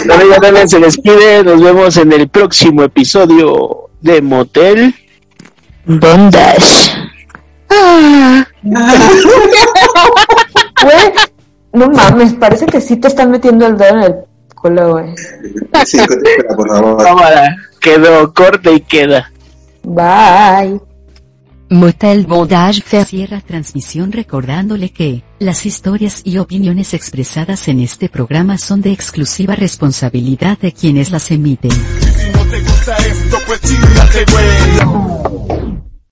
Bueno, 0.06 0.24
ya 0.30 0.40
también 0.40 0.70
se 0.70 0.80
despide. 0.80 1.44
Nos 1.44 1.62
vemos 1.62 1.98
en 1.98 2.14
el 2.14 2.30
próximo 2.30 2.84
episodio 2.84 3.90
de 4.02 4.22
Motel. 4.22 4.96
Bondage. 5.88 6.92
Güey, 10.84 11.14
no 11.74 11.90
mames, 11.90 12.34
parece 12.34 12.66
que 12.66 12.82
sí 12.82 12.98
te 12.98 13.08
están 13.08 13.32
metiendo 13.32 13.68
el 13.68 13.78
dedo 13.78 13.96
en 13.96 14.04
el 14.04 14.16
culo, 14.54 14.92
güey. 14.94 15.16
Sí, 15.86 16.00
espera, 16.00 16.56
por 16.56 16.68
favor. 16.68 17.04
Cámara. 17.04 17.56
Quedó 17.80 18.34
corta 18.34 18.72
y 18.72 18.82
queda. 18.82 19.32
Bye. 19.84 20.82
Motel 21.70 22.26
Bondage 22.26 22.82
Fair 22.82 23.06
cierra 23.06 23.42
transmisión 23.42 24.12
recordándole 24.12 24.90
que 24.90 25.24
las 25.40 25.66
historias 25.66 26.22
y 26.24 26.38
opiniones 26.38 26.94
expresadas 26.94 27.68
en 27.68 27.82
este 27.82 28.10
programa 28.10 28.58
son 28.58 28.82
de 28.82 28.92
exclusiva 28.92 29.56
responsabilidad 29.56 30.58
de 30.60 30.72
quienes 30.72 31.12
las 31.12 31.30
emiten. 31.32 31.72
Si 31.72 32.32
no 32.32 32.46
te 32.46 32.62
gusta 32.62 32.96
esto, 32.98 33.38
pues 33.48 33.62